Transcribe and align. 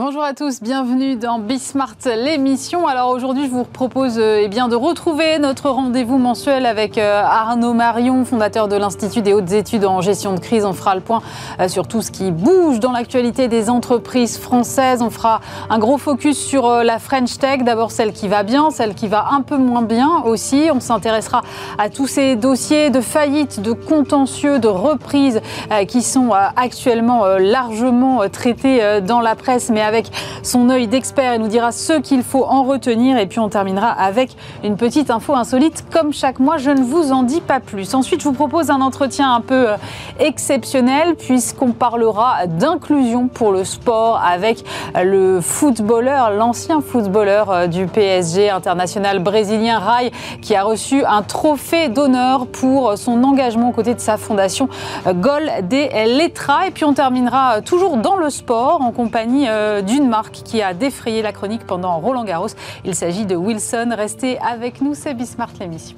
Bonjour 0.00 0.22
à 0.22 0.32
tous, 0.32 0.62
bienvenue 0.62 1.16
dans 1.16 1.40
Bismart 1.40 1.96
l'émission. 2.04 2.86
Alors 2.86 3.08
aujourd'hui, 3.08 3.46
je 3.46 3.50
vous 3.50 3.64
propose 3.64 4.16
euh, 4.16 4.44
eh 4.44 4.48
de 4.48 4.76
retrouver 4.76 5.40
notre 5.40 5.70
rendez-vous 5.70 6.18
mensuel 6.18 6.66
avec 6.66 6.98
euh, 6.98 7.20
Arnaud 7.24 7.74
Marion, 7.74 8.24
fondateur 8.24 8.68
de 8.68 8.76
l'Institut 8.76 9.22
des 9.22 9.32
hautes 9.32 9.50
études 9.50 9.84
en 9.84 10.00
gestion 10.00 10.34
de 10.34 10.38
crise. 10.38 10.64
On 10.64 10.72
fera 10.72 10.94
le 10.94 11.00
point 11.00 11.20
euh, 11.58 11.66
sur 11.66 11.88
tout 11.88 12.00
ce 12.00 12.12
qui 12.12 12.30
bouge 12.30 12.78
dans 12.78 12.92
l'actualité 12.92 13.48
des 13.48 13.68
entreprises 13.68 14.38
françaises. 14.38 15.02
On 15.02 15.10
fera 15.10 15.40
un 15.68 15.80
gros 15.80 15.98
focus 15.98 16.38
sur 16.38 16.70
la 16.70 17.00
French 17.00 17.36
Tech, 17.36 17.64
d'abord 17.64 17.90
celle 17.90 18.12
qui 18.12 18.28
va 18.28 18.44
bien, 18.44 18.70
celle 18.70 18.94
qui 18.94 19.08
va 19.08 19.30
un 19.32 19.40
peu 19.40 19.56
moins 19.56 19.82
bien 19.82 20.22
aussi. 20.24 20.68
On 20.72 20.78
s'intéressera 20.78 21.42
à 21.76 21.90
tous 21.90 22.06
ces 22.06 22.36
dossiers 22.36 22.90
de 22.90 23.00
faillite, 23.00 23.60
de 23.62 23.72
contentieux, 23.72 24.60
de 24.60 24.68
reprise 24.68 25.40
qui 25.88 26.02
sont 26.02 26.30
actuellement 26.54 27.24
largement 27.40 28.28
traités 28.28 29.00
dans 29.00 29.20
la 29.20 29.34
presse, 29.34 29.70
avec 29.88 30.10
son 30.42 30.70
œil 30.70 30.86
d'expert. 30.86 31.34
Il 31.34 31.40
nous 31.40 31.48
dira 31.48 31.72
ce 31.72 31.94
qu'il 31.94 32.22
faut 32.22 32.44
en 32.44 32.62
retenir. 32.62 33.18
Et 33.18 33.26
puis 33.26 33.40
on 33.40 33.48
terminera 33.48 33.90
avec 33.90 34.36
une 34.62 34.76
petite 34.76 35.10
info 35.10 35.34
insolite. 35.34 35.84
Comme 35.90 36.12
chaque 36.12 36.38
mois, 36.38 36.58
je 36.58 36.70
ne 36.70 36.82
vous 36.82 37.10
en 37.12 37.24
dis 37.24 37.40
pas 37.40 37.58
plus. 37.58 37.94
Ensuite, 37.94 38.20
je 38.20 38.28
vous 38.28 38.34
propose 38.34 38.70
un 38.70 38.80
entretien 38.80 39.34
un 39.34 39.40
peu 39.40 39.70
euh, 39.70 39.76
exceptionnel 40.20 41.16
puisqu'on 41.16 41.72
parlera 41.72 42.46
d'inclusion 42.46 43.28
pour 43.28 43.52
le 43.52 43.64
sport 43.64 44.20
avec 44.24 44.64
le 44.94 45.40
footballeur, 45.40 46.30
l'ancien 46.30 46.80
footballeur 46.80 47.50
euh, 47.50 47.66
du 47.66 47.86
PSG 47.86 48.50
international 48.50 49.20
brésilien 49.20 49.78
Rai 49.78 50.12
qui 50.42 50.54
a 50.54 50.62
reçu 50.62 51.04
un 51.04 51.22
trophée 51.22 51.88
d'honneur 51.88 52.46
pour 52.46 52.96
son 52.96 53.24
engagement 53.24 53.70
aux 53.70 53.72
côtés 53.72 53.94
de 53.94 54.00
sa 54.00 54.16
fondation 54.16 54.68
euh, 55.06 55.14
Gol 55.14 55.50
des 55.64 55.88
Letras. 56.06 56.66
Et 56.66 56.70
puis 56.70 56.84
on 56.84 56.92
terminera 56.92 57.60
toujours 57.62 57.96
dans 57.96 58.16
le 58.16 58.30
sport 58.30 58.80
en 58.80 58.92
compagnie 58.92 59.46
d'une 59.82 60.08
marque 60.08 60.42
qui 60.44 60.62
a 60.62 60.74
défrayé 60.74 61.22
la 61.22 61.32
chronique 61.32 61.66
pendant 61.66 61.98
Roland 61.98 62.24
Garros. 62.24 62.48
Il 62.84 62.94
s'agit 62.94 63.26
de 63.26 63.36
Wilson. 63.36 63.94
Restez 63.96 64.38
avec 64.38 64.80
nous, 64.80 64.94
c'est 64.94 65.14
Bismart 65.14 65.50
l'émission. 65.60 65.96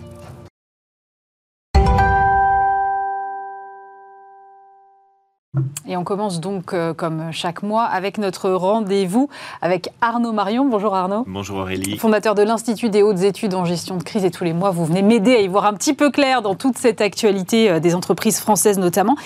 Et 5.84 5.96
on 5.96 6.04
commence 6.04 6.38
donc, 6.38 6.72
euh, 6.74 6.94
comme 6.94 7.32
chaque 7.32 7.64
mois, 7.64 7.82
avec 7.82 8.18
notre 8.18 8.50
rendez-vous 8.50 9.28
avec 9.60 9.90
Arnaud 10.00 10.30
Marion. 10.30 10.64
Bonjour 10.66 10.94
Arnaud. 10.94 11.24
Bonjour 11.26 11.58
Aurélie. 11.58 11.98
Fondateur 11.98 12.36
de 12.36 12.42
l'Institut 12.44 12.88
des 12.88 13.02
hautes 13.02 13.22
études 13.22 13.54
en 13.54 13.64
gestion 13.64 13.96
de 13.96 14.04
crise. 14.04 14.24
Et 14.24 14.30
tous 14.30 14.44
les 14.44 14.52
mois, 14.52 14.70
vous 14.70 14.84
venez 14.84 15.02
m'aider 15.02 15.34
à 15.34 15.40
y 15.40 15.48
voir 15.48 15.64
un 15.64 15.74
petit 15.74 15.92
peu 15.92 16.12
clair 16.12 16.42
dans 16.42 16.54
toute 16.54 16.78
cette 16.78 17.00
actualité 17.00 17.68
euh, 17.68 17.80
des 17.80 17.96
entreprises 17.96 18.38
françaises 18.38 18.78
notamment. 18.78 19.16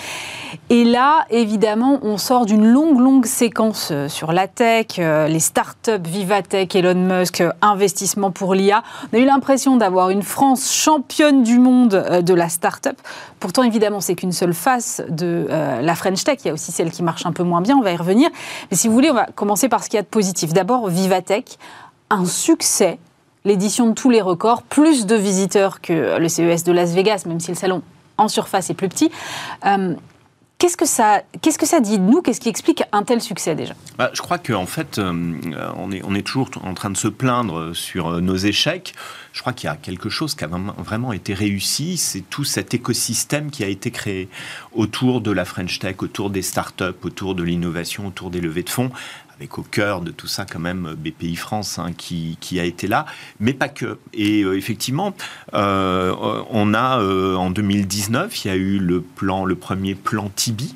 Et 0.71 0.83
là, 0.83 1.25
évidemment, 1.29 1.99
on 2.01 2.17
sort 2.17 2.47
d'une 2.47 2.65
longue, 2.65 2.99
longue 2.99 3.27
séquence 3.27 3.89
euh, 3.91 4.09
sur 4.09 4.31
la 4.31 4.47
tech, 4.47 4.97
les 4.97 5.39
startups, 5.39 5.91
Vivatech, 6.03 6.75
Elon 6.75 6.95
Musk, 6.95 7.43
investissement 7.61 8.31
pour 8.31 8.55
l'IA. 8.55 8.81
On 9.13 9.17
a 9.17 9.19
eu 9.19 9.25
l'impression 9.25 9.77
d'avoir 9.77 10.09
une 10.09 10.23
France 10.23 10.73
championne 10.73 11.43
du 11.43 11.59
monde 11.59 12.21
de 12.23 12.33
la 12.33 12.49
startup. 12.49 12.99
Pourtant, 13.39 13.61
évidemment, 13.61 14.01
c'est 14.01 14.15
qu'une 14.15 14.31
seule 14.31 14.55
face 14.55 15.03
de 15.09 15.47
la 15.49 15.95
French 15.95 16.14
Il 16.43 16.47
y 16.47 16.49
a 16.49 16.53
aussi 16.53 16.71
celle 16.71 16.91
qui 16.91 17.03
marche 17.03 17.25
un 17.25 17.31
peu 17.31 17.43
moins 17.43 17.61
bien, 17.61 17.77
on 17.77 17.81
va 17.81 17.91
y 17.91 17.97
revenir. 17.97 18.29
Mais 18.71 18.77
si 18.77 18.87
vous 18.87 18.93
voulez, 18.93 19.11
on 19.11 19.15
va 19.15 19.27
commencer 19.27 19.69
par 19.69 19.83
ce 19.83 19.89
qu'il 19.89 19.97
y 19.97 19.99
a 19.99 20.03
de 20.03 20.07
positif. 20.07 20.53
D'abord, 20.53 20.87
Vivatech, 20.87 21.57
un 22.09 22.25
succès 22.25 22.99
l'édition 23.45 23.87
de 23.87 23.93
tous 23.93 24.09
les 24.09 24.21
records, 24.21 24.63
plus 24.63 25.05
de 25.05 25.15
visiteurs 25.15 25.79
que 25.79 26.17
le 26.17 26.27
CES 26.27 26.63
de 26.63 26.71
Las 26.71 26.93
Vegas, 26.93 27.23
même 27.27 27.39
si 27.39 27.51
le 27.51 27.55
salon 27.55 27.81
en 28.17 28.27
surface 28.27 28.69
est 28.69 28.73
plus 28.73 28.89
petit. 28.89 29.11
Euh, 29.65 29.93
qu'est-ce 30.57 30.77
que 30.77 30.85
ça, 30.85 31.79
dit 31.79 31.99
de 31.99 32.03
nous? 32.03 32.21
Qu'est-ce 32.21 32.39
qui 32.39 32.49
explique 32.49 32.83
un 32.91 33.03
tel 33.03 33.21
succès 33.21 33.55
déjà? 33.55 33.73
Bah, 33.97 34.09
Je 34.13 34.21
crois 34.21 34.37
qu'en 34.37 34.65
fait, 34.65 34.97
euh, 34.97 35.33
on, 35.77 35.91
est, 35.91 36.01
on 36.03 36.15
est 36.15 36.25
toujours 36.25 36.49
en 36.63 36.73
train 36.73 36.89
de 36.89 36.97
se 36.97 37.07
plaindre 37.07 37.75
sur 37.75 38.07
euh, 38.07 38.21
nos 38.21 38.35
échecs. 38.35 38.93
Je 39.33 39.41
crois 39.41 39.53
qu'il 39.53 39.67
y 39.67 39.71
a 39.71 39.75
quelque 39.75 40.09
chose 40.09 40.33
qui 40.33 40.45
a 40.45 40.47
vraiment 40.47 41.11
été 41.11 41.33
réussi, 41.33 41.97
c'est 41.97 42.21
tout 42.21 42.45
cet 42.45 42.73
écosystème 42.73 43.51
qui 43.51 43.65
a 43.65 43.67
été 43.67 43.91
créé 43.91 44.29
autour 44.71 45.19
de 45.19 45.31
la 45.31 45.43
French 45.43 45.79
Tech, 45.79 45.97
autour 45.99 46.29
des 46.29 46.41
startups, 46.41 46.83
autour 47.03 47.35
de 47.35 47.43
l'innovation, 47.43 48.07
autour 48.07 48.29
des 48.29 48.39
levées 48.39 48.63
de 48.63 48.69
fonds 48.69 48.91
avec 49.37 49.57
au 49.57 49.63
cœur 49.63 50.01
de 50.01 50.11
tout 50.11 50.27
ça 50.27 50.45
quand 50.45 50.59
même 50.59 50.95
BPI 50.97 51.35
France 51.35 51.77
hein, 51.79 51.91
qui, 51.95 52.37
qui, 52.39 52.59
a 52.59 52.63
été 52.63 52.87
là, 52.87 53.05
mais 53.39 53.53
pas 53.53 53.67
que. 53.67 53.99
Et 54.13 54.43
euh, 54.43 54.57
effectivement, 54.57 55.13
euh, 55.53 56.13
on 56.49 56.73
a 56.73 57.01
euh, 57.01 57.35
en 57.35 57.49
2019, 57.49 58.45
il 58.45 58.47
y 58.47 58.51
a 58.51 58.55
eu 58.55 58.79
le 58.79 59.01
plan, 59.01 59.45
le 59.45 59.55
premier 59.55 59.95
plan 59.95 60.31
Tibi, 60.33 60.75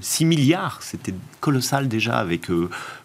6 0.00 0.24
mhm. 0.24 0.28
milliards, 0.28 0.78
c'était 0.82 1.14
colossal 1.40 1.86
déjà 1.86 2.16
avec 2.16 2.48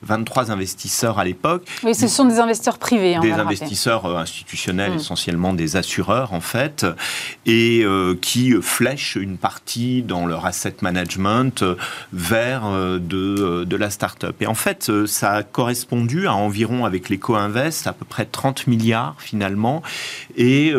23 0.01 0.51
investisseurs 0.51 1.19
à 1.19 1.25
l'époque. 1.25 1.67
Oui, 1.83 1.93
ce 1.93 2.07
sont 2.07 2.25
des 2.25 2.39
investisseurs 2.39 2.79
privés. 2.79 3.15
Hein, 3.15 3.21
des 3.21 3.33
investisseurs 3.33 4.17
institutionnels, 4.17 4.91
mhm. 4.91 4.97
essentiellement 4.97 5.53
des 5.53 5.75
assureurs 5.75 6.33
en 6.33 6.41
fait, 6.41 6.85
et 7.45 7.85
qui 8.21 8.53
flèchent 8.61 9.15
une 9.15 9.37
partie 9.37 10.01
dans 10.01 10.25
leur 10.25 10.45
asset 10.45 10.75
management 10.81 11.63
vers 12.13 12.63
de, 12.71 13.63
de 13.63 13.75
la 13.75 13.89
start-up. 13.89 14.35
Et 14.41 14.47
en 14.47 14.55
fait, 14.55 14.90
ça 15.05 15.31
a 15.31 15.43
correspondu 15.43 16.27
à 16.27 16.33
environ, 16.33 16.85
avec 16.85 17.09
les 17.09 17.17
co-invest, 17.17 17.87
à 17.87 17.93
peu 17.93 18.05
près 18.05 18.25
30 18.25 18.67
milliards 18.67 19.15
finalement, 19.19 19.81
et 20.35 20.73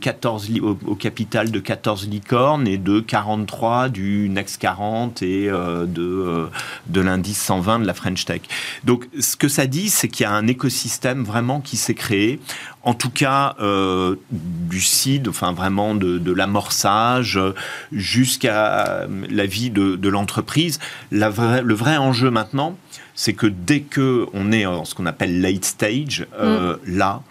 14 0.00 0.50
euh, 0.50 0.76
au, 0.86 0.94
capital 0.94 1.50
de 1.50 1.58
14 1.60 2.08
licornes 2.08 2.66
et 2.66 2.78
de 2.78 3.00
43 3.00 3.88
du 3.88 4.28
Next 4.28 4.60
40 4.60 5.22
et 5.22 5.48
euh, 5.48 5.86
de, 5.86 6.02
euh, 6.02 6.46
de 6.86 7.00
l'indice 7.00 7.40
120 7.42 7.80
de 7.80 7.86
la 7.86 7.94
French 7.94 8.24
Tech. 8.24 8.42
Donc 8.84 9.08
ce 9.18 9.36
que 9.36 9.48
ça 9.48 9.66
dit, 9.66 9.90
c'est 9.90 10.08
qu'il 10.08 10.24
y 10.24 10.26
a 10.26 10.32
un 10.32 10.46
écosystème 10.46 11.24
vraiment 11.24 11.60
qui 11.60 11.76
s'est 11.76 11.94
créé 11.94 12.40
en 12.82 12.94
tout 12.94 13.10
cas 13.10 13.56
du 14.30 14.80
CID, 14.80 15.26
enfin 15.26 15.52
vraiment 15.52 15.96
de, 15.96 16.32
l'amorçage 16.32 17.40
jusqu'à 17.90 19.06
la 19.28 19.46
vie 19.46 19.70
de, 19.70 19.96
de 19.96 20.08
l'entreprise. 20.08 20.78
le 21.10 21.74
vrai 21.74 21.96
enjeu 21.96 22.30
maintenant, 22.30 22.76
c'est 23.16 23.32
que 23.32 23.46
dès 23.46 23.80
que 23.80 24.26
on 24.34 24.52
est 24.52 24.66
en 24.66 24.84
ce 24.84 24.94
qu'on 24.94 25.06
appelle 25.06 25.40
late 25.40 25.64
stage, 25.64 26.26
euh, 26.38 26.76
mm. 26.76 26.96
là, 26.96 27.22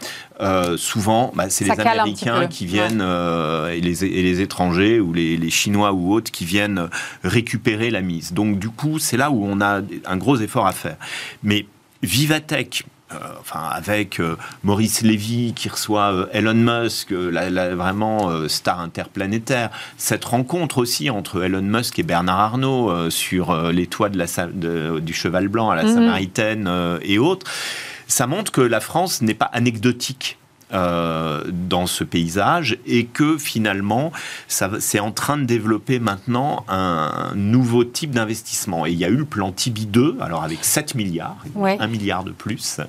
euh, 0.41 0.75
souvent, 0.77 1.31
bah, 1.35 1.49
c'est 1.49 1.63
les 1.65 1.71
Américains 1.71 2.47
qui 2.47 2.65
viennent 2.65 3.01
euh, 3.01 3.69
et, 3.69 3.79
les, 3.79 4.03
et, 4.03 4.21
les, 4.23 4.41
étrangers 4.41 4.99
ou 4.99 5.13
les, 5.13 5.37
les, 5.37 5.49
Chinois 5.49 5.93
ou 5.93 6.11
autres 6.11 6.31
qui 6.31 6.43
viennent 6.43 6.89
récupérer 7.23 7.91
la 7.91 8.01
mise. 8.01 8.33
Donc 8.33 8.59
du 8.59 8.69
coup, 8.69 8.99
c'est 8.99 9.15
là 9.15 9.29
où 9.31 9.45
on 9.45 9.61
a 9.61 9.81
un 10.05 10.17
gros 10.17 10.37
effort 10.37 10.65
à 10.65 10.73
faire. 10.73 10.97
Mais 11.43 11.67
Vivatech, 12.01 12.83
euh, 12.83 12.94
enfin 13.39 13.69
avec 13.71 14.19
euh, 14.19 14.35
Maurice 14.63 15.01
Lévy 15.01 15.53
qui 15.53 15.69
reçoit 15.69 16.13
euh, 16.13 16.25
Elon 16.33 16.53
Musk, 16.53 17.11
la, 17.11 17.75
vraiment 17.75 18.47
star 18.47 18.79
interplanétaire. 18.79 19.69
Cette 19.97 20.25
rencontre 20.25 20.77
aussi 20.77 21.09
entre 21.09 21.43
Elon 21.43 21.61
Musk 21.61 21.99
et 21.99 22.03
Bernard 22.03 22.39
Arnault 22.39 23.09
sur 23.09 23.71
les 23.71 23.87
toits 23.87 24.09
de 24.09 24.17
la, 24.17 24.99
du 24.99 25.13
Cheval 25.13 25.47
Blanc 25.47 25.69
à 25.69 25.75
la 25.75 25.83
mhm. 25.83 25.93
Samaritaine 25.93 26.99
et 27.01 27.17
autres, 27.17 27.49
ça 28.07 28.27
montre 28.27 28.51
que 28.51 28.61
la 28.61 28.79
France 28.79 29.21
n'est 29.21 29.33
pas 29.33 29.49
anecdotique 29.51 30.37
euh, 30.75 31.43
dans 31.47 31.87
ce 31.87 32.03
paysage 32.03 32.77
et 32.85 33.05
que 33.05 33.37
finalement, 33.37 34.11
c'est 34.47 34.99
en 34.99 35.11
train 35.11 35.37
de 35.37 35.45
développer 35.45 35.99
maintenant 35.99 36.65
un, 36.67 37.31
nouveau 37.33 37.85
type 37.85 38.11
d'investissement. 38.11 38.85
Et 38.85 38.91
il 38.91 38.97
y 38.97 39.05
a 39.05 39.07
eu 39.07 39.15
le 39.15 39.23
plan 39.23 39.53
Tibi 39.53 39.85
2, 39.85 40.17
alors 40.19 40.43
avec 40.43 40.65
7 40.65 40.95
milliards, 40.95 41.37
1 41.55 41.87
milliard 41.87 42.25
de 42.25 42.31
plus. 42.31 42.81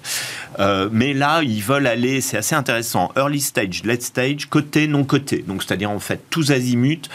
Euh, 0.58 0.88
mais 0.90 1.14
là, 1.14 1.42
ils 1.42 1.62
veulent 1.62 1.86
aller, 1.86 2.20
c'est 2.20 2.36
assez 2.36 2.56
intéressant, 2.56 3.12
early 3.16 3.40
stage, 3.40 3.84
late 3.84 4.02
stage, 4.02 4.46
côté, 4.46 4.88
non 4.88 5.04
côté. 5.04 5.44
Donc, 5.46 5.62
c'est-à-dire 5.62 5.90
en 5.90 6.00
fait 6.00 6.24
tous 6.28 6.50
azimuts 6.50 7.08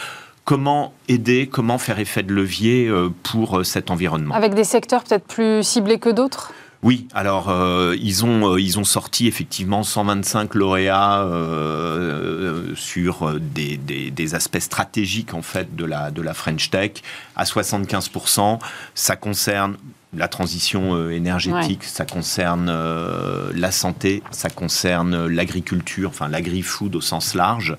comment 0.44 0.94
aider, 1.08 1.48
comment 1.52 1.76
faire 1.76 1.98
effet 1.98 2.22
de 2.22 2.32
levier 2.32 2.88
euh, 2.88 3.10
pour 3.22 3.64
cet 3.66 3.90
environnement. 3.90 4.34
Avec 4.34 4.54
des 4.54 4.64
secteurs 4.64 5.04
peut-être 5.04 5.26
plus 5.26 5.62
ciblés 5.62 5.98
que 5.98 6.08
d'autres? 6.08 6.52
Oui, 6.82 7.06
alors 7.14 7.48
euh, 7.48 7.94
ils 8.00 8.24
ont 8.24 8.54
euh, 8.54 8.60
ils 8.60 8.76
ont 8.80 8.84
sorti 8.84 9.28
effectivement 9.28 9.84
125 9.84 10.52
lauréats 10.56 11.22
euh, 11.22 12.74
sur 12.74 13.38
des, 13.38 13.76
des, 13.76 14.34
aspects 14.34 14.58
stratégiques 14.58 15.32
en 15.32 15.42
fait 15.42 15.76
de 15.76 15.84
la 15.84 16.10
de 16.10 16.20
la 16.22 16.34
French 16.34 16.70
Tech. 16.70 16.94
À 17.36 17.44
75% 17.44 18.58
Ça 18.96 19.14
concerne 19.14 19.76
la 20.14 20.28
transition 20.28 20.94
euh, 20.94 21.10
énergétique, 21.10 21.84
ça 21.84 22.04
concerne 22.04 22.68
euh, 22.68 23.50
la 23.54 23.72
santé, 23.72 24.22
ça 24.30 24.50
concerne 24.50 25.26
l'agriculture, 25.26 26.10
enfin 26.10 26.28
l'agri-food 26.28 26.94
au 26.94 27.00
sens 27.00 27.34
large. 27.34 27.78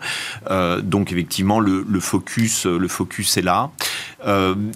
Euh, 0.50 0.82
donc 0.82 1.12
effectivement, 1.12 1.60
le, 1.60 1.84
focus, 2.00 2.66
le 2.66 2.88
focus 2.88 3.38
est 3.38 3.44
là. 3.44 3.70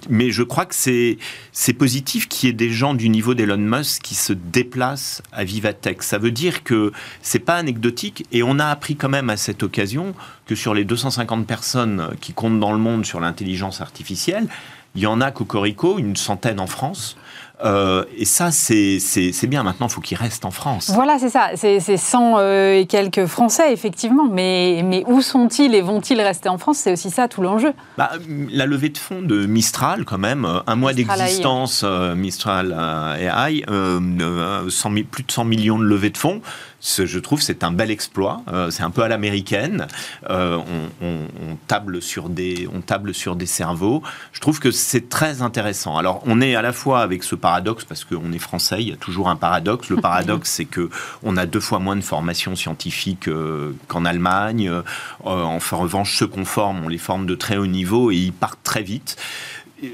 mais 0.09 0.29
je 0.29 0.43
crois 0.43 0.65
que 0.65 0.75
c'est 0.75 1.17
c'est 1.51 1.73
positif 1.73 2.27
qu'il 2.27 2.47
y 2.47 2.49
ait 2.51 2.53
des 2.53 2.69
gens 2.69 2.93
du 2.93 3.09
niveau 3.09 3.33
d'Elon 3.33 3.57
Musk 3.57 4.03
qui 4.03 4.13
se 4.13 4.33
déplacent 4.33 5.23
à 5.31 5.43
Vivatech. 5.43 6.03
Ça 6.03 6.19
veut 6.19 6.31
dire 6.31 6.63
que 6.63 6.91
c'est 7.23 7.39
pas 7.39 7.55
anecdotique 7.55 8.25
et 8.31 8.43
on 8.43 8.59
a 8.59 8.67
appris 8.67 8.95
quand 8.95 9.09
même 9.09 9.31
à 9.31 9.37
cette 9.37 9.63
occasion 9.63 10.13
que 10.45 10.53
sur 10.53 10.75
les 10.75 10.85
250 10.85 11.47
personnes 11.47 12.09
qui 12.21 12.33
comptent 12.33 12.59
dans 12.59 12.71
le 12.71 12.77
monde 12.77 13.05
sur 13.05 13.19
l'intelligence 13.19 13.81
artificielle, 13.81 14.47
il 14.95 15.01
y 15.01 15.07
en 15.07 15.21
a 15.21 15.31
Cocorico, 15.31 15.97
une 15.97 16.15
centaine 16.15 16.59
en 16.59 16.67
France. 16.67 17.17
Et 17.63 18.25
ça, 18.25 18.51
c'est 18.51 19.47
bien. 19.47 19.63
Maintenant, 19.63 19.87
il 19.87 19.91
faut 19.91 20.01
qu'ils 20.01 20.17
restent 20.17 20.45
en 20.45 20.51
France. 20.51 20.91
Voilà, 20.93 21.17
c'est 21.19 21.29
ça. 21.29 21.51
C'est 21.55 21.97
100 21.97 22.39
et 22.39 22.85
quelques 22.87 23.25
Français, 23.25 23.73
effectivement. 23.73 24.27
Mais, 24.31 24.81
mais 24.85 25.03
où 25.07 25.21
sont-ils 25.21 25.73
et 25.73 25.81
vont-ils 25.81 26.21
rester 26.21 26.49
en 26.49 26.57
France? 26.57 26.77
C'est 26.77 26.93
aussi 26.93 27.09
ça 27.09 27.27
tout 27.27 27.41
l'enjeu. 27.41 27.73
Bah, 27.97 28.11
la 28.51 28.65
levée 28.65 28.89
de 28.89 28.97
fonds 28.97 29.21
de 29.21 29.45
Mistral, 29.45 30.05
quand 30.05 30.17
même, 30.17 30.47
un 30.65 30.75
mois 30.75 30.93
d'existence, 30.93 31.83
Mistral 32.15 32.75
AI, 33.19 33.63
plus 33.65 35.23
de 35.23 35.31
100 35.31 35.45
millions 35.45 35.79
de 35.79 35.83
levées 35.83 36.09
de 36.09 36.17
fonds 36.17 36.41
je 36.81 37.19
trouve, 37.19 37.41
c'est 37.41 37.63
un 37.63 37.71
bel 37.71 37.91
exploit. 37.91 38.41
Euh, 38.47 38.69
c'est 38.69 38.83
un 38.83 38.89
peu 38.89 39.01
à 39.01 39.07
l'américaine. 39.07 39.87
Euh, 40.29 40.59
on, 41.01 41.27
table 41.67 42.01
sur 42.01 42.29
des, 42.29 42.67
on 42.73 42.81
table 42.81 43.13
sur 43.13 43.35
des 43.35 43.45
cerveaux. 43.45 44.03
Je 44.31 44.39
trouve 44.39 44.59
que 44.59 44.71
c'est 44.71 45.09
très 45.09 45.41
intéressant. 45.41 45.97
Alors, 45.97 46.21
on 46.25 46.39
est 46.39 46.55
à 46.55 46.61
la 46.61 46.71
fois 46.71 47.01
avec 47.01 47.23
ce 47.23 47.35
paradoxe 47.47 47.85
parce 47.85 48.03
qu'on 48.03 48.33
est 48.33 48.39
français. 48.39 48.77
Il 48.79 48.89
y 48.89 48.93
a 48.93 48.97
toujours 48.97 49.29
un 49.29 49.37
paradoxe. 49.37 49.89
Le 49.89 49.95
paradoxe, 50.09 50.49
c'est 50.49 50.65
que 50.65 50.89
on 51.23 51.37
a 51.37 51.45
deux 51.45 51.61
fois 51.61 51.79
moins 51.79 51.95
de 51.95 52.01
formation 52.01 52.55
scientifique 52.55 53.27
euh, 53.29 53.71
qu'en 53.87 54.03
Allemagne. 54.03 54.69
en 55.23 55.59
revanche, 55.71 56.17
ceux 56.17 56.27
qu'on 56.27 56.45
forme, 56.45 56.83
on 56.83 56.89
les 56.89 56.97
forme 56.97 57.25
de 57.25 57.35
très 57.35 57.57
haut 57.57 57.67
niveau 57.67 58.11
et 58.11 58.17
ils 58.17 58.33
partent 58.33 58.63
très 58.63 58.83
vite 58.83 59.15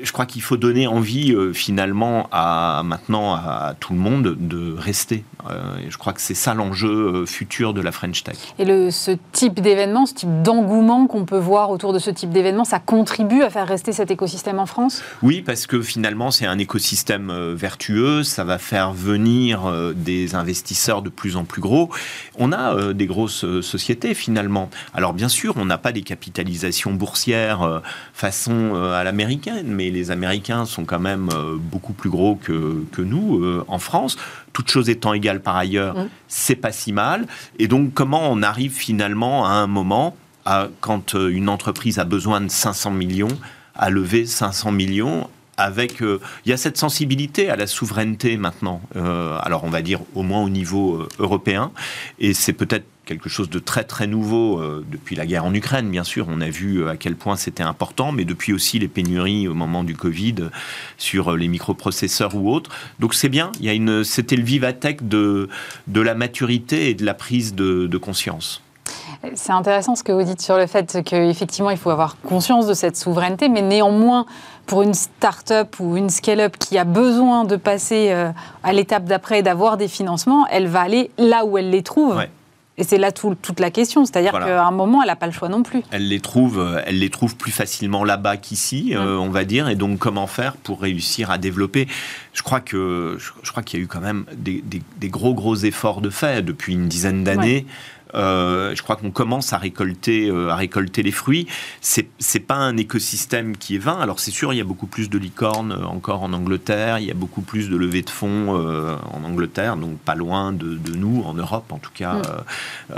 je 0.02 0.12
crois 0.12 0.26
qu'il 0.26 0.42
faut 0.42 0.56
donner 0.56 0.88
envie 0.88 1.34
euh, 1.34 1.52
finalement 1.52 2.30
à 2.32 2.84
maintenant 2.86 3.34
à, 3.34 3.76
tout 3.80 3.94
le 3.94 4.00
monde 4.00 4.38
de 4.40 4.74
rester. 4.78 5.26
Euh, 5.50 5.76
je 5.90 5.98
crois 5.98 6.14
que 6.14 6.22
c'est 6.22 6.36
ça 6.36 6.54
l'enjeu 6.54 6.90
euh, 6.90 7.26
futur 7.26 7.74
de 7.74 7.82
la 7.82 7.92
French 7.92 8.24
Tech. 8.24 8.38
Et 8.60 8.66
le, 8.66 8.92
ce 8.92 9.12
type 9.34 9.60
d'événement, 9.60 10.06
ce 10.06 10.14
type 10.14 10.42
d'engouement 10.42 11.08
qu'on 11.08 11.26
peut 11.26 11.38
voir 11.38 11.70
autour 11.70 11.92
de 11.92 12.00
ce 12.00 12.10
type 12.12 12.30
d'événement, 12.30 12.64
ça 12.64 12.80
contribue 12.80 13.44
à 13.44 13.50
faire 13.50 13.68
rester 13.68 13.92
cet 13.92 14.10
écosystème 14.10 14.60
en 14.60 14.66
France? 14.66 15.04
Oui, 15.22 15.42
parce 15.42 15.68
que 15.68 15.82
finalement 15.82 16.32
c'est 16.32 16.46
un 16.46 16.58
écosystème 16.58 17.34
vertueux, 17.54 18.24
ça 18.24 18.46
va 18.46 18.58
faire 18.58 18.94
venir 18.94 19.72
des 19.96 20.36
investisseurs 20.36 21.02
de 21.02 21.10
plus 21.10 21.36
en 21.36 21.44
plus 21.44 21.62
gros. 21.62 21.90
On 22.38 22.54
a 22.54 22.94
des 22.94 23.06
grosses 23.06 23.46
sociétés 23.62 24.14
finalement. 24.14 24.70
Alors 24.94 25.14
bien 25.14 25.30
sûr, 25.30 25.56
on 25.58 25.66
n'a 25.66 25.78
pas 25.78 25.92
des 25.92 26.04
capitalisations 26.04 26.94
boursières 26.94 27.82
façon 28.14 28.76
à 28.76 29.04
l'américaine 29.04 29.73
mais 29.74 29.90
les 29.90 30.12
Américains 30.12 30.66
sont 30.66 30.86
quand 30.86 31.00
même 31.00 31.30
euh, 31.34 31.56
beaucoup 31.58 31.94
plus 31.94 32.10
gros 32.10 32.36
que, 32.36 32.84
que 32.92 33.02
nous 33.02 33.44
euh, 33.44 33.66
en 33.68 33.80
France. 33.80 34.18
Toutes 34.54 34.70
choses 34.70 34.90
étant 34.90 35.14
égales 35.14 35.42
par 35.42 35.58
ailleurs, 35.58 35.98
mm. 35.98 36.10
c'est 36.28 36.56
pas 36.56 36.72
si 36.72 36.94
mal. 36.94 37.28
Et 37.60 37.68
donc, 37.68 37.94
comment 37.94 38.32
on 38.32 38.42
arrive 38.42 38.74
finalement 38.74 39.46
à 39.46 39.52
un 39.52 39.68
moment, 39.68 40.16
à, 40.46 40.68
quand 40.80 41.16
euh, 41.16 41.30
une 41.30 41.50
entreprise 41.50 42.00
a 42.00 42.06
besoin 42.06 42.42
de 42.42 42.50
500 42.50 42.92
millions, 42.92 43.38
à 43.76 43.90
lever 43.90 44.26
500 44.26 44.72
millions 44.72 45.30
avec, 45.58 46.00
il 46.02 46.50
y 46.50 46.52
a 46.52 46.58
cette 46.58 46.78
sensibilité 46.78 47.52
à 47.52 47.56
la 47.56 47.68
souveraineté 47.68 48.38
maintenant. 48.38 48.82
alors 48.96 49.64
on 49.64 49.70
va 49.70 49.84
dire 49.84 50.00
au 50.16 50.24
moins 50.24 50.42
au 50.42 50.50
niveau 50.50 51.08
européen, 51.20 51.72
et 52.18 52.34
c'est 52.34 52.54
peut-être 52.54 52.86
quelque 53.14 53.30
chose 53.30 53.50
de 53.50 53.60
très 53.60 53.84
très 53.84 54.08
nouveau 54.08 54.60
euh, 54.60 54.84
depuis 54.92 55.16
la 55.16 55.28
guerre 55.28 55.46
en 55.46 55.54
Ukraine, 55.54 55.90
bien 55.90 56.04
sûr. 56.04 56.26
On 56.30 56.42
a 56.42 56.50
vu 56.50 56.80
euh, 56.80 56.90
à 56.90 56.98
quel 56.98 57.16
point 57.16 57.36
c'était 57.36 57.64
important, 57.64 58.12
mais 58.12 58.26
depuis 58.26 58.54
aussi 58.54 58.80
les 58.80 58.88
pénuries 58.88 59.48
au 59.48 59.54
moment 59.54 59.84
du 59.84 59.96
Covid 59.96 60.50
sur 60.98 61.32
euh, 61.32 61.38
les 61.38 61.48
microprocesseurs 61.48 62.36
ou 62.36 62.52
autres. 62.52 62.72
Donc 63.00 63.14
c'est 63.14 63.30
bien. 63.30 63.52
Il 63.60 63.66
y 63.66 63.70
a 63.70 63.74
une, 63.74 64.04
c'était 64.04 64.36
le 64.36 64.44
vivatech 64.44 65.08
de, 65.08 65.48
de 65.88 66.02
la 66.02 66.16
maturité 66.16 66.90
et 66.90 66.96
de 66.96 67.06
la 67.06 67.14
prise 67.14 67.54
de, 67.54 67.86
de 67.86 67.98
conscience. 67.98 68.64
C'est 69.36 69.54
intéressant 69.54 69.96
ce 69.96 70.04
que 70.04 70.12
vous 70.12 70.24
dites 70.24 70.42
sur 70.42 70.58
le 70.58 70.66
fait 70.66 71.02
qu'effectivement, 71.06 71.70
il 71.70 71.78
faut 71.78 71.92
avoir 71.92 72.18
conscience 72.22 72.68
de 72.68 72.74
cette 72.74 72.98
souveraineté, 72.98 73.48
mais 73.48 73.62
néanmoins, 73.62 74.26
pour 74.66 74.82
une 74.82 74.94
start-up 74.94 75.80
ou 75.80 75.96
une 75.96 76.10
scale-up 76.10 76.58
qui 76.58 76.78
a 76.78 76.84
besoin 76.84 77.46
de 77.46 77.56
passer 77.56 78.12
à 78.64 78.74
l'étape 78.74 79.06
d'après 79.06 79.40
et 79.40 79.42
d'avoir 79.42 79.78
des 79.78 79.88
financements, 79.88 80.46
elle 80.50 80.68
va 80.68 80.82
aller 80.82 81.10
là 81.18 81.46
où 81.46 81.58
elle 81.58 81.70
les 81.70 81.84
trouve. 81.84 82.22
Et 82.78 82.84
c'est 82.84 82.98
là 82.98 83.12
toute 83.12 83.60
la 83.60 83.70
question, 83.70 84.04
c'est-à-dire 84.04 84.32
qu'à 84.32 84.66
un 84.66 84.72
moment, 84.72 85.04
elle 85.04 85.08
n'a 85.08 85.16
pas 85.16 85.28
le 85.28 85.32
choix 85.32 85.48
non 85.48 85.62
plus. 85.62 85.84
Elle 85.92 86.08
les 86.08 86.20
trouve, 86.20 86.60
euh, 86.60 86.82
elle 86.88 86.98
les 86.98 87.12
trouve 87.12 87.36
plus 87.36 87.52
facilement 87.52 88.04
là-bas 88.04 88.38
qu'ici, 88.38 88.96
euh, 88.96 89.16
on 89.18 89.30
va 89.30 89.46
dire. 89.46 89.70
Et 89.70 89.76
donc, 89.76 90.00
comment 90.00 90.26
faire 90.26 90.58
pour 90.58 90.82
réussir 90.82 91.30
à 91.30 91.38
développer? 91.38 91.88
Je 92.34 92.42
crois 92.42 92.62
que 92.62 93.18
je, 93.20 93.52
crois 93.52 93.62
qu'il 93.62 93.80
y 93.80 93.82
a 93.84 93.86
eu 93.86 93.88
quand 93.88 94.02
même 94.02 94.26
des, 94.36 94.64
gros 95.04 95.36
gros 95.36 95.56
efforts 95.56 96.02
de 96.02 96.10
fait 96.10 96.44
depuis 96.44 96.74
une 96.74 96.88
dizaine 96.88 97.24
d'années. 97.24 97.68
Je 98.14 98.82
crois 98.82 98.96
qu'on 98.96 99.12
commence 99.12 99.54
à 99.54 99.58
récolter, 99.58 100.30
euh, 100.30 100.50
à 100.50 100.56
récolter 100.56 101.04
les 101.04 101.12
fruits. 101.12 101.48
C'est, 101.82 102.08
c'est 102.20 102.40
pas 102.40 102.56
un 102.56 102.78
écosystème 102.78 103.58
qui 103.58 103.76
est 103.76 103.80
vain. 103.80 104.00
Alors 104.00 104.20
c'est 104.20 104.32
sûr, 104.32 104.54
il 104.54 104.58
y 104.58 104.62
a 104.62 104.66
beaucoup 104.66 104.88
plus 104.88 105.10
de 105.10 105.18
licornes 105.18 105.72
euh, 105.72 105.86
encore 105.86 106.24
en 106.24 106.34
Angleterre, 106.34 107.00
il 107.00 107.06
y 107.06 107.12
a 107.12 107.16
beaucoup 107.16 107.42
plus 107.42 107.70
de 107.70 107.78
levées 107.78 108.02
de 108.02 108.10
fonds 108.10 108.34
en 108.54 109.24
Angleterre, 109.24 109.78
donc 109.78 109.98
pas 110.00 110.16
loin 110.16 110.52
de, 110.52 110.78
nous, 110.96 111.24
en 111.26 111.34
Europe 111.34 111.72
en 111.72 111.78
tout 111.78 111.92
cas, 111.94 112.16
mm. 112.16 112.96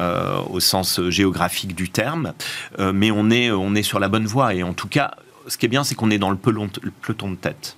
au 0.49 0.59
sens 0.59 1.01
géographique 1.09 1.75
du 1.75 1.89
terme. 1.89 2.33
mais 2.79 3.11
on 3.11 3.29
est, 3.29 3.51
on 3.51 3.75
est 3.75 3.83
sur 3.83 3.99
la 3.99 4.07
bonne 4.07 4.25
voie 4.25 4.53
et 4.53 4.63
en 4.63 4.73
tout 4.73 4.87
cas, 4.87 5.11
ce 5.47 5.57
qui 5.57 5.65
est 5.65 5.69
bien, 5.69 5.83
c'est 5.83 5.95
qu'on 5.95 6.11
est 6.11 6.17
dans 6.17 6.29
le 6.29 6.37
peloton, 6.37 6.69
le 6.81 6.91
peloton 6.91 7.31
de 7.31 7.35
tête. 7.35 7.77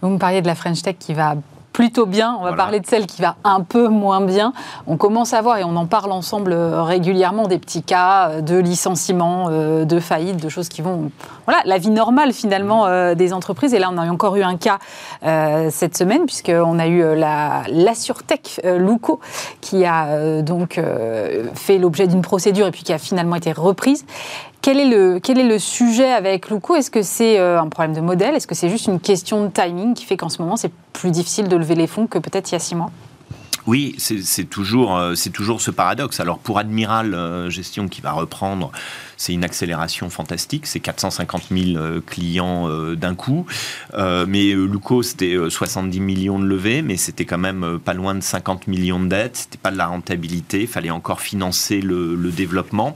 Vous 0.00 0.10
me 0.10 0.18
parliez 0.18 0.42
de 0.42 0.46
la 0.46 0.54
French 0.54 0.82
Tech 0.82 0.96
qui 0.98 1.14
va 1.14 1.36
plutôt 1.74 2.06
bien. 2.06 2.38
On 2.40 2.44
va 2.44 2.54
parler 2.54 2.80
de 2.80 2.86
celle 2.86 3.04
qui 3.04 3.20
va 3.20 3.34
un 3.42 3.60
peu 3.60 3.88
moins 3.88 4.22
bien. 4.22 4.54
On 4.86 4.96
commence 4.96 5.34
à 5.34 5.42
voir, 5.42 5.58
et 5.58 5.64
on 5.64 5.76
en 5.76 5.86
parle 5.86 6.12
ensemble 6.12 6.52
euh, 6.52 6.82
régulièrement, 6.82 7.48
des 7.48 7.58
petits 7.58 7.82
cas 7.82 8.28
euh, 8.28 8.40
de 8.40 8.56
licenciement, 8.56 9.48
euh, 9.50 9.84
de 9.84 9.98
faillite, 9.98 10.40
de 10.42 10.48
choses 10.48 10.68
qui 10.68 10.82
vont... 10.82 11.10
Voilà, 11.46 11.60
la 11.64 11.76
vie 11.76 11.90
normale 11.90 12.32
finalement 12.32 13.14
des 13.14 13.32
entreprises. 13.34 13.74
Et 13.74 13.78
là, 13.78 13.90
on 13.92 13.98
a 13.98 14.08
encore 14.08 14.36
eu 14.36 14.42
un 14.42 14.56
cas 14.56 14.78
cette 15.68 15.94
semaine, 15.94 16.24
puisqu'on 16.24 16.78
a 16.78 16.86
eu 16.86 17.14
la, 17.14 17.64
la 17.68 17.94
Sûretech 17.94 18.62
Luco, 18.64 19.20
qui 19.60 19.84
a 19.84 20.40
donc 20.40 20.80
fait 21.54 21.76
l'objet 21.76 22.06
d'une 22.06 22.22
procédure 22.22 22.66
et 22.66 22.70
puis 22.70 22.82
qui 22.82 22.94
a 22.94 22.98
finalement 22.98 23.36
été 23.36 23.52
reprise. 23.52 24.06
Quel 24.64 24.80
est 24.80 24.88
le, 24.88 25.20
quel 25.22 25.38
est 25.38 25.46
le 25.46 25.58
sujet 25.58 26.10
avec 26.10 26.48
Luco 26.48 26.74
Est-ce 26.74 26.90
que 26.90 27.02
c'est 27.02 27.38
euh, 27.38 27.60
un 27.60 27.68
problème 27.68 27.94
de 27.94 28.00
modèle? 28.00 28.34
Est-ce 28.34 28.46
que 28.46 28.54
c'est 28.54 28.70
juste 28.70 28.86
une 28.86 28.98
question 28.98 29.44
de 29.44 29.50
timing 29.50 29.92
qui 29.92 30.06
fait 30.06 30.16
qu'en 30.16 30.30
ce 30.30 30.40
moment, 30.40 30.56
c'est 30.56 30.72
plus 30.94 31.10
difficile 31.10 31.48
de 31.48 31.56
lever 31.56 31.74
les 31.74 31.86
fonds 31.86 32.06
que 32.06 32.18
peut-être 32.18 32.50
il 32.50 32.54
y 32.54 32.56
a 32.56 32.60
six 32.60 32.74
mois? 32.74 32.90
Oui, 33.66 33.94
c'est 33.98 34.44
toujours, 34.48 34.96
euh, 34.96 35.14
c'est 35.16 35.28
toujours 35.28 35.60
ce 35.60 35.70
paradoxe. 35.70 36.18
Alors 36.18 36.38
pour 36.38 36.58
Admiral 36.58 37.12
euh, 37.12 37.50
Gestion 37.50 37.88
qui 37.88 38.00
va 38.00 38.12
reprendre, 38.12 38.72
c'est 39.18 39.34
une 39.34 39.44
accélération 39.44 40.08
fantastique. 40.08 40.66
C'est 40.66 40.80
450 40.80 41.42
000 41.50 42.00
clients 42.06 42.66
d'un 42.94 43.14
coup. 43.14 43.44
mais 43.94 44.52
Luco, 44.52 45.02
c'était 45.02 45.36
70 45.48 46.00
millions 46.00 46.38
de 46.38 46.46
levées, 46.46 46.80
mais 46.82 46.96
c'était 46.96 47.26
quand 47.26 47.38
même 47.38 47.78
pas 47.84 47.94
loin 47.94 48.14
de 48.14 48.22
50 48.22 48.66
millions 48.66 49.00
de 49.00 49.08
dettes. 49.08 49.36
C'était 49.36 49.58
pas 49.58 49.70
de 49.70 49.76
la 49.76 49.86
rentabilité. 49.86 50.62
Il 50.62 50.68
fallait 50.68 50.90
encore 50.90 51.20
financer 51.20 51.80
le 51.80 52.30
développement. 52.30 52.94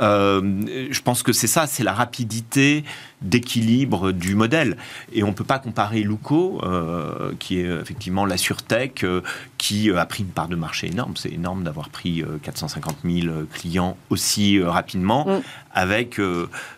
Euh, 0.00 0.88
je 0.90 1.02
pense 1.02 1.22
que 1.22 1.32
c'est 1.32 1.46
ça, 1.46 1.66
c'est 1.66 1.84
la 1.84 1.92
rapidité 1.92 2.84
d'équilibre 3.22 4.12
du 4.12 4.34
modèle. 4.34 4.78
Et 5.12 5.22
on 5.22 5.28
ne 5.28 5.32
peut 5.32 5.44
pas 5.44 5.58
comparer 5.58 6.00
Luco, 6.00 6.60
euh, 6.62 7.32
qui 7.38 7.60
est 7.60 7.66
effectivement 7.66 8.24
la 8.24 8.38
sûreté, 8.38 8.92
euh, 9.02 9.20
qui 9.58 9.90
a 9.90 10.06
pris 10.06 10.22
une 10.22 10.30
part 10.30 10.48
de 10.48 10.56
marché 10.56 10.86
énorme. 10.86 11.12
C'est 11.16 11.32
énorme 11.32 11.64
d'avoir 11.64 11.90
pris 11.90 12.24
450 12.42 12.98
000 13.04 13.26
clients 13.52 13.96
aussi 14.08 14.62
rapidement, 14.62 15.26
mm. 15.26 15.42
avec 15.74 16.18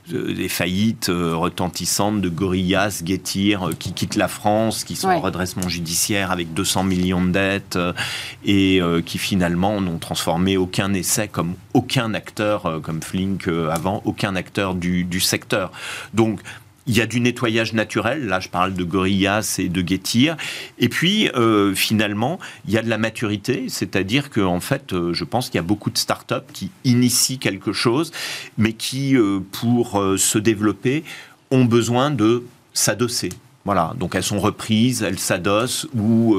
des 0.08 0.48
faillites 0.48 1.10
retentissantes 1.10 2.20
de 2.20 2.28
Gorillas, 2.28 3.02
Getir, 3.04 3.70
qui 3.78 3.92
quittent 3.92 4.16
la 4.16 4.26
France, 4.26 4.82
qui 4.82 4.96
sont 4.96 5.08
en 5.08 5.20
redressement 5.20 5.68
judiciaire 5.68 6.32
avec 6.32 6.52
200 6.54 6.82
millions 6.82 7.24
de 7.24 7.30
dettes, 7.30 7.78
et 8.44 8.80
qui 9.06 9.18
finalement 9.18 9.80
n'ont 9.80 9.98
transformé 9.98 10.56
aucun 10.56 10.92
essai 10.92 11.28
comme 11.28 11.54
aucun 11.72 12.14
acteur, 12.14 12.80
comme 12.82 13.00
Flink 13.12 13.46
avant, 13.70 14.00
aucun 14.06 14.36
acteur 14.36 14.74
du, 14.74 15.20
secteur. 15.20 15.70
Donc 16.14 16.40
il 16.86 16.96
y 16.96 17.02
a 17.02 17.06
du 17.06 17.20
nettoyage 17.20 17.74
naturel, 17.74 18.26
là 18.26 18.40
je 18.40 18.48
parle 18.48 18.72
de 18.72 18.84
Gorillas 18.84 19.56
et 19.58 19.68
de 19.68 19.86
Getir, 19.86 20.36
et 20.78 20.88
puis 20.88 21.28
euh, 21.36 21.74
finalement 21.74 22.40
il 22.66 22.72
y 22.72 22.78
a 22.78 22.82
de 22.82 22.88
la 22.88 22.96
maturité, 22.96 23.66
c'est-à-dire 23.68 24.30
que 24.30 24.40
en 24.40 24.60
fait 24.60 24.94
euh, 24.94 25.12
je 25.12 25.24
pense 25.24 25.46
qu'il 25.46 25.56
y 25.56 25.58
a 25.58 25.62
beaucoup 25.62 25.90
de 25.90 25.98
startups 25.98 26.50
qui 26.54 26.70
initient 26.84 27.38
quelque 27.38 27.74
chose, 27.74 28.12
mais 28.56 28.72
qui 28.72 29.14
euh, 29.14 29.40
pour 29.52 30.02
se 30.16 30.38
développer 30.38 31.04
ont 31.50 31.66
besoin 31.66 32.10
de 32.10 32.44
s'adosser. 32.72 33.28
Voilà, 33.64 33.94
donc 33.96 34.14
elles 34.14 34.22
sont 34.22 34.40
reprises, 34.40 35.02
elles 35.02 35.18
s'adossent, 35.18 35.86
ou 35.94 36.36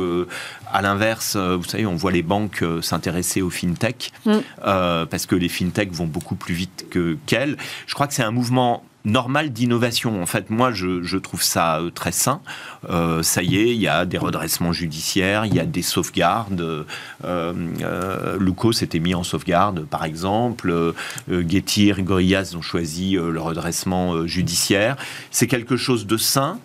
à 0.72 0.82
l'inverse, 0.82 1.38
vous 1.38 1.64
savez, 1.64 1.86
on 1.86 1.96
voit 1.96 2.12
les 2.12 2.22
banques 2.22 2.64
s'intéresser 2.82 3.42
aux 3.42 3.50
fintech, 3.50 4.12
mm. 4.26 4.40
parce 4.62 5.26
que 5.26 5.36
les 5.36 5.50
fintech 5.50 5.92
vont 5.94 6.08
beaucoup 6.08 6.36
plus 6.36 6.54
vite 6.54 6.88
que 6.90 7.18
qu'elles. 7.26 7.58
Je 7.88 7.94
crois 7.94 8.08
que 8.08 8.14
c'est 8.14 8.24
un 8.24 8.32
mouvement 8.32 8.84
normal 9.06 9.52
d'innovation. 9.52 10.22
En 10.22 10.26
fait, 10.26 10.50
moi, 10.50 10.72
je, 10.72 11.18
trouve 11.18 11.44
ça 11.44 11.80
euh, 11.80 11.90
très 11.90 12.12
sain. 12.12 12.42
Euh, 12.90 13.24
ça 13.24 13.44
y 13.44 13.58
est, 13.58 13.74
il 13.74 13.82
y 13.82 13.88
a 13.88 14.06
des 14.06 14.18
redressements 14.18 14.74
judiciaires, 14.74 15.46
il 15.46 15.54
y 15.54 15.60
a 15.60 15.66
des 15.66 15.82
sauvegardes. 15.82 16.62
Euh, 16.62 16.84
euh 17.24 18.38
Luco 18.40 18.72
s'était 18.72 19.00
mis 19.00 19.16
en 19.16 19.24
sauvegarde, 19.24 19.86
par 19.86 20.06
exemple. 20.06 20.72
Euh, 20.72 20.94
Getir, 21.28 22.02
Gorillas 22.02 22.54
ont 22.58 22.62
choisi 22.62 23.14
le 23.14 23.40
redressement 23.40 24.26
judiciaire. 24.26 24.96
C'est 25.32 25.48
quelque 25.48 25.78
chose 25.78 26.06
de 26.08 26.18
sain 26.18 26.60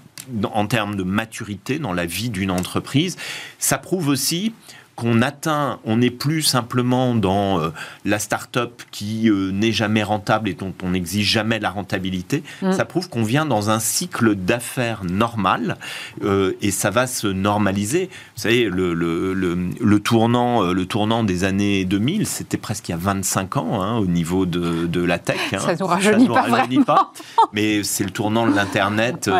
en 0.52 0.66
termes 0.66 0.96
de 0.96 1.02
maturité 1.02 1.78
dans 1.78 1.92
la 1.92 2.06
vie 2.06 2.30
d'une 2.30 2.50
entreprise. 2.50 3.16
Ça 3.58 3.78
prouve 3.78 4.08
aussi 4.08 4.52
qu'on 4.98 5.22
atteint, 5.22 5.78
on 5.84 5.98
n'est 5.98 6.10
plus 6.10 6.42
simplement 6.42 7.14
dans 7.14 7.60
euh, 7.60 7.68
la 8.04 8.18
start-up 8.18 8.82
qui 8.90 9.30
euh, 9.30 9.52
n'est 9.52 9.70
jamais 9.70 10.02
rentable 10.02 10.48
et 10.48 10.54
dont 10.54 10.74
on 10.82 10.90
n'exige 10.90 11.30
jamais 11.30 11.60
la 11.60 11.70
rentabilité. 11.70 12.42
Mm. 12.62 12.72
Ça 12.72 12.84
prouve 12.84 13.08
qu'on 13.08 13.22
vient 13.22 13.46
dans 13.46 13.70
un 13.70 13.78
cycle 13.78 14.34
d'affaires 14.34 15.04
normal 15.04 15.76
euh, 16.24 16.54
et 16.62 16.72
ça 16.72 16.90
va 16.90 17.06
se 17.06 17.28
normaliser. 17.28 18.10
Vous 18.34 18.42
savez, 18.42 18.64
le, 18.64 18.92
le, 18.92 19.34
le, 19.34 20.00
tournant, 20.00 20.72
le 20.72 20.84
tournant 20.84 21.22
des 21.22 21.44
années 21.44 21.84
2000, 21.84 22.26
c'était 22.26 22.56
presque 22.56 22.88
il 22.88 22.92
y 22.92 22.94
a 22.94 22.98
25 22.98 23.56
ans 23.56 23.80
hein, 23.80 23.98
au 23.98 24.06
niveau 24.06 24.46
de, 24.46 24.86
de 24.86 25.00
la 25.00 25.20
tech. 25.20 25.38
Hein. 25.52 25.58
Ça 25.60 25.74
ne 25.74 25.78
nous 25.78 25.86
rajeunit, 25.86 26.26
pas, 26.26 26.42
rajeunit 26.42 26.82
pas, 26.84 27.12
mais 27.52 27.84
c'est 27.84 28.02
le 28.02 28.10
tournant 28.10 28.48
de 28.48 28.54
l'Internet 28.56 29.30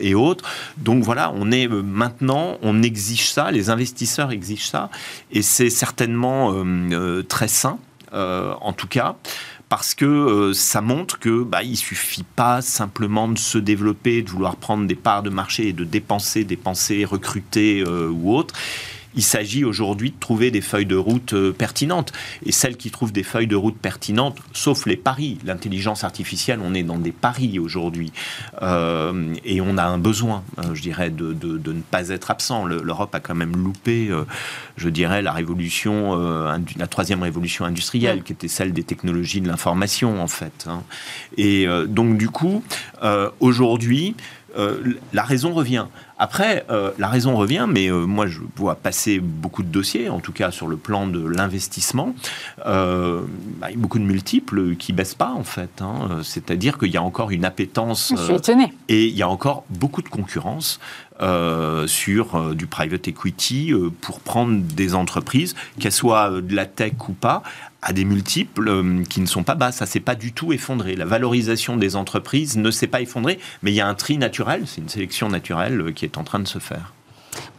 et 0.00 0.16
autres. 0.16 0.44
Donc 0.78 1.04
voilà, 1.04 1.32
on 1.36 1.52
est 1.52 1.68
maintenant, 1.68 2.58
on 2.62 2.82
exige 2.82 3.30
ça, 3.30 3.52
les 3.52 3.70
investisseurs 3.70 4.32
exigent 4.32 4.66
ça. 4.66 4.90
Et 5.30 5.42
c'est 5.42 5.70
certainement 5.70 6.52
euh, 6.52 6.64
euh, 6.92 7.22
très 7.22 7.48
sain, 7.48 7.78
euh, 8.12 8.54
en 8.60 8.72
tout 8.72 8.88
cas 8.88 9.16
parce 9.70 9.94
que 9.94 10.52
ça 10.54 10.80
montre 10.82 11.18
que 11.18 11.42
bah, 11.42 11.64
il 11.64 11.76
suffit 11.76 12.22
pas 12.22 12.62
simplement 12.62 13.26
de 13.26 13.38
se 13.38 13.58
développer, 13.58 14.22
de 14.22 14.30
vouloir 14.30 14.54
prendre 14.54 14.86
des 14.86 14.94
parts 14.94 15.24
de 15.24 15.30
marché 15.30 15.68
et 15.68 15.72
de 15.72 15.82
dépenser, 15.82 16.44
dépenser, 16.44 17.04
recruter 17.04 17.82
ou 17.82 18.36
autre 18.36 18.54
il 19.16 19.22
s'agit 19.22 19.64
aujourd'hui 19.64 20.10
de 20.10 20.18
trouver 20.18 20.50
des 20.50 20.60
feuilles 20.60 20.86
de 20.86 20.96
route 20.96 21.34
euh, 21.34 21.52
pertinentes. 21.52 22.12
Et 22.44 22.52
celles 22.52 22.76
qui 22.76 22.90
trouvent 22.90 23.12
des 23.12 23.22
feuilles 23.22 23.46
de 23.46 23.56
route 23.56 23.76
pertinentes, 23.76 24.38
sauf 24.52 24.86
les 24.86 24.96
paris, 24.96 25.38
l'intelligence 25.44 26.04
artificielle, 26.04 26.60
on 26.62 26.74
est 26.74 26.82
dans 26.82 26.98
des 26.98 27.12
paris 27.12 27.58
aujourd'hui. 27.58 28.12
Euh, 28.62 29.34
et 29.44 29.60
on 29.60 29.78
a 29.78 29.84
un 29.84 29.98
besoin, 29.98 30.42
euh, 30.58 30.74
je 30.74 30.82
dirais, 30.82 31.10
de, 31.10 31.34
ne 31.34 31.80
pas 31.80 32.08
être 32.08 32.30
absent. 32.30 32.64
L'Europe 32.64 33.14
a 33.14 33.20
quand 33.20 33.34
même 33.34 33.56
loupé, 33.56 34.10
je 34.76 34.88
dirais, 34.88 35.22
la 35.22 35.32
révolution, 35.32 36.16
la 36.76 36.86
troisième 36.86 37.22
révolution 37.22 37.64
industrielle, 37.64 38.22
qui 38.22 38.32
était 38.32 38.48
celle 38.48 38.72
des 38.72 38.82
technologies 38.82 39.40
de 39.40 39.48
l'information, 39.48 40.22
en 40.22 40.26
fait. 40.26 40.66
Hein. 40.68 40.82
Et 41.36 41.66
donc, 41.88 42.18
du 42.18 42.28
coup, 42.28 42.62
aujourd'hui, 43.40 44.14
la 45.12 45.22
raison 45.22 45.52
revient. 45.52 45.86
Après, 46.18 46.64
euh, 46.70 46.92
la 46.98 47.08
raison 47.08 47.36
revient, 47.36 47.66
mais 47.68 47.88
euh, 47.88 48.06
moi 48.06 48.26
je 48.28 48.40
vois 48.56 48.76
passer 48.76 49.18
beaucoup 49.18 49.64
de 49.64 49.68
dossiers, 49.68 50.08
en 50.08 50.20
tout 50.20 50.32
cas 50.32 50.52
sur 50.52 50.68
le 50.68 50.76
plan 50.76 51.08
de 51.08 51.26
l'investissement. 51.26 52.14
Euh, 52.66 53.22
bah, 53.58 53.68
beaucoup 53.76 53.98
de 53.98 54.04
multiples 54.04 54.76
qui 54.76 54.92
baissent 54.92 55.16
pas 55.16 55.32
en 55.32 55.42
fait. 55.42 55.82
Hein. 55.82 56.20
C'est-à-dire 56.22 56.78
qu'il 56.78 56.92
y 56.92 56.96
a 56.96 57.02
encore 57.02 57.32
une 57.32 57.44
appétence. 57.44 58.12
Je 58.16 58.22
suis 58.22 58.34
étonné. 58.34 58.72
Et 58.88 59.06
il 59.06 59.16
y 59.16 59.22
a 59.22 59.28
encore 59.28 59.64
beaucoup 59.70 60.02
de 60.02 60.08
concurrence. 60.08 60.78
sur 61.86 62.54
du 62.54 62.66
private 62.66 63.06
equity 63.08 63.72
pour 64.00 64.20
prendre 64.20 64.60
des 64.60 64.94
entreprises, 64.94 65.54
qu'elles 65.78 65.92
soient 65.92 66.40
de 66.40 66.54
la 66.54 66.66
tech 66.66 66.94
ou 67.08 67.12
pas, 67.12 67.42
à 67.84 67.92
des 67.92 68.04
multiples 68.04 68.68
euh, 68.68 69.04
qui 69.04 69.20
ne 69.20 69.26
sont 69.26 69.44
pas 69.44 69.54
bas. 69.54 69.70
Ça 69.70 69.86
s'est 69.86 70.00
pas 70.00 70.14
du 70.14 70.32
tout 70.32 70.52
effondré. 70.52 70.96
La 70.96 71.04
valorisation 71.04 71.76
des 71.76 71.96
entreprises 71.96 72.56
ne 72.56 72.70
s'est 72.70 72.86
pas 72.86 73.02
effondrée, 73.02 73.38
mais 73.62 73.70
il 73.72 73.74
y 73.74 73.80
a 73.80 73.86
un 73.86 73.94
tri 73.94 74.16
naturel, 74.16 74.62
c'est 74.66 74.80
une 74.80 74.88
sélection 74.88 75.28
naturelle 75.28 75.80
euh, 75.80 75.92
qui 75.92 76.04
est 76.04 76.16
en 76.16 76.24
train 76.24 76.40
de 76.40 76.48
se 76.48 76.58
faire. 76.58 76.92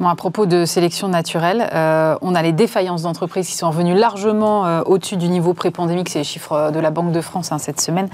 Bon, 0.02 0.10
à 0.10 0.16
propos 0.16 0.46
de 0.46 0.66
sélection 0.66 1.08
naturelle, 1.08 1.70
euh, 1.74 2.18
on 2.22 2.36
a 2.36 2.42
les 2.42 2.52
défaillances 2.52 3.04
d'entreprises 3.04 3.48
qui 3.48 3.56
sont 3.56 3.70
revenues 3.70 3.96
largement 3.96 4.66
euh, 4.66 4.82
au-dessus 4.86 5.16
du 5.16 5.30
niveau 5.30 5.54
pré-pandémique, 5.54 6.10
c'est 6.10 6.20
les 6.20 6.26
chiffres 6.26 6.52
euh, 6.52 6.72
de 6.72 6.82
la 6.82 6.92
Banque 6.92 7.14
de 7.14 7.22
France 7.22 7.54
hein, 7.54 7.60
cette 7.60 7.80
semaine. 7.80 8.10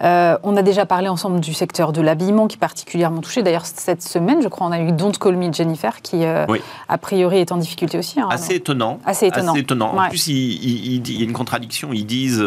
on 0.00 0.56
a 0.56 0.62
déjà 0.62 0.86
parlé 0.86 1.08
ensemble 1.08 1.40
du 1.40 1.52
secteur 1.52 1.92
de 1.92 2.00
l'habillement 2.00 2.46
qui 2.46 2.54
est 2.54 2.60
particulièrement 2.60 3.20
touché. 3.20 3.42
D'ailleurs, 3.42 3.66
cette 3.66 4.02
semaine, 4.02 4.42
je 4.42 4.48
crois, 4.48 4.68
on 4.68 4.70
a 4.70 4.78
eu 4.78 4.92
Don't 4.92 5.14
Call 5.18 5.36
Me 5.36 5.52
Jennifer 5.52 6.02
qui, 6.02 6.24
a 6.24 6.98
priori, 6.98 7.38
est 7.38 7.50
en 7.50 7.56
difficulté 7.56 7.98
aussi. 7.98 8.20
Hein, 8.20 8.28
Assez 8.30 8.54
étonnant. 8.54 9.00
Assez 9.04 9.26
étonnant. 9.26 9.54
étonnant. 9.56 9.96
En 9.96 10.08
plus, 10.08 10.28
il, 10.28 11.10
y 11.10 11.20
a 11.20 11.24
une 11.24 11.32
contradiction. 11.32 11.92
Ils 11.92 12.06
disent 12.06 12.44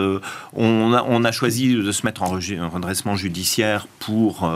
on, 0.55 0.93
a, 0.93 1.03
on, 1.03 1.25
a, 1.25 1.31
choisi 1.33 1.75
de 1.75 1.91
se 1.91 2.05
mettre 2.05 2.23
en 2.23 2.27
redressement 2.27 3.17
judiciaire 3.17 3.87
pour 3.99 4.49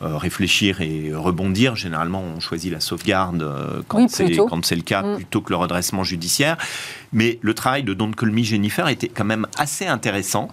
réfléchir 0.00 0.80
et 0.80 1.12
rebondir. 1.14 1.76
Généralement, 1.76 2.22
on 2.36 2.40
choisit 2.40 2.72
la 2.72 2.80
sauvegarde 2.80 3.44
euh, 3.68 3.82
quand 3.86 4.08
c'est 4.08 4.76
le 4.76 4.82
cas, 4.82 5.02
mm. 5.02 5.16
plutôt 5.16 5.40
que 5.40 5.50
le 5.50 5.56
redressement 5.56 6.04
judiciaire. 6.04 6.56
Mais 7.12 7.38
le 7.40 7.54
travail 7.54 7.84
de 7.84 7.94
Don't 7.94 8.14
Call 8.14 8.30
Me 8.30 8.42
Jennifer 8.42 8.86
était 8.88 9.08
quand 9.08 9.24
même 9.24 9.46
assez 9.56 9.86
intéressant. 9.86 10.48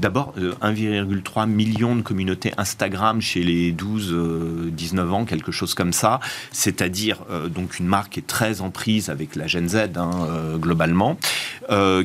D'abord, 0.00 0.34
1,3 0.38 1.42
euh, 1.42 1.46
million 1.46 1.96
de 1.96 2.02
communautés 2.02 2.52
Instagram 2.58 3.20
chez 3.20 3.42
les 3.42 3.72
12-19 3.72 4.12
euh, 4.12 5.10
ans, 5.10 5.24
quelque 5.24 5.50
chose 5.50 5.74
comme 5.74 5.92
ça. 5.92 6.20
C'est-à-dire 6.52 7.18
donc 7.52 7.78
une 7.80 7.86
marque 7.86 8.12
qui 8.12 8.20
est 8.20 8.26
très 8.26 8.60
en 8.60 8.70
prise 8.70 9.10
avec 9.10 9.34
la 9.34 9.46
Gen 9.46 9.68
Z 9.68 9.76
hein, 9.96 10.10
globalement, 10.58 11.16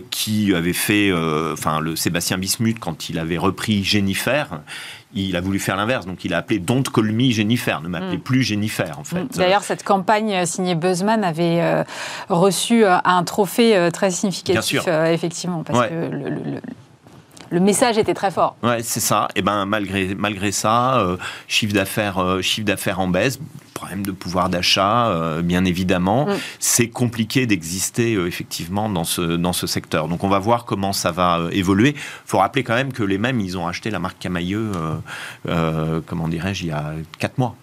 qui 0.10 0.54
avait 0.54 0.74
fait, 0.74 1.12
enfin 1.54 1.80
le 1.80 1.96
Sébastien 1.96 2.38
Bismuth 2.38 2.80
quand 2.80 3.10
il 3.10 3.20
avait 3.20 3.38
repris 3.38 3.84
Jennifer 3.84 4.62
il 5.14 5.36
a 5.36 5.42
voulu 5.42 5.60
faire 5.60 5.76
l'inverse, 5.76 6.06
donc 6.06 6.24
il 6.26 6.34
a 6.34 6.38
appelé 6.38 6.60
Don't 6.60 6.84
Call 6.84 7.12
Me 7.12 7.32
Jennifer, 7.32 7.82
ne 7.82 7.88
m'appelez 7.88 8.18
mm. 8.18 8.22
plus 8.22 8.44
Jennifer 8.44 8.98
en 9.00 9.04
fait. 9.04 9.26
D'ailleurs, 9.36 9.64
cette 9.64 9.84
campagne 9.84 10.34
euh, 10.34 10.46
signée 10.46 10.76
Buzzman 10.76 11.24
avait 11.24 11.62
euh, 11.62 11.84
reçu 12.30 12.86
euh, 12.86 12.98
un 13.04 13.24
trophée 13.24 13.90
très 13.92 14.12
significatif, 14.12 14.88
effectivement, 14.88 15.64
parce 15.64 15.88
que 15.88 16.10
le, 17.52 17.60
message 17.60 17.98
était 17.98 18.14
très 18.14 18.32
fort. 18.32 18.56
Ouais, 18.64 18.82
c'est 18.82 19.02
ça. 19.02 19.28
Et 19.36 19.42
ben 19.42 19.66
malgré 19.66 20.16
malgré 20.16 20.52
ça, 20.52 21.06
chiffre 21.48 21.74
d'affaires 21.74 22.38
chiffre 22.42 22.66
d'affaires 22.66 23.00
en 23.00 23.08
baisse, 23.08 23.40
de 23.98 24.12
pouvoir 24.12 24.50
d'achat, 24.50 25.08
euh, 25.08 25.42
bien 25.42 25.66
évidemment. 25.66 26.26
Mm. 26.26 26.38
C'est 26.60 26.90
compliqué 26.90 27.46
d'exister 27.46 28.16
euh, 28.16 28.28
effectivement 28.28 28.90
dans 28.90 29.04
ce, 29.04 29.22
dans 29.22 29.54
ce 29.54 29.68
secteur. 29.68 30.08
Donc 30.08 30.24
on 30.24 30.30
va 30.30 30.40
voir 30.40 30.66
comment 30.66 30.94
ça 30.94 31.12
va 31.12 31.40
euh, 31.40 31.50
évoluer. 31.52 31.90
Il 31.96 32.02
faut 32.26 32.38
rappeler 32.38 32.64
quand 32.64 32.76
même 32.76 32.94
que 32.94 33.04
les 33.04 33.18
mêmes, 33.18 33.40
ils 33.40 33.58
ont 33.58 33.68
acheté 33.68 33.90
la 33.90 34.00
marque 34.00 34.20
Camailleux, 34.20 34.72
comment 36.06 36.28
dirais-je, 36.28 36.64
il 36.64 36.68
y 36.68 36.72
a 36.72 36.94
4 37.18 37.38
mois. 37.38 37.56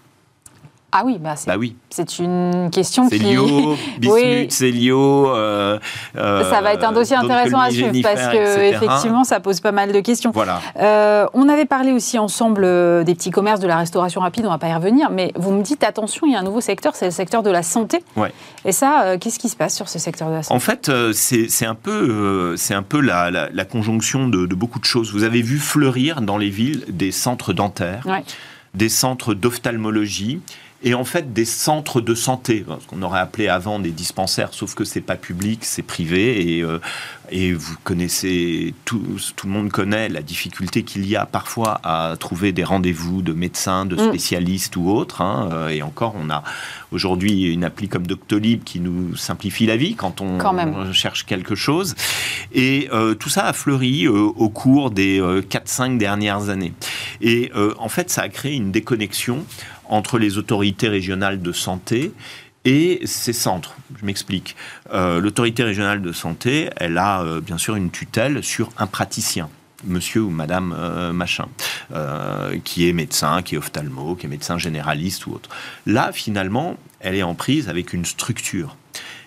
Ah 0.90 1.02
oui, 1.04 1.18
bah 1.20 1.36
c'est, 1.36 1.48
bah 1.48 1.58
oui. 1.58 1.76
c'est 1.90 2.18
une 2.18 2.70
question 2.72 3.10
qui... 3.10 3.18
Lio, 3.18 3.76
Bismuth, 3.98 4.50
c'est 4.52 4.70
Lio... 4.70 5.28
Euh, 5.28 5.78
ça 6.14 6.62
va 6.62 6.72
être 6.72 6.84
un 6.84 6.92
dossier 6.92 7.14
intéressant 7.14 7.60
à 7.60 7.70
suivre 7.70 7.92
parce 8.02 8.28
que 8.28 8.60
effectivement, 8.60 9.24
ça 9.24 9.38
pose 9.40 9.60
pas 9.60 9.72
mal 9.72 9.92
de 9.92 10.00
questions. 10.00 10.30
Voilà. 10.32 10.60
Euh, 10.78 11.26
on 11.34 11.46
avait 11.50 11.66
parlé 11.66 11.92
aussi 11.92 12.18
ensemble 12.18 12.62
euh, 12.64 13.04
des 13.04 13.14
petits 13.14 13.30
commerces, 13.30 13.60
de 13.60 13.66
la 13.66 13.76
restauration 13.76 14.22
rapide, 14.22 14.46
on 14.46 14.50
va 14.50 14.56
pas 14.56 14.68
y 14.68 14.74
revenir, 14.74 15.10
mais 15.10 15.32
vous 15.36 15.52
me 15.52 15.62
dites 15.62 15.84
attention, 15.84 16.26
il 16.26 16.32
y 16.32 16.36
a 16.36 16.38
un 16.38 16.42
nouveau 16.42 16.62
secteur, 16.62 16.96
c'est 16.96 17.04
le 17.04 17.10
secteur 17.10 17.42
de 17.42 17.50
la 17.50 17.62
santé. 17.62 18.02
Ouais. 18.16 18.32
Et 18.64 18.72
ça, 18.72 19.18
qu'est-ce 19.18 19.38
qui 19.38 19.50
se 19.50 19.56
passe 19.56 19.76
sur 19.76 19.90
ce 19.90 19.98
secteur 19.98 20.28
de 20.28 20.34
la 20.34 20.42
santé? 20.42 20.56
En 20.56 20.60
fait, 20.60 20.90
c'est, 21.12 21.66
un 21.66 21.74
peu, 21.74 22.56
c'est 22.56 22.74
un 22.74 22.82
peu 22.82 23.00
la, 23.00 23.30
la, 23.30 23.64
conjonction 23.66 24.28
de, 24.28 24.46
de, 24.46 24.54
beaucoup 24.54 24.78
de 24.78 24.86
choses. 24.86 25.12
Vous 25.12 25.24
avez 25.24 25.42
vu 25.42 25.58
fleurir 25.58 26.22
dans 26.22 26.38
les 26.38 26.48
villes 26.48 26.84
des 26.88 27.12
centres 27.12 27.52
dentaires, 27.52 28.04
des 28.74 28.88
centres 28.88 29.34
d'ophtalmologie 29.34 30.40
et 30.82 30.94
en 30.94 31.04
fait 31.04 31.32
des 31.32 31.44
centres 31.44 32.00
de 32.00 32.14
santé, 32.14 32.64
ce 32.80 32.86
qu'on 32.86 33.02
aurait 33.02 33.18
appelé 33.18 33.48
avant 33.48 33.80
des 33.80 33.90
dispensaires, 33.90 34.54
sauf 34.54 34.76
que 34.76 34.84
c'est 34.84 35.00
pas 35.00 35.16
public, 35.16 35.64
c'est 35.64 35.82
privé, 35.82 36.56
et, 36.56 36.62
euh, 36.62 36.78
et 37.30 37.52
vous 37.52 37.74
connaissez, 37.82 38.74
tout, 38.84 39.02
tout 39.34 39.48
le 39.48 39.52
monde 39.52 39.72
connaît 39.72 40.08
la 40.08 40.22
difficulté 40.22 40.84
qu'il 40.84 41.04
y 41.08 41.16
a 41.16 41.26
parfois 41.26 41.80
à 41.82 42.14
trouver 42.16 42.52
des 42.52 42.62
rendez-vous 42.62 43.22
de 43.22 43.32
médecins, 43.32 43.86
de 43.86 43.96
mm. 43.96 44.08
spécialistes 44.08 44.76
ou 44.76 44.88
autres, 44.88 45.20
hein, 45.20 45.48
euh, 45.52 45.68
et 45.68 45.82
encore 45.82 46.14
on 46.16 46.30
a 46.30 46.44
aujourd'hui 46.92 47.52
une 47.52 47.64
appli 47.64 47.88
comme 47.88 48.06
Doctolib 48.06 48.62
qui 48.62 48.78
nous 48.78 49.16
simplifie 49.16 49.66
la 49.66 49.76
vie 49.76 49.96
quand 49.96 50.20
on, 50.20 50.38
cherche 50.92 51.26
quelque 51.26 51.56
chose, 51.56 51.96
et 52.52 52.88
euh, 52.92 53.14
tout 53.14 53.28
ça 53.28 53.46
a 53.46 53.52
fleuri 53.52 54.06
au 54.06 54.48
cours 54.48 54.92
des 54.92 55.20
4-5 55.20 55.98
dernières 55.98 56.50
années. 56.50 56.72
Et 57.20 57.50
en 57.78 57.88
fait 57.88 58.10
ça 58.10 58.22
a 58.22 58.28
créé 58.28 58.54
une 58.54 58.70
déconnexion 58.70 59.44
entre 59.88 60.18
les 60.18 60.38
autorités 60.38 60.88
régionales 60.88 61.42
de 61.42 61.52
santé 61.52 62.12
et 62.64 63.00
ces 63.04 63.32
centres. 63.32 63.74
Je 63.98 64.04
m'explique. 64.04 64.56
Euh, 64.92 65.20
l'autorité 65.20 65.62
régionale 65.64 66.02
de 66.02 66.12
santé, 66.12 66.70
elle 66.76 66.98
a 66.98 67.22
euh, 67.22 67.40
bien 67.40 67.58
sûr 67.58 67.76
une 67.76 67.90
tutelle 67.90 68.42
sur 68.42 68.70
un 68.78 68.86
praticien 68.86 69.48
monsieur 69.84 70.22
ou 70.22 70.30
madame 70.30 70.74
euh, 70.76 71.12
machin, 71.12 71.46
qui 72.64 72.88
est 72.88 72.92
médecin, 72.92 73.42
qui 73.42 73.54
est 73.54 73.58
ophtalmo, 73.58 74.16
qui 74.16 74.26
est 74.26 74.28
médecin 74.28 74.58
généraliste 74.58 75.26
ou 75.26 75.32
autre. 75.34 75.50
Là, 75.86 76.10
finalement, 76.12 76.76
elle 76.98 77.14
est 77.14 77.22
en 77.22 77.36
prise 77.36 77.68
avec 77.68 77.92
une 77.92 78.04
structure, 78.04 78.76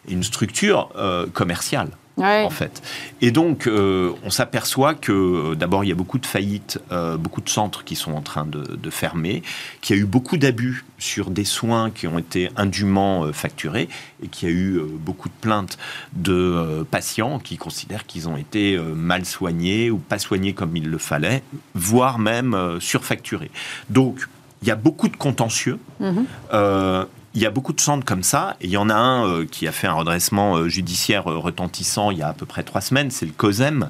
une 0.10 0.24
structure 0.24 0.90
commerciale 1.32 1.88
en 2.22 2.50
fait. 2.50 2.82
Et 3.22 3.32
donc, 3.32 3.68
euh, 3.68 4.14
on 4.24 4.30
s'aperçoit 4.30 4.94
que 4.94 5.12
euh, 5.12 5.56
d'abord, 5.56 5.84
il 5.84 5.88
y 5.88 5.92
a 5.92 5.96
beaucoup 5.96 6.20
de 6.20 6.26
faillites, 6.26 6.80
euh, 6.92 7.18
beaucoup 7.18 7.42
de 7.42 7.50
centres 7.50 7.84
qui 7.84 7.96
sont 7.96 8.14
en 8.14 8.22
train 8.22 8.46
de, 8.46 8.90
fermer, 8.90 9.42
qu'il 9.82 9.96
y 9.96 10.00
a 10.00 10.02
eu 10.02 10.06
beaucoup 10.06 10.38
d'abus 10.38 10.84
sur 10.98 11.30
des 11.30 11.46
soins 11.46 11.92
qui 11.92 12.08
ont 12.08 12.20
été 12.20 12.50
indûment 12.58 13.32
facturés 13.32 13.88
et 14.22 14.28
qu'il 14.28 14.50
y 14.50 14.52
a 14.52 14.56
eu 14.56 14.82
beaucoup 15.00 15.30
de 15.30 15.34
plaintes 15.40 15.78
de 16.14 16.86
patients 16.92 17.40
qui 17.40 17.58
considèrent 17.58 18.06
qu'ils 18.06 18.28
ont 18.28 18.36
été 18.36 18.78
mal 18.78 19.26
soignés 19.26 19.90
ou 19.90 19.98
pas 19.98 20.20
soignés 20.20 20.54
comme 20.54 20.76
il 20.76 20.90
le 20.90 20.98
fallait, 20.98 21.42
voire 21.74 22.20
même 22.20 22.78
surfacturés. 22.80 23.52
Donc, 23.90 24.28
il 24.62 24.68
y 24.68 24.72
a 24.72 24.76
beaucoup 24.76 25.08
de 25.08 25.16
contentieux. 25.16 25.80
Euh, 26.54 27.06
il 27.34 27.42
y 27.42 27.46
a 27.46 27.50
beaucoup 27.50 27.74
de 27.74 27.82
centres 27.82 28.06
comme 28.06 28.24
ça, 28.24 28.56
et 28.62 28.66
il 28.66 28.72
y 28.72 28.78
en 28.78 28.90
a 28.90 28.96
un 28.96 29.28
euh, 29.28 29.46
qui 29.46 29.68
a 29.68 29.72
fait 29.72 29.88
un 29.88 29.94
redressement 29.94 30.56
euh, 30.56 30.68
judiciaire 30.68 31.26
retentissant 31.26 32.12
il 32.12 32.18
y 32.18 32.22
a 32.22 32.30
à 32.30 32.34
peu 32.34 32.46
près 32.46 32.64
trois 32.64 32.82
semaines, 32.82 33.12
c'est 33.12 33.26
le 33.26 33.32
COSEM, 33.32 33.90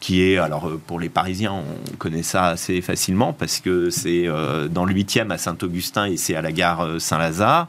qui 0.00 0.22
est, 0.22 0.38
alors 0.38 0.70
pour 0.86 1.00
les 1.00 1.08
Parisiens, 1.08 1.52
on 1.52 1.96
connaît 1.96 2.22
ça 2.22 2.46
assez 2.46 2.80
facilement, 2.80 3.32
parce 3.32 3.60
que 3.60 3.90
c'est 3.90 4.26
dans 4.70 4.84
le 4.84 4.94
8e 4.94 5.30
à 5.30 5.38
Saint-Augustin 5.38 6.06
et 6.06 6.16
c'est 6.16 6.34
à 6.34 6.42
la 6.42 6.52
gare 6.52 7.00
Saint-Lazare. 7.00 7.68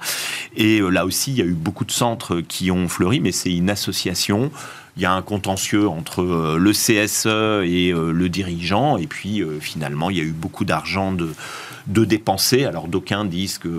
Et 0.56 0.80
là 0.80 1.06
aussi, 1.06 1.32
il 1.32 1.38
y 1.38 1.42
a 1.42 1.46
eu 1.46 1.54
beaucoup 1.54 1.86
de 1.86 1.92
centres 1.92 2.42
qui 2.42 2.72
ont 2.72 2.88
fleuri, 2.88 3.20
mais 3.20 3.32
c'est 3.32 3.54
une 3.54 3.70
association 3.70 4.52
il 4.96 5.02
y 5.02 5.06
a 5.06 5.12
un 5.12 5.22
contentieux 5.22 5.88
entre 5.88 6.22
euh, 6.22 6.58
le 6.58 6.72
CSE 6.72 7.26
et 7.66 7.92
euh, 7.92 8.12
le 8.12 8.30
dirigeant, 8.30 8.98
et 8.98 9.08
puis 9.08 9.42
euh, 9.42 9.60
finalement, 9.60 10.10
il 10.10 10.18
y 10.18 10.20
a 10.20 10.24
eu 10.24 10.32
beaucoup 10.32 10.66
d'argent 10.66 11.12
de, 11.12 11.34
de 11.88 12.06
dépenser. 12.06 12.66
Alors 12.66 12.88
d'aucuns 12.88 13.26
disent 13.26 13.58
qu'il 13.58 13.72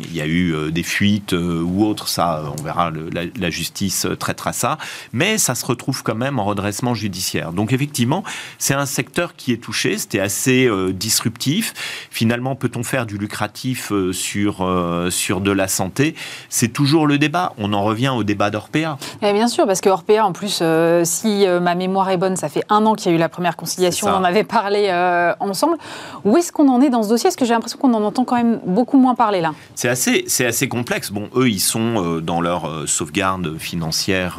il 0.00 0.14
y 0.14 0.20
a 0.20 0.26
eu 0.26 0.70
des 0.72 0.82
fuites 0.82 1.32
ou 1.32 1.84
autre, 1.84 2.08
ça, 2.08 2.42
on 2.58 2.62
verra, 2.62 2.90
la, 2.90 3.50
justice 3.50 4.06
traitera 4.18 4.52
ça, 4.52 4.78
mais 5.12 5.38
ça 5.38 5.54
se 5.54 5.66
retrouve 5.66 6.02
quand 6.02 6.14
même 6.14 6.38
en 6.38 6.44
redressement 6.44 6.94
judiciaire. 6.94 7.52
Donc 7.52 7.72
effectivement, 7.72 8.24
c'est 8.58 8.74
un 8.74 8.86
secteur 8.86 9.34
qui 9.36 9.52
est 9.52 9.58
touché, 9.58 9.98
c'était 9.98 10.20
assez 10.20 10.68
disruptif. 10.92 11.74
Finalement, 12.10 12.54
peut-on 12.54 12.82
faire 12.82 13.06
du 13.06 13.18
lucratif 13.18 13.92
sur, 14.12 15.08
sur 15.10 15.40
de 15.40 15.50
la 15.50 15.68
santé? 15.68 16.14
C'est 16.48 16.68
toujours 16.68 17.06
le 17.06 17.18
débat. 17.18 17.52
On 17.58 17.72
en 17.72 17.82
revient 17.82 18.08
au 18.08 18.24
débat 18.24 18.50
d'Orpea. 18.50 18.96
bien 19.20 19.48
sûr, 19.48 19.66
parce 19.66 19.80
que 19.80 19.88
Orpea, 19.88 20.24
en 20.24 20.32
plus, 20.32 20.60
euh, 20.62 21.02
si 21.04 21.46
euh, 21.46 21.60
ma 21.60 21.74
mémoire 21.74 22.10
est 22.10 22.16
bonne, 22.16 22.36
ça 22.36 22.48
fait 22.48 22.64
un 22.68 22.84
an 22.86 22.94
qu'il 22.94 23.10
y 23.10 23.14
a 23.14 23.16
eu 23.16 23.20
la 23.20 23.28
première 23.28 23.56
conciliation, 23.56 24.08
on 24.08 24.14
en 24.14 24.24
avait 24.24 24.44
parlé 24.44 24.88
euh, 24.88 25.32
ensemble. 25.40 25.76
Où 26.24 26.36
est-ce 26.36 26.52
qu'on 26.52 26.68
en 26.68 26.80
est 26.80 26.90
dans 26.90 27.02
ce 27.02 27.08
dossier? 27.08 27.28
Est-ce 27.28 27.36
que 27.36 27.44
j'ai 27.50 27.54
l'impression 27.54 27.78
qu'on 27.78 27.92
en 27.94 28.04
entend 28.04 28.24
quand 28.24 28.36
même 28.36 28.60
beaucoup 28.64 28.96
moins 28.96 29.16
parler 29.16 29.40
là 29.40 29.54
C'est 29.74 29.88
assez, 29.88 30.22
c'est 30.28 30.46
assez 30.46 30.68
complexe. 30.68 31.10
Bon, 31.10 31.28
eux, 31.34 31.48
ils 31.48 31.58
sont 31.60 32.20
dans 32.20 32.40
leur 32.40 32.88
sauvegarde 32.88 33.58
financière 33.58 34.38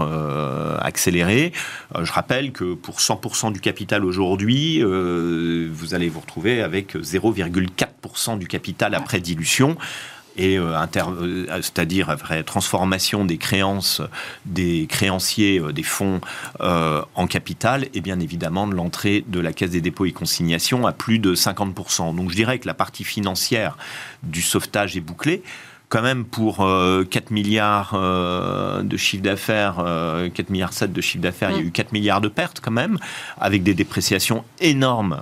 accélérée. 0.80 1.51
je 2.01 2.12
rappelle 2.12 2.53
que 2.53 2.74
pour 2.74 3.00
100% 3.00 3.51
du 3.51 3.60
capital 3.60 4.06
aujourd'hui, 4.06 4.82
vous 4.82 5.94
allez 5.94 6.08
vous 6.08 6.22
retrouver 6.22 6.62
avec 6.62 6.96
0,4% 6.96 8.38
du 8.38 8.48
capital 8.48 8.96
après 8.96 9.20
dilution 9.20 9.75
et 10.38 10.57
euh, 10.57 10.75
euh, 10.75 11.45
c'est-à-dire 11.61 12.09
après 12.09 12.43
transformation 12.43 13.25
des 13.25 13.38
créances 13.38 14.01
des 14.45 14.88
créanciers 14.89 15.59
euh, 15.59 15.71
des 15.71 15.83
fonds 15.83 16.21
en 16.59 17.27
capital 17.27 17.88
et 17.93 18.01
bien 18.01 18.19
évidemment 18.19 18.67
de 18.67 18.75
l'entrée 18.75 19.23
de 19.27 19.39
la 19.39 19.53
Caisse 19.53 19.71
des 19.71 19.81
dépôts 19.81 20.05
et 20.05 20.11
consignations 20.11 20.85
à 20.85 20.91
plus 20.91 21.19
de 21.19 21.35
50%. 21.35 22.15
Donc 22.15 22.29
je 22.29 22.35
dirais 22.35 22.59
que 22.59 22.67
la 22.67 22.73
partie 22.73 23.03
financière 23.03 23.77
du 24.23 24.41
sauvetage 24.41 24.95
est 24.97 25.01
bouclée 25.01 25.43
quand 25.91 26.01
même 26.01 26.24
pour 26.24 26.57
4 26.57 26.63
euh, 26.63 27.05
milliards 27.31 27.91
euh, 27.95 28.81
de 28.81 28.95
chiffre 28.95 29.24
d'affaires, 29.24 29.75
4 29.75 29.86
euh, 29.86 30.29
milliards 30.50 30.71
7 30.71 30.93
de 30.93 31.01
chiffre 31.01 31.21
d'affaires, 31.21 31.51
il 31.51 31.57
y 31.57 31.60
a 31.60 31.63
mm. 31.63 31.67
eu 31.67 31.71
4 31.71 31.91
milliards 31.91 32.21
de 32.21 32.29
pertes 32.29 32.62
quand 32.62 32.71
même, 32.71 32.98
avec 33.38 33.62
des 33.62 33.74
dépréciations 33.74 34.45
énormes 34.62 35.21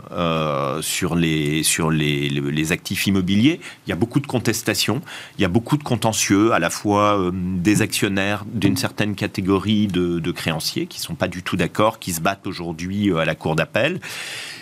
sur, 0.81 1.15
les, 1.15 1.63
sur 1.63 1.89
les, 1.89 2.29
les, 2.29 2.71
actifs 2.71 3.07
immobiliers. 3.07 3.59
Il 3.87 3.89
y 3.89 3.93
a 3.93 3.95
beaucoup 3.95 4.19
de 4.19 4.27
contestations, 4.27 5.01
il 5.39 5.41
y 5.41 5.45
a 5.45 5.47
beaucoup 5.47 5.75
de 5.75 5.83
contentieux, 5.83 6.53
à 6.53 6.59
la 6.59 6.69
fois 6.69 7.19
des 7.33 7.81
actionnaires 7.81 8.45
d'une 8.45 8.77
certaine 8.77 9.15
catégorie 9.15 9.87
de, 9.87 10.19
de 10.19 10.31
créanciers 10.31 10.85
qui 10.85 10.99
ne 10.99 11.03
sont 11.03 11.15
pas 11.15 11.27
du 11.27 11.41
tout 11.41 11.55
d'accord, 11.55 11.97
qui 11.97 12.13
se 12.13 12.21
battent 12.21 12.45
aujourd'hui 12.45 13.11
à 13.17 13.25
la 13.25 13.33
cour 13.33 13.55
d'appel. 13.55 13.99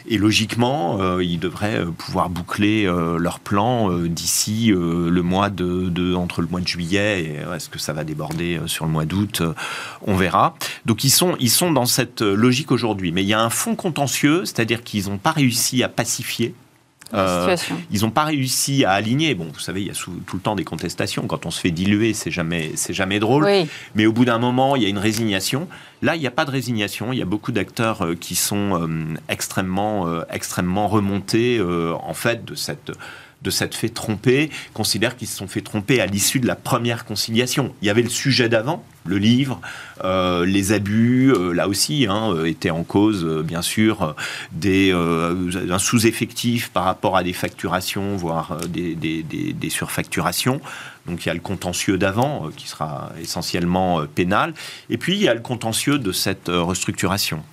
Et 0.10 0.18
logiquement, 0.18 1.02
euh, 1.02 1.22
ils 1.22 1.40
devraient 1.40 1.82
euh, 1.82 1.92
pouvoir 1.92 2.30
boucler 2.30 2.86
euh, 2.86 3.18
leur 3.18 3.40
plan 3.40 3.90
d'ici 4.08 4.68
le 4.68 5.22
mois 5.22 5.50
de, 5.50 6.15
entre 6.15 6.41
le 6.41 6.48
mois 6.48 6.62
de 6.62 6.67
juillet 6.67 7.22
et 7.22 7.56
est-ce 7.56 7.70
que 7.70 7.80
ça 7.80 7.93
va 7.93 8.04
déborder 8.04 8.60
sur 8.65 8.86
le 8.86 8.91
mois 8.91 9.06
d'août 9.06 9.41
On 10.06 10.15
verra. 10.15 10.56
Donc 10.86 11.04
ils 11.04 11.10
sont 11.10 11.36
ils 11.39 11.50
sont 11.50 11.72
dans 11.72 11.86
cette 11.86 12.22
logique 12.22 12.72
aujourd'hui, 12.72 13.12
mais 13.12 13.24
il 13.24 13.28
y 13.28 13.34
a 13.34 13.41
un 13.41 13.50
fond 13.50 13.76
contentieux, 13.76 14.46
c'est-à-dire 14.46 14.84
qu'ils 14.84 15.10
n'ont 15.10 15.17
pas 15.17 15.32
réussi 15.32 15.84
à 15.84 15.89
pacifier 15.89 16.54
euh, 17.13 17.56
ils 17.91 18.02
n'ont 18.02 18.12
pas 18.12 18.26
réussi 18.26 18.86
à 18.86 18.91
aligner. 18.91 19.36
Bon, 19.36 19.48
vous 19.52 19.60
savez, 19.60 19.82
il 19.82 19.88
y 19.88 19.91
a 19.91 19.93
tout 19.93 20.36
le 20.36 20.39
temps 20.39 20.56
des 20.56 20.63
contestations. 20.63 21.28
Quand 21.28 21.46
on 21.46 21.52
se 21.52 21.60
fait 21.60 21.72
diluer, 21.72 22.13
c'est 22.13 22.32
jamais, 22.32 22.72
c'est 22.76 22.93
jamais 22.93 23.20
drôle. 23.20 23.48
Mais 23.96 24.06
au 24.06 24.12
bout 24.12 24.26
d'un 24.26 24.39
moment, 24.39 24.76
il 24.76 24.84
y 24.84 24.86
a 24.86 24.89
une 24.89 24.98
résignation. 24.98 25.67
Là, 26.02 26.15
il 26.15 26.20
n'y 26.20 26.28
a 26.28 26.32
pas 26.32 26.46
de 26.46 26.52
résignation. 26.52 27.13
Il 27.13 27.20
y 27.20 27.22
a 27.22 27.26
beaucoup 27.26 27.52
d'acteurs 27.52 28.04
euh, 28.04 28.15
qui 28.15 28.36
sont 28.36 28.82
euh, 28.82 29.15
extrêmement, 29.30 30.08
extrêmement 30.30 30.88
remontés 30.88 31.62
en 31.62 32.13
fait 32.13 32.46
de 32.46 32.56
cette 32.56 32.91
de 33.41 33.50
s'être 33.50 33.76
fait 33.76 33.89
tromper, 33.89 34.50
considèrent 34.73 35.15
qu'ils 35.15 35.28
se 35.28 35.38
sont 35.38 35.47
fait 35.47 35.62
tromper 35.62 36.02
à 36.02 36.06
l'issue 36.06 36.39
de 36.39 36.47
la 36.47 36.56
première 36.56 37.06
conciliation. 37.06 37.73
Il 37.82 37.88
y 37.88 37.89
avait 37.89 38.02
le 38.02 38.10
sujet 38.10 38.50
d'avant, 38.50 38.84
le 39.06 39.17
livre, 39.17 39.62
euh, 40.04 40.45
les 40.45 40.71
abus, 40.71 41.32
euh, 41.32 41.54
là 41.54 41.67
aussi, 41.67 42.08
hein, 42.10 42.32
euh, 42.34 42.45
étaient 42.45 42.69
en 42.69 42.84
cause, 42.84 43.26
bien 43.43 43.62
sûr, 43.62 44.15
des, 44.52 44.91
un 44.91 45.80
sous-effectif 45.80 46.69
par 46.69 46.84
rapport 46.84 47.15
à 47.15 47.23
des 47.23 47.34
facturations, 47.34 48.15
voire 48.15 48.58
des, 48.67 48.95
des, 48.95 49.69
surfacturations. 49.69 50.60
Donc 51.06 51.26
il 51.26 51.28
y 51.28 51.32
a 51.32 51.34
le 51.34 51.39
contentieux 51.39 51.97
d'avant, 51.97 52.50
qui 52.56 52.67
sera 52.67 53.12
essentiellement 53.21 54.06
pénal, 54.13 54.54
et 54.89 54.97
puis 54.97 55.15
il 55.15 55.21
y 55.21 55.28
a 55.28 55.34
le 55.34 55.41
contentieux 55.41 56.00
de 56.00 56.12
cette 56.12 56.47
restructuration. 56.47 57.43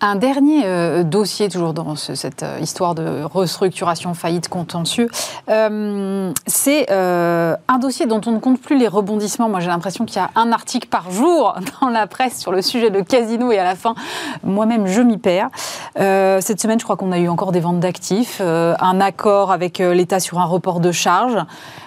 Un 0.00 0.14
dernier 0.14 0.62
euh, 0.64 1.02
dossier, 1.02 1.48
toujours 1.48 1.74
dans 1.74 1.96
cette 1.96 2.44
euh, 2.44 2.58
histoire 2.60 2.94
de 2.94 3.24
restructuration, 3.24 4.14
faillite, 4.14 4.48
contentieux, 4.48 5.08
euh, 5.48 6.32
c'est 6.46 6.90
un 6.90 7.78
dossier 7.80 8.06
dont 8.06 8.20
on 8.26 8.32
ne 8.32 8.38
compte 8.38 8.60
plus 8.60 8.78
les 8.78 8.86
rebondissements. 8.86 9.48
Moi, 9.48 9.60
j'ai 9.60 9.68
l'impression 9.68 10.04
qu'il 10.04 10.16
y 10.16 10.20
a 10.20 10.30
un 10.36 10.52
article 10.52 10.88
par 10.88 11.10
jour 11.10 11.56
dans 11.80 11.88
la 11.88 12.06
presse 12.06 12.38
sur 12.38 12.52
le 12.52 12.62
sujet 12.62 12.90
de 12.90 13.00
casino 13.00 13.50
et 13.50 13.58
à 13.58 13.64
la 13.64 13.74
fin, 13.74 13.94
moi-même, 14.44 14.86
je 14.86 15.00
m'y 15.00 15.18
perds. 15.18 15.50
cette 15.96 16.60
semaine, 16.60 16.78
je 16.78 16.84
crois 16.84 16.96
qu'on 16.96 17.12
a 17.12 17.18
eu 17.18 17.28
encore 17.28 17.52
des 17.52 17.60
ventes 17.60 17.80
d'actifs, 17.80 18.40
un 18.40 19.00
accord 19.00 19.50
avec 19.50 19.78
l'État 19.78 20.20
sur 20.20 20.38
un 20.38 20.44
report 20.44 20.80
de 20.80 20.92
charges. 20.92 21.38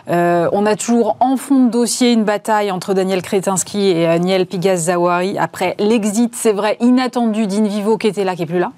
on 0.08 0.66
a 0.66 0.76
toujours 0.76 1.18
en 1.20 1.38
fond 1.38 1.66
de 1.66 1.70
dossier 1.70 2.12
une 2.12 2.24
bataille 2.24 2.72
entre 2.72 2.94
Daniel 2.94 3.22
Kretinsky 3.22 3.88
et 3.90 4.06
Daniel 4.06 4.46
Pigaz-Zawari 4.46 5.38
après 5.38 5.76
l'exit, 5.80 6.36
c'est 6.36 6.54
vrai, 6.54 6.78
inattendu 6.80 7.48
d'Invivo 7.48 7.98
qui 8.02 8.08
était 8.08 8.24
là, 8.24 8.36
qui 8.36 8.44
est 8.44 8.48
plus 8.48 8.60
là. 8.60 8.72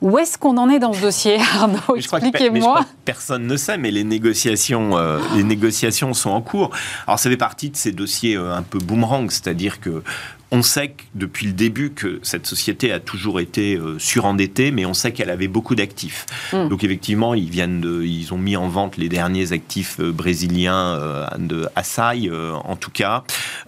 Où 0.00 0.18
est-ce 0.18 0.36
qu'on 0.36 0.56
en 0.56 0.68
est 0.68 0.80
dans 0.80 0.92
ce 0.92 1.00
dossier, 1.00 1.38
Arnaud? 1.54 1.96
Expliquez-moi. 1.96 2.84
Personne 3.04 3.46
ne 3.46 3.56
sait, 3.56 3.78
mais 3.78 3.92
les 3.92 4.02
négociations, 4.02 4.98
euh, 4.98 5.20
les 5.36 5.44
négociations 5.44 6.12
sont 6.12 6.30
en 6.30 6.40
cours. 6.40 6.70
Alors, 7.06 7.20
ça 7.20 7.30
fait 7.30 7.36
partie 7.36 7.70
de 7.70 7.76
ces 7.76 7.92
dossiers 7.92 8.36
euh, 8.36 8.52
un 8.52 8.62
peu 8.62 8.78
boomerang, 8.78 9.30
c'est-à-dire 9.30 9.80
que 9.80 10.02
on 10.52 10.60
sait 10.60 10.88
que 10.88 11.02
depuis 11.14 11.46
le 11.46 11.54
début 11.54 11.92
que 11.92 12.20
cette 12.22 12.46
société 12.46 12.92
a 12.92 13.00
toujours 13.00 13.40
été 13.40 13.76
euh, 13.76 13.98
surendettée, 13.98 14.70
mais 14.70 14.84
on 14.84 14.92
sait 14.92 15.12
qu'elle 15.12 15.30
avait 15.30 15.48
beaucoup 15.48 15.74
d'actifs. 15.74 16.26
Hmm. 16.52 16.68
Donc 16.68 16.84
effectivement, 16.84 17.32
ils 17.32 17.48
viennent 17.48 17.80
de, 17.80 18.02
ils 18.02 18.34
ont 18.34 18.38
mis 18.38 18.54
en 18.54 18.68
vente 18.68 18.98
les 18.98 19.08
derniers 19.08 19.52
actifs 19.52 19.96
euh, 19.98 20.12
brésiliens 20.12 20.94
euh, 20.98 21.26
de 21.38 21.66
Assai, 21.74 22.30
en 22.30 22.76
tout 22.76 22.90
cas. 22.90 23.24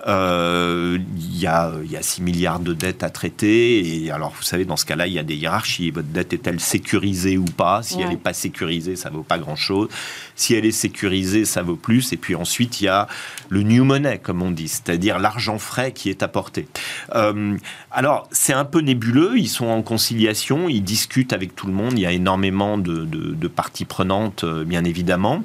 Il 0.06 1.38
y, 1.38 1.46
a, 1.46 1.72
y 1.88 1.96
a 1.96 2.02
6 2.02 2.20
milliards 2.20 2.60
de 2.60 2.74
dettes 2.74 3.02
à 3.02 3.08
traiter. 3.08 4.04
Et 4.04 4.10
alors, 4.10 4.34
vous 4.36 4.42
savez, 4.42 4.66
dans 4.66 4.76
ce 4.76 4.84
cas-là, 4.84 5.06
il 5.06 5.14
y 5.14 5.18
a 5.18 5.22
des 5.22 5.36
hiérarchies. 5.36 5.90
Votre 5.90 6.08
dette 6.08 6.34
est-elle 6.34 6.60
sécurisée 6.60 7.38
ou 7.38 7.46
pas? 7.46 7.82
Si 7.82 8.00
elle 8.00 8.10
n'est 8.10 8.16
pas 8.16 8.34
sécurisée, 8.34 8.96
ça 8.96 9.08
vaut 9.08 9.22
pas 9.22 9.38
grand-chose. 9.38 9.88
Si 10.36 10.52
elle 10.54 10.66
est 10.66 10.72
sécurisée, 10.72 11.46
ça 11.46 11.62
vaut 11.62 11.76
plus. 11.76 12.12
Et 12.12 12.18
puis 12.18 12.34
ensuite, 12.34 12.82
il 12.82 12.84
y 12.84 12.88
a 12.88 13.08
le 13.48 13.62
new 13.62 13.84
money, 13.84 14.18
comme 14.18 14.42
on 14.42 14.50
dit, 14.50 14.68
c'est-à-dire 14.68 15.18
l'argent 15.18 15.58
frais 15.58 15.92
qui 15.92 16.10
est 16.10 16.22
apporté. 16.22 16.66
Euh, 17.14 17.56
alors, 17.90 18.28
c'est 18.30 18.52
un 18.52 18.64
peu 18.64 18.80
nébuleux. 18.80 19.36
Ils 19.36 19.48
sont 19.48 19.66
en 19.66 19.82
conciliation, 19.82 20.68
ils 20.68 20.82
discutent 20.82 21.32
avec 21.32 21.54
tout 21.54 21.66
le 21.66 21.72
monde. 21.72 21.92
Il 21.98 22.00
y 22.00 22.06
a 22.06 22.12
énormément 22.12 22.78
de, 22.78 23.48
parties 23.48 23.84
prenantes, 23.84 24.44
euh, 24.44 24.64
bien 24.64 24.84
évidemment. 24.84 25.44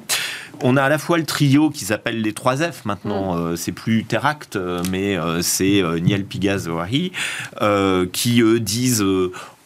On 0.62 0.76
a 0.76 0.82
à 0.82 0.88
la 0.88 0.98
fois 0.98 1.16
le 1.16 1.24
trio 1.24 1.70
qui 1.70 1.84
s'appelle 1.84 2.20
les 2.20 2.32
3 2.34 2.56
F 2.56 2.84
maintenant, 2.84 3.34
mm. 3.34 3.38
euh, 3.38 3.56
c'est 3.56 3.72
plus 3.72 4.04
Teract, 4.04 4.58
mais 4.90 5.16
c'est 5.42 5.82
Niel 6.02 6.24
Pigaz 6.24 6.68
qui 8.12 8.42
disent 8.60 9.04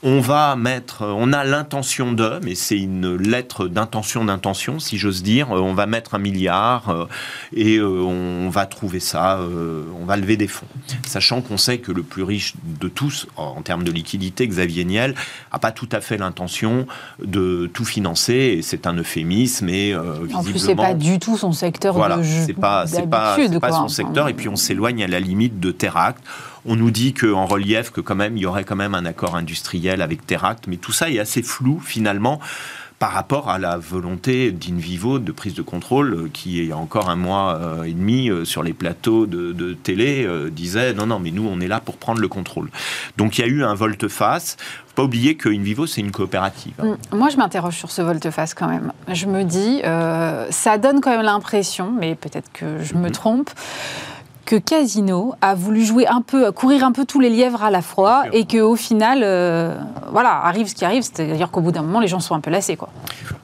on 0.04 0.20
va 0.20 0.54
mettre, 0.54 1.02
on 1.02 1.32
a 1.32 1.44
l'intention 1.44 2.12
de, 2.12 2.38
mais 2.42 2.54
c'est 2.54 2.78
une 2.78 3.16
lettre 3.16 3.68
d'intention 3.68 4.26
d'intention, 4.26 4.78
si 4.78 4.98
j'ose 4.98 5.22
dire, 5.22 5.50
on 5.50 5.72
va 5.72 5.86
mettre 5.86 6.14
un 6.14 6.18
milliard 6.18 6.90
euh, 6.90 7.06
et 7.54 7.78
euh, 7.78 8.02
on 8.02 8.50
va 8.50 8.66
trouver 8.66 9.00
ça, 9.00 9.38
euh, 9.38 9.84
on 9.98 10.04
va 10.04 10.18
lever 10.18 10.36
des 10.36 10.46
fonds. 10.46 10.66
Sachant 11.06 11.40
qu'on 11.40 11.56
sait 11.56 11.78
que 11.78 11.90
le 11.90 12.02
plus 12.02 12.22
riche 12.22 12.52
de 12.80 12.88
tous, 12.88 13.26
en 13.36 13.62
termes 13.62 13.82
de 13.82 13.90
liquidité, 13.90 14.46
Xavier 14.46 14.84
Niel, 14.84 15.14
a 15.50 15.58
pas 15.58 15.72
tout 15.72 15.88
à 15.90 16.02
fait 16.02 16.18
l'intention 16.18 16.86
de 17.24 17.70
tout 17.72 17.86
financer, 17.86 18.34
et 18.58 18.62
c'est 18.62 18.86
un 18.86 18.92
euphémisme, 18.94 19.70
et 19.70 19.94
visiblement... 19.94 20.38
En 20.38 20.42
plus, 20.42 20.58
c'est 20.58 20.76
pas 20.76 20.92
du 20.92 21.18
tout 21.18 21.38
son 21.38 21.52
secteur 21.52 21.94
voilà, 21.94 22.22
c'est 22.22 22.52
pas, 22.52 22.86
c'est 22.86 23.08
pas, 23.08 23.38
pas 23.58 23.72
son 23.72 23.88
secteur, 23.88 24.28
et 24.28 24.34
puis 24.34 24.50
on 24.50 24.56
s'éloigne 24.56 25.02
à 25.02 25.06
la 25.06 25.20
limite 25.20 25.60
de 25.60 25.70
Teract. 25.70 26.22
On 26.66 26.76
nous 26.76 26.90
dit 26.90 27.14
qu'en 27.14 27.46
relief, 27.46 27.90
que 27.90 28.00
quand 28.00 28.14
même, 28.14 28.36
il 28.36 28.42
y 28.42 28.46
aurait 28.46 28.64
quand 28.64 28.76
même 28.76 28.94
un 28.94 29.04
accord 29.04 29.36
industriel 29.36 30.02
avec 30.02 30.26
Teract, 30.26 30.66
mais 30.66 30.76
tout 30.76 30.92
ça 30.92 31.10
est 31.10 31.18
assez 31.18 31.42
flou 31.42 31.80
finalement 31.80 32.40
par 32.98 33.10
rapport 33.12 33.50
à 33.50 33.58
la 33.58 33.76
volonté 33.76 34.52
d'Invivo 34.52 35.18
de 35.18 35.32
prise 35.32 35.52
de 35.54 35.62
contrôle 35.62 36.30
qui, 36.32 36.58
il 36.58 36.66
y 36.66 36.72
a 36.72 36.76
encore 36.76 37.10
un 37.10 37.16
mois 37.16 37.60
et 37.84 37.92
demi, 37.92 38.30
sur 38.44 38.62
les 38.62 38.72
plateaux 38.72 39.26
de, 39.26 39.74
télé, 39.74 40.26
disait 40.50 40.94
non, 40.94 41.06
non, 41.06 41.18
mais 41.18 41.32
nous, 41.32 41.46
on 41.46 41.60
est 41.60 41.66
là 41.66 41.80
pour 41.80 41.96
prendre 41.96 42.20
le 42.20 42.28
contrôle. 42.28 42.70
Donc 43.18 43.36
il 43.36 43.42
y 43.42 43.44
a 43.44 43.48
eu 43.48 43.64
un 43.64 43.74
volte-face 43.74 44.56
pas 44.94 45.02
oublier 45.02 45.34
que 45.34 45.48
Invivo, 45.48 45.86
c'est 45.86 46.00
une 46.00 46.12
coopérative. 46.12 46.74
Mm. 46.78 47.16
Moi, 47.16 47.28
je 47.28 47.36
m'interroge 47.36 47.76
sur 47.76 47.90
ce 47.90 48.00
volte-face 48.00 48.54
quand 48.54 48.68
même. 48.68 48.92
Je 49.08 49.26
me 49.26 49.42
dis, 49.42 49.82
ça 50.50 50.78
donne 50.78 51.00
quand 51.00 51.10
même 51.10 51.22
l'impression, 51.22 51.90
mais 51.90 52.14
peut-être 52.14 52.50
que 52.52 52.82
je 52.82 52.94
me 52.94 53.08
mm-hmm. 53.08 53.12
trompe, 53.12 53.50
que 54.44 54.56
Casino 54.56 55.34
a 55.40 55.54
voulu 55.54 55.84
jouer 55.84 56.06
un 56.06 56.20
peu, 56.20 56.52
courir 56.52 56.84
un 56.84 56.92
peu 56.92 57.04
tous 57.04 57.20
les 57.20 57.30
lièvres 57.30 57.62
à 57.62 57.70
la 57.70 57.82
fois, 57.82 58.24
et 58.32 58.46
qu'au 58.46 58.76
final, 58.76 59.20
euh, 59.22 59.76
voilà, 60.10 60.44
arrive 60.44 60.66
ce 60.66 60.74
qui 60.74 60.84
arrive, 60.84 61.02
c'est-à-dire 61.02 61.50
qu'au 61.50 61.60
bout 61.60 61.72
d'un 61.72 61.82
moment, 61.82 62.00
les 62.00 62.08
gens 62.08 62.20
sont 62.20 62.34
un 62.34 62.40
peu 62.40 62.50
lassés, 62.50 62.76
quoi. 62.76 62.90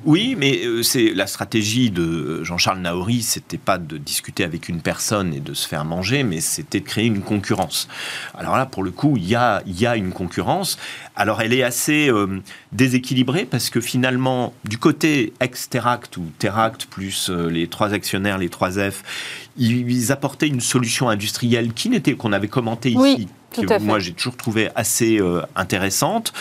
Oui, 0.05 0.35
mais 0.39 0.65
euh, 0.65 0.83
c'est 0.83 1.13
la 1.15 1.27
stratégie 1.27 1.91
de 1.91 2.43
Jean-Charles 2.43 2.79
Naori, 2.79 3.23
c'était 3.23 3.59
pas 3.59 3.77
de 3.79 3.99
discuter 3.99 4.45
avec 4.45 4.69
une 4.69 4.81
personne 4.81 5.35
et 5.35 5.41
de 5.41 5.53
se 5.53 5.69
faire 5.69 5.85
manger, 5.85 6.23
mais 6.23 6.41
c'était 6.41 6.81
de 6.81 6.87
créer 6.87 7.07
une 7.07 7.21
concurrence. 7.21 7.87
Alors 8.35 8.57
là, 8.57 8.65
pour 8.65 8.83
le 8.83 8.91
coup, 8.91 9.17
il 9.17 9.29
y 9.29 9.35
a, 9.35 9.63
y 9.67 9.87
a 9.87 9.97
une 9.97 10.13
concurrence. 10.13 10.79
Alors 11.17 11.43
elle 11.43 11.53
est 11.53 11.63
assez 11.63 12.09
euh, 12.09 12.41
déséquilibrée 12.73 13.45
parce 13.45 13.69
que 13.69 13.81
finalement, 13.81 14.55
du 14.65 14.79
côté 14.79 15.35
ex-Teract 15.41 16.17
ou 16.17 16.25
Teract 16.39 16.87
plus 16.87 17.29
les 17.29 17.69
trois 17.69 17.93
actionnaires, 17.93 18.39
les 18.39 18.49
trois 18.49 18.71
F, 18.71 19.03
ils 19.57 20.13
apportaient 20.13 20.49
une 20.49 20.61
solution 20.61 21.09
industrielle 21.09 21.73
qui 21.73 21.89
n'était 21.89 22.15
qu'on 22.15 22.33
avait 22.33 22.49
commenté 22.49 22.91
ici. 22.91 23.29
que 23.53 23.83
moi 23.83 23.99
j'ai 23.99 24.13
toujours 24.13 24.37
trouvé 24.37 24.69
assez 24.77 25.21
euh, 25.21 25.43
intéressante, 25.57 26.33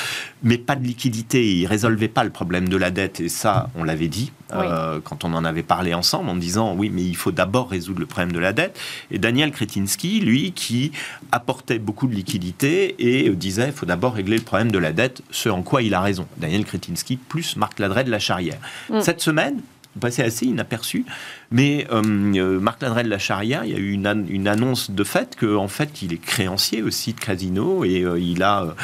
mais 0.44 0.58
pas 0.58 0.76
de 0.76 0.84
liquidité. 0.84 1.56
Ils 1.56 1.66
résolvaient 1.66 2.08
pas 2.08 2.24
le 2.24 2.30
problème 2.30 2.70
de 2.70 2.78
la 2.78 2.92
dette, 2.92 3.20
et 3.20 3.30
ça, 3.30 3.70
on 3.76 3.84
l'avait 3.84 4.08
dit 4.08 4.32
euh, 4.54 5.00
quand 5.04 5.24
on 5.24 5.34
en 5.34 5.44
avait 5.44 5.64
parlé 5.64 5.94
ensemble, 5.94 6.30
en 6.30 6.36
disant 6.36 6.76
oui, 6.76 6.92
mais 6.94 7.04
il 7.04 7.16
faut 7.16 7.32
d'abord 7.32 7.70
résoudre 7.70 8.00
le 8.00 8.06
problème 8.06 8.32
de 8.32 8.40
la 8.40 8.54
dette. 8.54 8.80
Et 9.12 9.18
Daniel 9.18 9.52
Kretinsky, 9.52 10.20
lui, 10.20 10.52
qui 10.52 10.92
apportait 11.32 11.80
beaucoup 11.80 12.08
de 12.08 12.14
liquidité 12.14 12.96
et 13.00 13.30
disait 13.32 13.68
il 13.68 13.74
faut 13.74 13.88
d'abord 13.88 14.14
régler 14.14 14.38
le 14.38 14.44
problème 14.44 14.72
de 14.72 14.80
la 14.80 14.94
dette, 14.94 15.24
ce 15.32 15.50
en 15.50 15.64
quoi 15.64 15.82
il 15.82 15.94
a 15.94 16.02
raison. 16.02 16.28
Daniel 16.38 16.64
Kretinsky 16.64 17.18
plus 17.18 17.56
Marc 17.56 17.80
Ladret 17.80 18.04
de 18.04 18.12
la 18.12 18.20
Charrière. 18.20 18.60
Mm. 18.90 19.02
Cette 19.02 19.22
semaine, 19.22 19.62
passé 20.00 20.24
assez 20.24 20.46
inaperçu. 20.46 21.06
Mais 21.52 21.88
euh, 21.92 22.02
euh, 22.04 22.60
Marc 22.60 22.82
Ladret 22.82 23.04
de 23.04 23.10
la 23.10 23.18
Charia, 23.18 23.62
il 23.66 23.72
y 23.72 23.76
a 23.76 23.80
eu 23.80 23.92
une, 23.92 24.26
une 24.30 24.48
annonce 24.48 24.92
de 24.92 25.04
fait 25.04 25.36
qu'en 25.40 25.64
en 25.64 25.68
fait, 25.68 26.02
il 26.04 26.14
est 26.14 26.18
créancier 26.18 26.84
aussi 26.84 27.14
de 27.14 27.20
Casino 27.20 27.84
et 27.84 28.04
euh, 28.04 28.20
il 28.20 28.44
a 28.44 28.76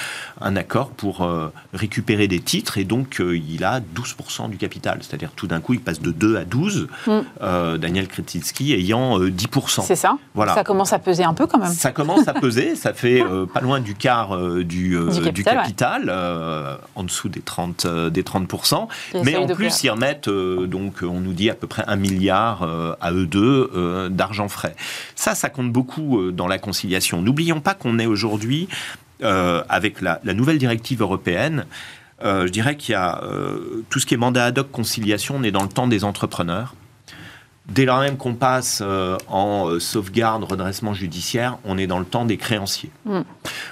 un 0.41 0.55
accord 0.55 0.89
pour 0.89 1.27
récupérer 1.73 2.27
des 2.27 2.39
titres 2.39 2.77
et 2.77 2.83
donc 2.83 3.21
il 3.21 3.63
a 3.63 3.79
12% 3.79 4.49
du 4.49 4.57
capital. 4.57 4.99
C'est-à-dire 5.01 5.31
tout 5.35 5.47
d'un 5.47 5.61
coup, 5.61 5.73
il 5.73 5.79
passe 5.79 6.01
de 6.01 6.11
2 6.11 6.37
à 6.37 6.45
12, 6.45 6.87
mm. 7.07 7.77
Daniel 7.77 8.07
Kretinsky 8.07 8.73
ayant 8.73 9.19
10%. 9.19 9.81
C'est 9.83 9.95
ça 9.95 10.17
voilà. 10.33 10.53
Ça 10.53 10.63
commence 10.63 10.91
à 10.93 10.99
peser 10.99 11.23
un 11.23 11.33
peu 11.33 11.47
quand 11.47 11.59
même. 11.59 11.71
Ça 11.71 11.91
commence 11.91 12.27
à 12.27 12.33
peser, 12.33 12.75
ça 12.75 12.93
fait 12.93 13.23
pas 13.53 13.61
loin 13.61 13.79
du 13.79 13.95
quart 13.95 14.37
du, 14.37 14.97
du, 15.33 15.43
capital, 15.43 16.09
en 16.95 17.03
dessous 17.03 17.29
des 17.29 17.41
30%. 17.41 18.09
des 18.09 18.23
30%. 18.23 18.87
Mais 19.23 19.35
en 19.35 19.47
plus, 19.47 19.83
ils 19.83 19.89
remettent, 19.89 20.29
donc 20.29 20.95
on 21.01 21.21
nous 21.21 21.33
dit 21.33 21.49
à 21.49 21.55
peu 21.55 21.67
près 21.67 21.83
un 21.87 21.95
milliard 21.95 22.54
euh, 22.63 22.95
à 23.01 23.11
eux 23.11 23.25
deux 23.25 23.71
euh, 23.75 24.09
d'argent 24.09 24.47
frais. 24.47 24.75
Ça, 25.15 25.35
ça 25.35 25.49
compte 25.49 25.71
beaucoup 25.71 26.19
euh, 26.19 26.31
dans 26.31 26.47
la 26.47 26.57
conciliation. 26.57 27.21
N'oublions 27.21 27.61
pas 27.61 27.73
qu'on 27.73 27.99
est 27.99 28.05
aujourd'hui, 28.05 28.67
avec 29.21 30.01
la, 30.01 30.19
nouvelle 30.33 30.57
directive 30.57 31.01
européenne, 31.01 31.65
je 32.21 32.49
dirais 32.49 32.75
qu'il 32.75 32.91
y 32.91 32.95
a 32.95 33.21
tout 33.89 33.99
ce 33.99 34.05
qui 34.05 34.13
est 34.13 34.17
mandat 34.17 34.45
ad 34.45 34.59
hoc 34.59 34.69
conciliation, 34.71 35.35
on 35.37 35.43
est 35.43 35.51
dans 35.51 35.63
le 35.63 35.69
temps 35.69 35.87
des 35.87 36.03
entrepreneurs. 36.03 36.75
Dès 37.67 37.85
lors 37.85 38.01
même 38.01 38.17
qu'on 38.17 38.35
passe 38.35 38.83
en 39.29 39.79
sauvegarde, 39.79 40.43
redressement 40.43 40.93
judiciaire, 40.93 41.57
on 41.63 41.77
est 41.77 41.87
dans 41.87 41.97
le 41.97 42.05
temps 42.05 42.25
des 42.25 42.35
créanciers. 42.35 42.91
Mm. 43.05 43.21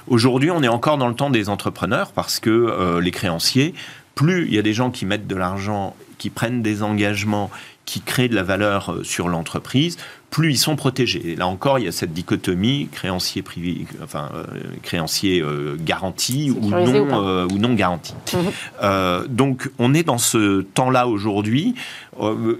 Aujourd'hui, 0.08 0.50
on 0.50 0.64
est 0.64 0.70
encore 0.70 0.98
dans 0.98 1.10
le 1.10 1.16
temps 1.16 1.30
des 1.30 1.50
entrepreneurs 1.50 2.14
parce 2.14 2.40
que 2.40 3.00
les 3.00 3.12
créanciers, 3.12 3.76
plus 4.16 4.46
il 4.48 4.54
y 4.54 4.60
a 4.60 4.64
des 4.64 4.74
gens 4.74 4.92
qui 4.92 5.06
mettent 5.06 5.28
de 5.28 5.36
l'argent, 5.36 5.94
qui 6.18 6.30
prennent 6.30 6.62
des 6.62 6.84
engagements, 6.84 7.52
qui 7.86 8.02
créent 8.02 8.30
de 8.30 8.36
la 8.36 8.44
valeur 8.44 8.92
euh, 8.92 9.04
sur 9.04 9.30
l'entreprise, 9.30 9.98
plus 10.30 10.52
ils 10.52 10.58
sont 10.58 10.76
protégés. 10.76 11.36
là 11.36 11.48
encore, 11.48 11.80
il 11.80 11.86
y 11.86 11.88
a 11.88 11.92
cette 11.92 12.14
dichotomie 12.14 12.88
créancier 12.92 13.42
privé, 13.42 13.86
enfin 14.02 14.30
euh, 14.34 14.46
créancier 14.82 15.42
euh, 15.42 15.76
garanti 15.80 16.50
ou 16.50 16.70
non, 16.70 17.46
ou, 17.52 17.58
non 17.58 17.74
garanti. 17.74 18.14
Mhm. 18.34 19.28
donc, 19.28 19.70
on 19.78 19.94
est 19.94 20.04
dans 20.04 20.18
ce 20.18 20.62
temps-là 20.62 21.08
aujourd'hui. 21.08 21.76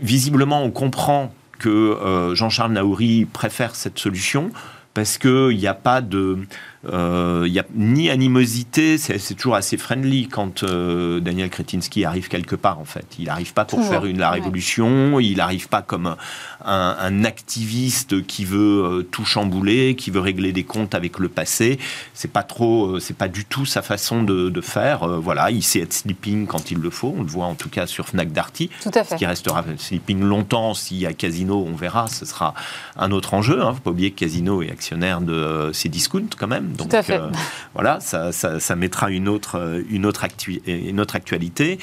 visiblement, 0.02 0.64
on 0.64 0.72
comprend 0.72 1.34
que 1.58 2.34
Jean-Charles 2.34 2.74
Naouri 2.74 3.26
préfère 3.26 3.76
cette 3.76 3.98
solution 3.98 4.52
parce 4.94 5.18
qu'il 5.18 5.58
n'y 5.58 5.68
a 5.68 5.74
pas 5.74 6.02
de 6.02 6.40
il 6.86 6.90
euh, 6.94 7.48
n'y 7.48 7.60
a 7.60 7.66
ni 7.76 8.10
animosité, 8.10 8.98
c'est 8.98 9.36
toujours 9.36 9.56
assez 9.56 9.78
friendly 9.78 10.28
quand 10.28 10.64
euh, 10.64 11.22
Daniel 11.22 11.50
Kretinsky 11.50 12.04
arrive 12.04 12.28
quelque 12.28 12.58
part, 12.58 12.78
en 12.78 12.84
fait. 12.84 13.06
Il 13.18 13.26
n'arrive 13.26 13.54
pas 13.54 13.64
pour 13.64 13.82
faire 13.86 14.06
une, 14.06 14.20
la 14.20 14.32
révolution, 14.32 15.18
il 15.22 15.38
n'arrive 15.38 15.70
pas 15.70 15.82
comme 15.82 16.18
un, 16.66 17.24
activiste 17.24 18.26
qui 18.28 18.44
veut 18.44 18.84
euh, 18.84 19.02
tout 19.04 19.24
chambouler, 19.24 19.96
qui 19.96 20.12
veut 20.12 20.20
régler 20.20 20.52
des 20.52 20.66
comptes 20.66 20.94
avec 20.94 21.20
le 21.20 21.30
passé. 21.30 21.80
C'est 22.14 22.32
pas 22.32 22.44
trop, 22.44 23.00
c'est 23.00 23.16
pas 23.16 23.30
du 23.30 23.46
tout 23.46 23.66
sa 23.66 23.82
façon 23.82 24.22
de, 24.22 24.62
faire. 24.62 25.08
voilà, 25.08 25.52
il 25.52 25.64
sait 25.64 25.80
être 25.80 25.94
sleeping 25.94 26.48
quand 26.48 26.70
il 26.72 26.80
le 26.80 26.90
faut. 26.90 27.14
On 27.18 27.22
le 27.22 27.28
voit 27.28 27.46
en 27.46 27.56
tout 27.56 27.70
cas 27.70 27.88
sur 27.88 28.10
Fnac 28.10 28.34
Darty. 28.34 28.70
Tout 28.82 28.92
à 28.94 29.04
fait. 29.06 29.16
Ce 29.16 29.16
qui 29.16 29.26
restera 29.26 29.64
sleeping 29.78 30.22
longtemps. 30.22 30.74
S'il 30.74 30.98
y 30.98 31.06
a 31.06 31.14
Casino, 31.14 31.66
on 31.66 31.76
verra. 31.76 32.08
Ce 32.08 32.26
sera 32.26 32.54
un 32.98 33.12
autre 33.12 33.34
enjeu. 33.34 33.62
Hein. 33.62 33.74
Faut 33.74 33.82
pas 33.82 33.92
oublier 33.92 34.12
que 34.12 34.20
Casino 34.20 34.62
est 34.62 34.72
actionnaire 34.72 35.22
de 35.22 35.72
Cdiscount 35.74 36.28
quand 36.38 36.48
même. 36.48 36.73
Donc, 36.74 36.90
Tout 36.90 36.96
à 36.96 37.04
fait. 37.04 37.20
Euh, 37.20 37.30
voilà, 37.74 38.00
ça, 38.00 38.32
ça, 38.32 38.76
mettra 38.76 39.10
une 39.12 39.28
autre, 39.28 39.58
euh, 39.60 39.82
une 39.90 40.06
autre, 40.06 40.26
une 40.68 41.00
autre 41.00 41.16
actualité. 41.16 41.80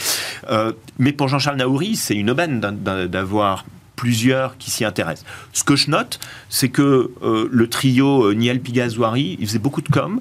Euh, 0.50 0.72
mais 0.98 1.12
pour 1.12 1.28
Jean-Charles 1.28 1.56
Naouri, 1.56 1.96
c'est 1.96 2.16
une 2.16 2.30
aubaine 2.30 2.60
d'avoir 2.60 3.64
plusieurs 3.96 4.56
qui 4.56 4.70
s'y 4.70 4.84
intéressent. 4.84 5.26
Ce 5.52 5.62
que 5.62 5.76
je 5.76 5.90
note, 5.90 6.20
c'est 6.48 6.70
que 6.70 7.10
le 7.22 7.68
trio 7.68 8.32
Niel 8.32 8.60
Pigazouari, 8.60 9.36
il 9.38 9.46
faisait 9.46 9.58
beaucoup 9.58 9.82
de 9.82 9.88
com'. 9.88 10.20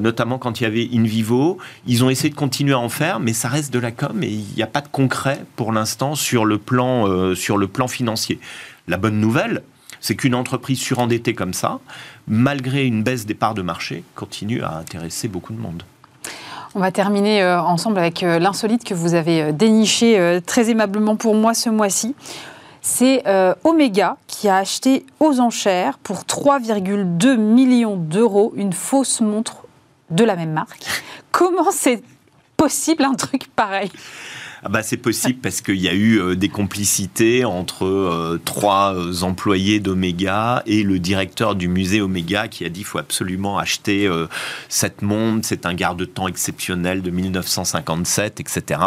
notamment 0.00 0.38
quand 0.38 0.60
il 0.60 0.62
y 0.62 0.66
avait 0.66 0.88
In 0.94 1.02
Vivo. 1.02 1.58
Ils 1.86 2.04
ont 2.04 2.10
essayé 2.10 2.30
de 2.30 2.36
continuer 2.36 2.74
à 2.74 2.78
en 2.78 2.88
faire, 2.88 3.18
mais 3.18 3.32
ça 3.32 3.48
reste 3.48 3.72
de 3.72 3.80
la 3.80 3.90
com 3.90 4.22
et 4.22 4.28
il 4.28 4.54
n'y 4.56 4.62
a 4.62 4.68
pas 4.68 4.80
de 4.80 4.86
concret 4.86 5.44
pour 5.56 5.72
l'instant 5.72 6.14
sur, 6.14 6.44
le 6.44 6.58
plan, 6.58 7.34
sur 7.34 7.58
le 7.58 7.66
plan 7.66 7.88
financier. 7.88 8.38
La 8.86 8.96
bonne 8.96 9.18
nouvelle, 9.18 9.62
c'est 10.00 10.16
qu'une 10.16 10.34
entreprise 10.34 10.78
surendettée 10.78 11.34
comme 11.34 11.54
ça, 11.54 11.80
malgré 12.26 12.86
une 12.86 13.02
baisse 13.02 13.26
des 13.26 13.34
parts 13.34 13.54
de 13.54 13.62
marché, 13.62 14.04
continue 14.14 14.62
à 14.62 14.76
intéresser 14.76 15.28
beaucoup 15.28 15.52
de 15.52 15.58
monde. 15.58 15.82
On 16.74 16.80
va 16.80 16.92
terminer 16.92 17.42
euh, 17.42 17.60
ensemble 17.60 17.98
avec 17.98 18.22
euh, 18.22 18.38
l'insolite 18.38 18.84
que 18.84 18.94
vous 18.94 19.14
avez 19.14 19.42
euh, 19.42 19.52
déniché 19.52 20.40
très 20.46 20.70
aimablement 20.70 21.16
pour 21.16 21.34
moi 21.34 21.52
ce 21.54 21.68
mois-ci. 21.68 22.14
C'est 22.82 23.24
Omega 23.62 24.16
qui 24.26 24.48
a 24.48 24.56
acheté 24.56 25.04
aux 25.18 25.38
enchères 25.38 25.98
pour 25.98 26.22
3,2 26.22 27.36
millions 27.36 27.96
d'euros 27.96 28.54
une 28.56 28.72
fausse 28.72 29.20
montre 29.20 29.66
de 30.08 30.24
la 30.24 30.34
même 30.34 30.52
marque. 30.52 30.86
Comment 31.30 31.70
c'est 31.70 32.02
possible 32.56 33.04
un 33.04 33.14
truc 33.14 33.48
pareil? 33.54 33.90
Ah 34.62 34.68
bah, 34.68 34.82
C'est 34.82 34.96
possible 34.96 35.38
parce 35.40 35.60
qu'il 35.60 35.80
y 35.80 35.88
a 35.88 35.94
eu 35.94 36.20
euh, 36.20 36.36
des 36.36 36.48
complicités 36.48 37.44
entre 37.44 37.86
euh, 37.86 38.40
trois 38.44 38.94
euh, 38.94 39.22
employés 39.22 39.80
d'Omega 39.80 40.62
et 40.66 40.82
le 40.82 40.98
directeur 40.98 41.54
du 41.54 41.68
musée 41.68 42.00
Omega 42.00 42.48
qui 42.48 42.64
a 42.64 42.68
dit 42.68 42.80
qu'il 42.80 42.86
faut 42.86 42.98
absolument 42.98 43.58
acheter 43.58 44.08
cette 44.68 45.02
montre, 45.02 45.46
c'est 45.46 45.66
un 45.66 45.74
garde-temps 45.74 46.28
exceptionnel 46.28 47.02
de 47.02 47.10
1957, 47.10 48.40
etc. 48.40 48.80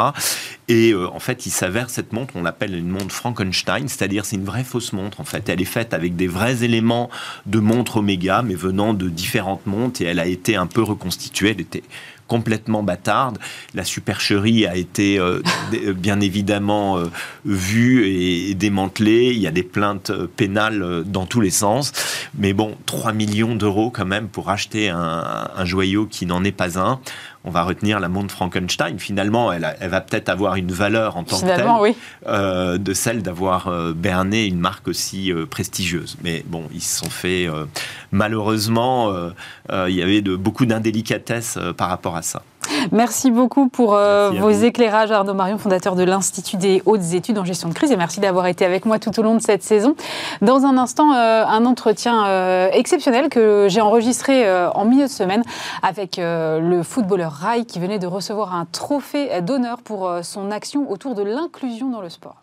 Et 0.68 0.94
en 0.96 1.20
fait, 1.20 1.46
il 1.46 1.52
s'avère 1.52 1.90
cette 1.90 2.14
montre, 2.14 2.36
on 2.36 2.44
l'appelle 2.44 2.76
une 2.76 2.90
montre 2.90 3.14
Frankenstein, 3.14 3.88
c'est-à-dire 3.88 4.26
c'est 4.26 4.36
une 4.36 4.46
vraie 4.46 4.64
fausse 4.64 4.94
montre 4.94 5.22
en 5.22 5.24
fait. 5.24 5.48
Elle 5.50 5.62
est 5.62 5.66
faite 5.66 5.94
avec 5.94 6.16
des 6.16 6.28
vrais 6.28 6.64
éléments 6.64 7.10
de 7.46 7.60
montre 7.60 7.98
Omega, 7.98 8.42
mais 8.42 8.56
venant 8.56 8.94
de 8.94 9.10
différentes 9.10 9.66
montres, 9.66 10.02
et 10.02 10.06
elle 10.06 10.20
a 10.20 10.26
été 10.26 10.56
un 10.56 10.68
peu 10.68 10.82
reconstituée. 10.82 11.56
Complètement 12.28 12.84
bâtarde. 12.84 13.38
La 13.74 13.84
supercherie 13.84 14.66
a 14.66 14.76
été 14.76 15.20
euh, 15.20 15.42
euh, 15.74 15.94
bien 15.94 16.20
évidemment 16.20 16.98
euh, 16.98 17.06
vue 17.46 18.08
et, 18.08 18.54
démantelée. 18.56 19.32
Il 19.34 19.40
y 19.40 19.48
a 19.48 19.52
des 19.52 19.64
plaintes 19.64 20.12
pénales 20.36 21.04
dans 21.06 21.26
tous 21.26 21.42
les 21.42 21.50
sens. 21.50 21.92
Mais 22.38 22.54
bon, 22.54 22.76
3 22.86 23.14
millions 23.14 23.56
d'euros 23.56 23.90
quand 23.90 24.06
même 24.06 24.28
pour 24.28 24.50
acheter 24.50 24.90
un 24.90 25.66
joyau 25.66 26.06
qui 26.06 26.26
n'en 26.26 26.44
est 26.44 26.52
pas 26.52 26.80
un 26.80 27.00
on 27.46 27.52
va 27.52 27.64
retenir 27.64 28.00
la 28.00 28.08
montre 28.08 28.34
Frankenstein. 28.34 29.00
Finalement, 29.00 29.52
elle, 29.52 29.68
va 29.82 30.02
peut-être 30.02 30.30
avoir 30.30 30.56
une 30.56 30.72
valeur 30.72 31.18
en 31.18 31.24
tant 31.24 31.40
que 31.40 31.46
telle 31.46 31.96
euh, 32.28 32.78
de 32.78 32.94
celle 32.94 33.22
d'avoir 33.22 33.68
euh, 33.68 33.92
berné 33.94 34.46
une 34.46 34.60
marque 34.60 34.88
aussi 34.88 35.32
euh, 35.32 35.46
prestigieuse. 35.46 36.18
Mais 36.24 36.44
bon, 36.48 36.64
ils 36.74 36.82
se 36.82 37.00
sont 37.00 37.10
fait 37.10 37.50
malheureusement, 38.12 39.12
il 39.71 39.95
y 39.95 40.02
avait 40.02 40.21
de, 40.21 40.36
beaucoup 40.36 40.65
d'indélicatesse 40.65 41.58
par 41.78 41.89
rapport 41.89 42.15
à 42.15 42.21
ça. 42.21 42.41
Merci 42.91 43.32
beaucoup 43.32 43.67
pour 43.69 43.95
euh, 43.95 44.32
vos 44.32 44.49
éclairages, 44.49 45.12
Arnaud 45.12 45.34
Marion, 45.34 45.58
fondateur 45.58 45.95
de 45.95 46.04
l'Institut 46.04 46.58
des 46.58 46.82
hautes 46.86 47.13
études 47.13 47.38
en 47.38 47.45
gestion 47.45 47.69
de 47.69 47.73
crise. 47.73 47.91
Et 47.91 47.97
merci 47.97 48.19
d'avoir 48.19 48.47
été 48.47 48.65
avec 48.65 48.86
moi 48.86 48.99
tout 48.99 49.17
au 49.19 49.23
long 49.23 49.36
de 49.36 49.41
cette 49.41 49.63
saison. 49.63 49.95
Dans 50.41 50.65
un 50.65 50.78
instant, 50.78 51.13
euh, 51.13 51.45
un 51.45 51.65
entretien 51.65 52.26
euh, 52.26 52.69
exceptionnel 52.71 53.30
que 53.30 53.67
j'ai 53.69 53.82
enregistré 53.82 54.43
en 54.73 54.86
milieu 54.86 55.04
de 55.04 55.12
semaine 55.12 55.43
avec 55.82 56.19
le 56.19 56.82
footballeur 56.84 57.32
Rai 57.32 57.65
qui 57.65 57.80
venait 57.80 57.99
de 57.99 58.08
recevoir 58.08 58.56
un 58.56 58.65
trophée 58.65 59.41
d'honneur 59.41 59.82
pour 59.82 60.12
son 60.21 60.52
action 60.52 60.89
autour 60.89 61.15
de 61.15 61.23
l'inclusion 61.23 61.89
dans 61.89 62.02
le 62.02 62.10
sport. 62.10 62.42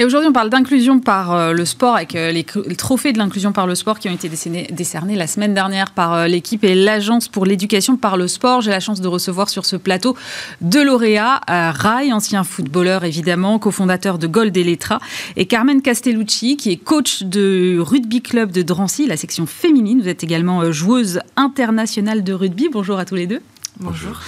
Et 0.00 0.04
aujourd'hui, 0.06 0.30
on 0.30 0.32
parle 0.32 0.48
d'inclusion 0.48 0.98
par 0.98 1.34
euh, 1.34 1.52
le 1.52 1.66
sport 1.66 1.94
avec 1.94 2.16
euh, 2.16 2.32
les, 2.32 2.42
trophées 2.74 3.12
de 3.12 3.18
l'inclusion 3.18 3.52
par 3.52 3.66
le 3.66 3.74
sport 3.74 3.98
qui 3.98 4.08
ont 4.08 4.14
été 4.14 4.30
décernés, 4.30 5.14
la 5.14 5.26
semaine 5.26 5.52
dernière 5.52 5.90
par 5.90 6.14
euh, 6.14 6.26
l'équipe 6.26 6.64
et 6.64 6.74
l'Agence 6.74 7.28
pour 7.28 7.44
l'éducation 7.44 7.98
par 7.98 8.16
le 8.16 8.26
sport. 8.26 8.62
J'ai 8.62 8.70
la 8.70 8.80
chance 8.80 9.02
de 9.02 9.08
recevoir 9.08 9.50
sur 9.50 9.66
ce 9.66 9.76
plateau 9.76 10.16
deux 10.62 10.82
lauréats, 10.82 11.42
Rai, 11.46 12.14
ancien 12.14 12.44
footballeur 12.44 13.04
évidemment, 13.04 13.58
cofondateur 13.58 14.16
de 14.16 14.26
Gold 14.26 14.56
et 14.56 14.64
Letra, 14.64 15.00
et 15.36 15.44
Carmen 15.44 15.82
Castellucci, 15.82 16.56
qui 16.56 16.70
est 16.70 16.78
coach 16.78 17.24
de 17.24 17.76
rugby 17.78 18.22
club 18.22 18.52
de 18.52 18.62
Drancy, 18.62 19.06
la 19.06 19.18
section 19.18 19.44
féminine. 19.44 20.00
Vous 20.00 20.08
êtes 20.08 20.24
également 20.24 20.72
joueuse 20.72 21.20
internationale 21.36 22.24
de 22.24 22.32
rugby. 22.32 22.70
Bonjour 22.72 22.98
à 22.98 23.04
tous 23.04 23.16
les 23.16 23.26
deux. 23.26 23.42
Bonjour. 23.80 24.20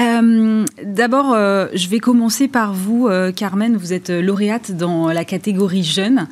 Euh, 0.00 0.64
d'abord, 0.84 1.32
euh, 1.32 1.68
je 1.74 1.88
vais 1.88 2.00
commencer 2.00 2.48
par 2.48 2.72
vous, 2.72 3.06
euh, 3.06 3.30
Carmen. 3.30 3.76
Vous 3.76 3.92
êtes 3.92 4.10
lauréate 4.10 4.72
dans 4.72 5.12
la 5.12 5.24
catégorie 5.24 5.84
jeune. 5.84 6.26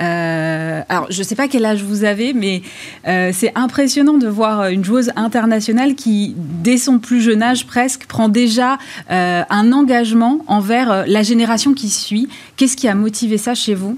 alors, 0.00 1.06
je 1.08 1.18
ne 1.18 1.22
sais 1.22 1.36
pas 1.36 1.46
quel 1.46 1.64
âge 1.64 1.84
vous 1.84 2.02
avez, 2.02 2.32
mais 2.32 2.62
c'est 3.04 3.52
impressionnant 3.54 4.18
de 4.18 4.26
voir 4.26 4.66
une 4.68 4.84
joueuse 4.84 5.12
internationale 5.14 5.94
qui, 5.94 6.34
dès 6.36 6.78
son 6.78 6.98
plus 6.98 7.22
jeune 7.22 7.42
âge 7.42 7.66
presque, 7.66 8.06
prend 8.06 8.28
déjà 8.28 8.78
un 9.08 9.72
engagement 9.72 10.40
envers 10.48 11.06
la 11.06 11.22
génération 11.22 11.74
qui 11.74 11.90
suit. 11.90 12.28
Qu'est-ce 12.56 12.76
qui 12.76 12.88
a 12.88 12.94
motivé 12.94 13.38
ça 13.38 13.54
chez 13.54 13.74
vous? 13.74 13.96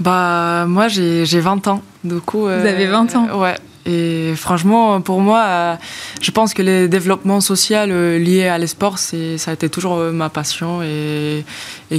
Bah, 0.00 0.66
moi, 0.66 0.88
j'ai 0.88 1.24
20 1.24 1.68
ans. 1.68 1.82
Du 2.02 2.20
coup, 2.20 2.40
vous 2.40 2.46
avez 2.48 2.86
20 2.86 3.16
ans 3.16 3.40
Ouais. 3.40 3.54
Et 3.86 4.34
franchement, 4.34 5.00
pour 5.00 5.20
moi, 5.20 5.44
euh, 5.46 5.76
je 6.20 6.32
pense 6.32 6.54
que 6.54 6.62
le 6.62 6.88
développement 6.88 7.40
social 7.40 7.90
euh, 7.92 8.18
lié 8.18 8.48
à 8.48 8.58
l'esport, 8.58 8.98
ça 8.98 9.16
a 9.46 9.52
été 9.52 9.68
toujours 9.68 9.98
euh, 9.98 10.10
ma 10.10 10.28
passion 10.28 10.82
et, 10.82 11.44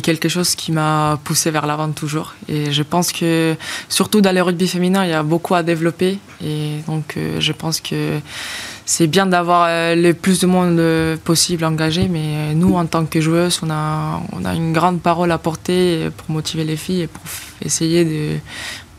quelque 0.03 0.27
chose 0.27 0.53
qui 0.55 0.71
m'a 0.71 1.17
poussé 1.23 1.49
vers 1.49 1.65
l'avant 1.65 1.89
toujours. 1.91 2.35
Et 2.49 2.71
je 2.71 2.83
pense 2.83 3.11
que, 3.11 3.55
surtout 3.87 4.19
dans 4.19 4.33
le 4.33 4.41
rugby 4.41 4.67
féminin, 4.67 5.05
il 5.05 5.11
y 5.11 5.13
a 5.13 5.23
beaucoup 5.23 5.55
à 5.55 5.63
développer. 5.63 6.19
Et 6.43 6.81
donc, 6.87 7.17
je 7.39 7.51
pense 7.51 7.79
que 7.81 8.19
c'est 8.85 9.07
bien 9.07 9.25
d'avoir 9.25 9.67
le 9.95 10.11
plus 10.13 10.39
de 10.39 10.47
monde 10.47 11.17
possible 11.23 11.63
engagé, 11.65 12.07
mais 12.07 12.53
nous, 12.53 12.75
en 12.75 12.85
tant 12.85 13.05
que 13.05 13.19
joueuses, 13.21 13.59
on 13.63 13.69
a, 13.69 14.21
on 14.33 14.45
a 14.45 14.53
une 14.53 14.71
grande 14.71 15.01
parole 15.01 15.31
à 15.31 15.37
porter 15.37 16.09
pour 16.15 16.31
motiver 16.31 16.63
les 16.63 16.77
filles 16.77 17.03
et 17.03 17.07
pour 17.07 17.23
essayer 17.61 18.05
de 18.05 18.37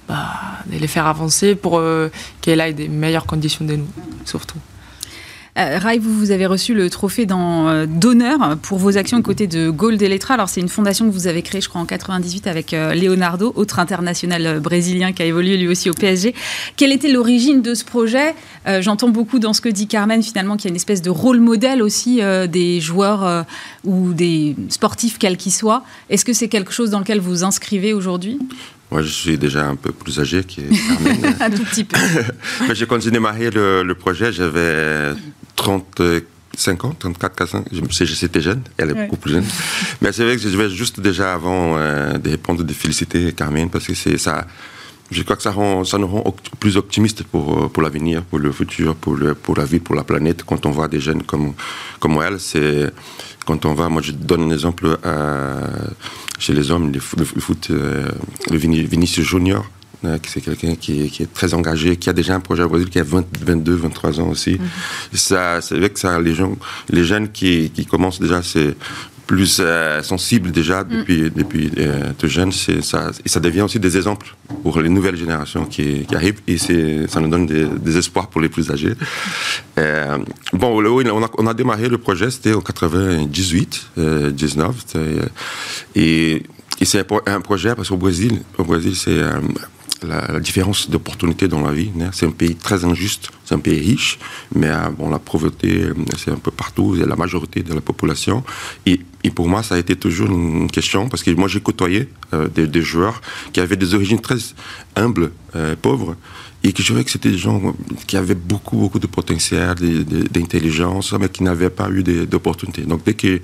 bah, 0.08 0.26
de 0.64 0.78
les 0.78 0.86
faire 0.86 1.06
avancer 1.06 1.54
pour 1.54 1.78
euh, 1.78 2.08
qu'elles 2.40 2.60
aient 2.60 2.72
des 2.72 2.88
meilleures 2.88 3.26
conditions 3.26 3.66
de 3.66 3.76
nous, 3.76 3.88
surtout. 4.24 4.56
Euh, 5.58 5.76
Rai, 5.78 5.98
vous, 5.98 6.16
vous 6.16 6.30
avez 6.30 6.46
reçu 6.46 6.72
le 6.72 6.88
trophée 6.88 7.26
euh, 7.30 7.84
d'honneur 7.84 8.56
pour 8.62 8.78
vos 8.78 8.96
actions 8.96 9.18
aux 9.18 9.22
côtés 9.22 9.46
de 9.46 9.68
Gold 9.68 10.00
Electra. 10.00 10.32
Alors, 10.32 10.48
c'est 10.48 10.62
une 10.62 10.70
fondation 10.70 11.04
que 11.06 11.10
vous 11.10 11.26
avez 11.26 11.42
créée, 11.42 11.60
je 11.60 11.68
crois, 11.68 11.82
en 11.82 11.84
98 11.84 12.46
avec 12.46 12.70
Leonardo, 12.72 13.52
autre 13.54 13.80
international 13.80 14.60
brésilien 14.60 15.12
qui 15.12 15.20
a 15.20 15.26
évolué 15.26 15.58
lui 15.58 15.68
aussi 15.68 15.90
au 15.90 15.94
PSG. 15.94 16.34
Quelle 16.76 16.92
était 16.92 17.12
l'origine 17.12 17.60
de 17.60 17.74
ce 17.74 17.84
projet? 17.84 18.34
J'entends 18.80 19.08
beaucoup 19.08 19.40
dans 19.40 19.52
ce 19.52 19.60
que 19.60 19.68
dit 19.68 19.88
Carmen, 19.88 20.22
finalement, 20.22 20.56
qu'il 20.56 20.66
y 20.66 20.68
a 20.68 20.70
une 20.70 20.76
espèce 20.76 21.02
de 21.02 21.10
rôle 21.10 21.40
modèle 21.40 21.82
aussi 21.82 22.20
des 22.48 22.80
joueurs 22.80 23.44
ou 23.84 24.12
des 24.12 24.54
sportifs, 24.68 25.18
quels 25.18 25.36
qu'ils 25.36 25.52
soient. 25.52 25.82
Est-ce 26.08 26.24
que 26.24 26.32
c'est 26.32 26.48
quelque 26.48 26.72
chose 26.72 26.90
dans 26.90 27.00
lequel 27.00 27.20
vous 27.20 27.42
inscrivez 27.42 27.92
aujourd'hui? 27.92 28.38
Moi, 28.90 29.02
je 29.02 29.08
suis 29.08 29.36
déjà 29.36 29.66
un 29.66 29.76
peu 29.76 29.92
plus 29.92 30.18
âgé 30.18 30.42
que 30.42 30.62
Carmen. 30.88 31.36
un 31.40 31.50
tout 31.50 31.64
petit 31.64 31.84
peu. 31.84 31.98
j'ai 32.74 32.86
continué 32.86 33.18
à 33.26 33.32
le, 33.50 33.82
le 33.82 33.94
projet, 33.94 34.32
j'avais 34.32 35.12
35 35.56 36.84
ans, 36.84 36.96
34, 36.98 37.36
45 37.36 37.64
j'étais 38.04 38.40
jeune, 38.40 38.62
elle 38.78 38.90
est 38.90 38.94
beaucoup 38.94 39.16
plus 39.16 39.32
jeune. 39.32 39.44
Mais 40.00 40.12
c'est 40.12 40.24
vrai 40.24 40.36
que 40.36 40.42
je 40.42 40.56
vais 40.56 40.70
juste 40.70 41.00
déjà 41.00 41.34
avant 41.34 41.76
euh, 41.76 42.16
de 42.16 42.30
répondre, 42.30 42.64
de 42.64 42.72
féliciter 42.72 43.32
Carmen, 43.32 43.68
parce 43.68 43.86
que 43.86 43.94
c'est 43.94 44.16
ça. 44.16 44.46
Je 45.10 45.22
crois 45.22 45.36
que 45.36 45.42
ça, 45.42 45.52
rend, 45.52 45.84
ça 45.84 45.96
nous 45.96 46.06
rend 46.06 46.36
plus 46.60 46.76
optimistes 46.76 47.22
pour, 47.22 47.70
pour 47.70 47.82
l'avenir, 47.82 48.22
pour 48.24 48.38
le 48.38 48.52
futur, 48.52 48.94
pour, 48.94 49.16
le, 49.16 49.34
pour 49.34 49.56
la 49.56 49.64
vie, 49.64 49.78
pour 49.80 49.94
la 49.94 50.04
planète. 50.04 50.44
Quand 50.44 50.66
on 50.66 50.70
voit 50.70 50.86
des 50.88 51.00
jeunes 51.00 51.22
comme, 51.22 51.54
comme 51.98 52.18
elle, 52.22 52.38
c'est 52.38 52.92
quand 53.46 53.64
on 53.64 53.72
va, 53.72 53.88
moi 53.88 54.02
je 54.02 54.12
donne 54.12 54.42
un 54.42 54.50
exemple 54.50 54.98
chez 56.38 56.52
les 56.52 56.70
hommes, 56.70 56.92
le, 56.92 57.00
foot, 57.00 57.68
euh, 57.70 58.08
le 58.50 58.56
Vinicius 58.56 59.26
Junior, 59.26 59.64
euh, 60.04 60.18
c'est 60.26 60.40
quelqu'un 60.40 60.76
qui, 60.76 61.02
est 61.02 61.34
très 61.34 61.54
engagé, 61.54 61.96
qui 61.96 62.08
a 62.08 62.12
déjà 62.12 62.34
un 62.34 62.40
projet 62.40 62.62
au 62.62 62.68
Brésil, 62.68 62.88
qui 62.88 63.00
a 63.00 63.04
22, 63.04 63.74
23 63.74 64.20
ans 64.20 64.28
aussi. 64.28 64.52
Mm-hmm. 64.52 65.16
Ça, 65.16 65.60
c'est 65.60 65.76
vrai 65.76 65.90
que 65.90 65.98
ça, 65.98 66.20
les, 66.20 66.34
gens, 66.34 66.56
les 66.88 67.04
jeunes 67.04 67.30
qui, 67.30 67.70
qui 67.70 67.84
commencent 67.84 68.20
déjà, 68.20 68.42
c'est 68.42 68.76
plus 69.28 69.58
euh, 69.60 70.02
sensible 70.02 70.50
déjà 70.50 70.82
mm. 70.82 70.88
depuis, 70.88 71.30
depuis 71.30 71.70
euh, 71.78 72.12
tout 72.18 72.26
jeune. 72.26 72.50
Ça, 72.50 73.10
et 73.24 73.28
ça 73.28 73.38
devient 73.38 73.60
aussi 73.60 73.78
des 73.78 73.96
exemples 73.96 74.34
pour 74.62 74.80
les 74.80 74.88
nouvelles 74.88 75.16
générations 75.16 75.66
qui, 75.66 76.06
qui 76.06 76.16
arrivent 76.16 76.40
et 76.48 76.56
ça 76.56 77.20
nous 77.20 77.28
donne 77.28 77.46
des, 77.46 77.96
espoirs 77.96 78.28
pour 78.28 78.40
les 78.40 78.48
plus 78.48 78.70
âgés. 78.70 78.94
Euh, 79.78 80.18
bon, 80.54 80.82
on 80.82 81.22
a, 81.22 81.30
on 81.38 81.46
a, 81.46 81.54
démarré 81.54 81.88
le 81.88 81.98
projet, 81.98 82.30
c'était 82.30 82.54
en 82.54 82.60
98, 82.60 83.90
19. 84.32 84.76
Et, 85.94 86.42
et 86.80 86.84
c'est 86.84 87.04
un 87.26 87.40
projet 87.40 87.74
parce 87.74 87.88
qu'au 87.90 87.96
Brésil, 87.96 88.40
au 88.56 88.64
Brésil 88.64 88.96
c'est 88.96 89.20
la, 90.02 90.40
différence 90.40 90.90
d'opportunités 90.90 91.48
dans 91.48 91.60
la 91.60 91.72
vie. 91.72 91.90
Hein. 92.00 92.10
C'est 92.12 92.26
un 92.26 92.30
pays 92.30 92.54
très 92.54 92.84
injuste, 92.84 93.30
c'est 93.44 93.54
un 93.54 93.58
pays 93.58 93.80
riche, 93.80 94.18
mais 94.54 94.68
euh, 94.68 94.90
bon, 94.90 95.10
la 95.10 95.18
pauvreté, 95.18 95.82
euh, 95.82 95.94
c'est 96.16 96.30
un 96.30 96.36
peu 96.36 96.50
partout, 96.50 96.96
c'est 96.98 97.06
la 97.06 97.16
majorité 97.16 97.62
de 97.62 97.74
la 97.74 97.80
population. 97.80 98.44
Et, 98.86 99.00
et, 99.24 99.30
pour 99.30 99.48
moi, 99.48 99.62
ça 99.62 99.74
a 99.74 99.78
été 99.78 99.96
toujours 99.96 100.30
une 100.30 100.70
question, 100.70 101.08
parce 101.08 101.22
que 101.22 101.30
moi, 101.32 101.48
j'ai 101.48 101.60
côtoyé 101.60 102.08
euh, 102.32 102.48
des, 102.48 102.66
des, 102.66 102.82
joueurs 102.82 103.20
qui 103.52 103.60
avaient 103.60 103.76
des 103.76 103.94
origines 103.94 104.20
très 104.20 104.38
humbles, 104.96 105.30
pauvres, 105.82 106.16
et 106.62 106.72
que 106.72 106.82
je 106.82 106.88
trouvais 106.88 107.04
que 107.04 107.10
c'était 107.10 107.30
des 107.30 107.38
gens 107.38 107.74
qui 108.06 108.16
avaient 108.16 108.34
beaucoup, 108.34 108.76
beaucoup 108.76 108.98
de 108.98 109.06
potentiel, 109.06 109.74
d'intelligence, 110.30 111.12
mais 111.18 111.28
qui 111.28 111.42
n'avaient 111.42 111.70
pas 111.70 111.88
eu 111.90 112.02
d'opportunités. 112.02 112.82
Donc, 112.82 113.02
dès 113.04 113.14
que 113.14 113.40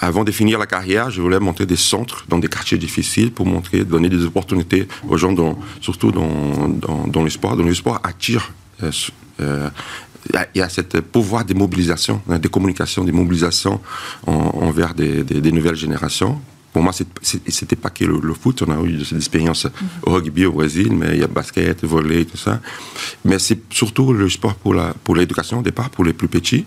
avant 0.00 0.24
de 0.24 0.30
finir 0.30 0.58
la 0.58 0.66
carrière, 0.66 1.10
je 1.10 1.20
voulais 1.20 1.40
monter 1.40 1.66
des 1.66 1.76
centres 1.76 2.24
dans 2.28 2.38
des 2.38 2.48
quartiers 2.48 2.78
difficiles 2.78 3.32
pour 3.32 3.46
montrer, 3.46 3.84
donner 3.84 4.08
des 4.08 4.24
opportunités 4.24 4.86
aux 5.08 5.16
gens, 5.16 5.34
surtout 5.80 6.12
dans, 6.12 6.68
dans, 6.68 7.06
dans 7.06 7.22
le. 7.22 7.30
Dans 7.40 7.62
le 7.62 7.72
attire. 8.04 8.52
Euh, 8.82 8.90
euh, 9.40 9.68
il 10.54 10.58
y 10.58 10.60
a 10.60 10.68
ce 10.68 10.80
pouvoir 10.80 11.44
de 11.44 11.54
mobilisation, 11.54 12.20
hein, 12.28 12.38
de 12.38 12.48
communication, 12.48 13.04
de 13.04 13.12
mobilisation 13.12 13.80
envers 14.26 14.94
des, 14.94 15.52
nouvelles 15.52 15.76
générations 15.76 16.40
pour 16.72 16.82
moi, 16.82 16.92
c'était 17.22 17.76
pas 17.76 17.90
que 17.90 18.04
le, 18.04 18.34
foot. 18.34 18.62
On 18.66 18.70
a 18.70 18.82
eu 18.84 19.04
cette 19.04 19.18
expérience 19.18 19.66
au 20.02 20.12
rugby 20.12 20.44
au 20.46 20.52
Brésil, 20.52 20.92
mais 20.92 21.14
il 21.14 21.20
y 21.20 21.24
a 21.24 21.26
basket, 21.26 21.84
volley, 21.84 22.24
tout 22.24 22.36
ça. 22.36 22.60
Mais 23.24 23.38
c'est 23.38 23.60
surtout 23.72 24.12
le 24.12 24.28
sport 24.28 24.54
pour 24.54 24.74
la 24.74 24.94
pour 25.04 25.16
l'éducation 25.16 25.60
au 25.60 25.62
départ, 25.62 25.90
pour 25.90 26.04
les 26.04 26.12
plus 26.12 26.28
petits, 26.28 26.66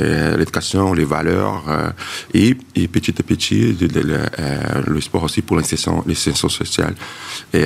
euh, 0.00 0.36
l'éducation, 0.36 0.92
les 0.94 1.04
valeurs 1.04 1.64
euh, 1.68 1.90
et, 2.32 2.56
et, 2.76 2.88
petit 2.88 3.14
à 3.18 3.22
petit 3.22 3.76
euh, 3.82 4.82
le 4.86 5.00
sport 5.00 5.24
aussi 5.24 5.42
pour 5.42 5.56
l'insertion 5.56 6.48
sociale. 6.48 6.94
Et, 7.52 7.64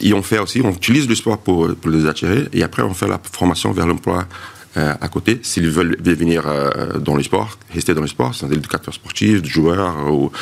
et 0.00 0.14
on 0.14 0.22
fait 0.22 0.38
aussi, 0.38 0.60
on 0.62 0.70
utilise 0.70 1.08
le 1.08 1.14
sport 1.14 1.38
pour, 1.38 1.68
les 1.86 2.06
attirer 2.06 2.48
et 2.52 2.62
après 2.62 2.82
on 2.82 2.94
fait 2.94 3.08
la 3.08 3.20
formation 3.32 3.72
vers 3.72 3.86
l'emploi 3.86 4.20
euh, 4.20 4.53
à 4.76 5.08
côté, 5.08 5.40
s'ils 5.42 5.68
veulent 5.68 5.96
venir 6.00 6.44
euh, 6.46 6.98
dans 6.98 7.14
le 7.14 7.22
sport, 7.22 7.58
rester 7.72 7.94
dans 7.94 8.00
le 8.00 8.06
sport, 8.08 8.34
c'est 8.34 8.46
un 8.46 8.50
éducateur 8.50 8.92
sportif, 8.92 9.44
joueur, 9.44 10.12
ou, 10.12 10.32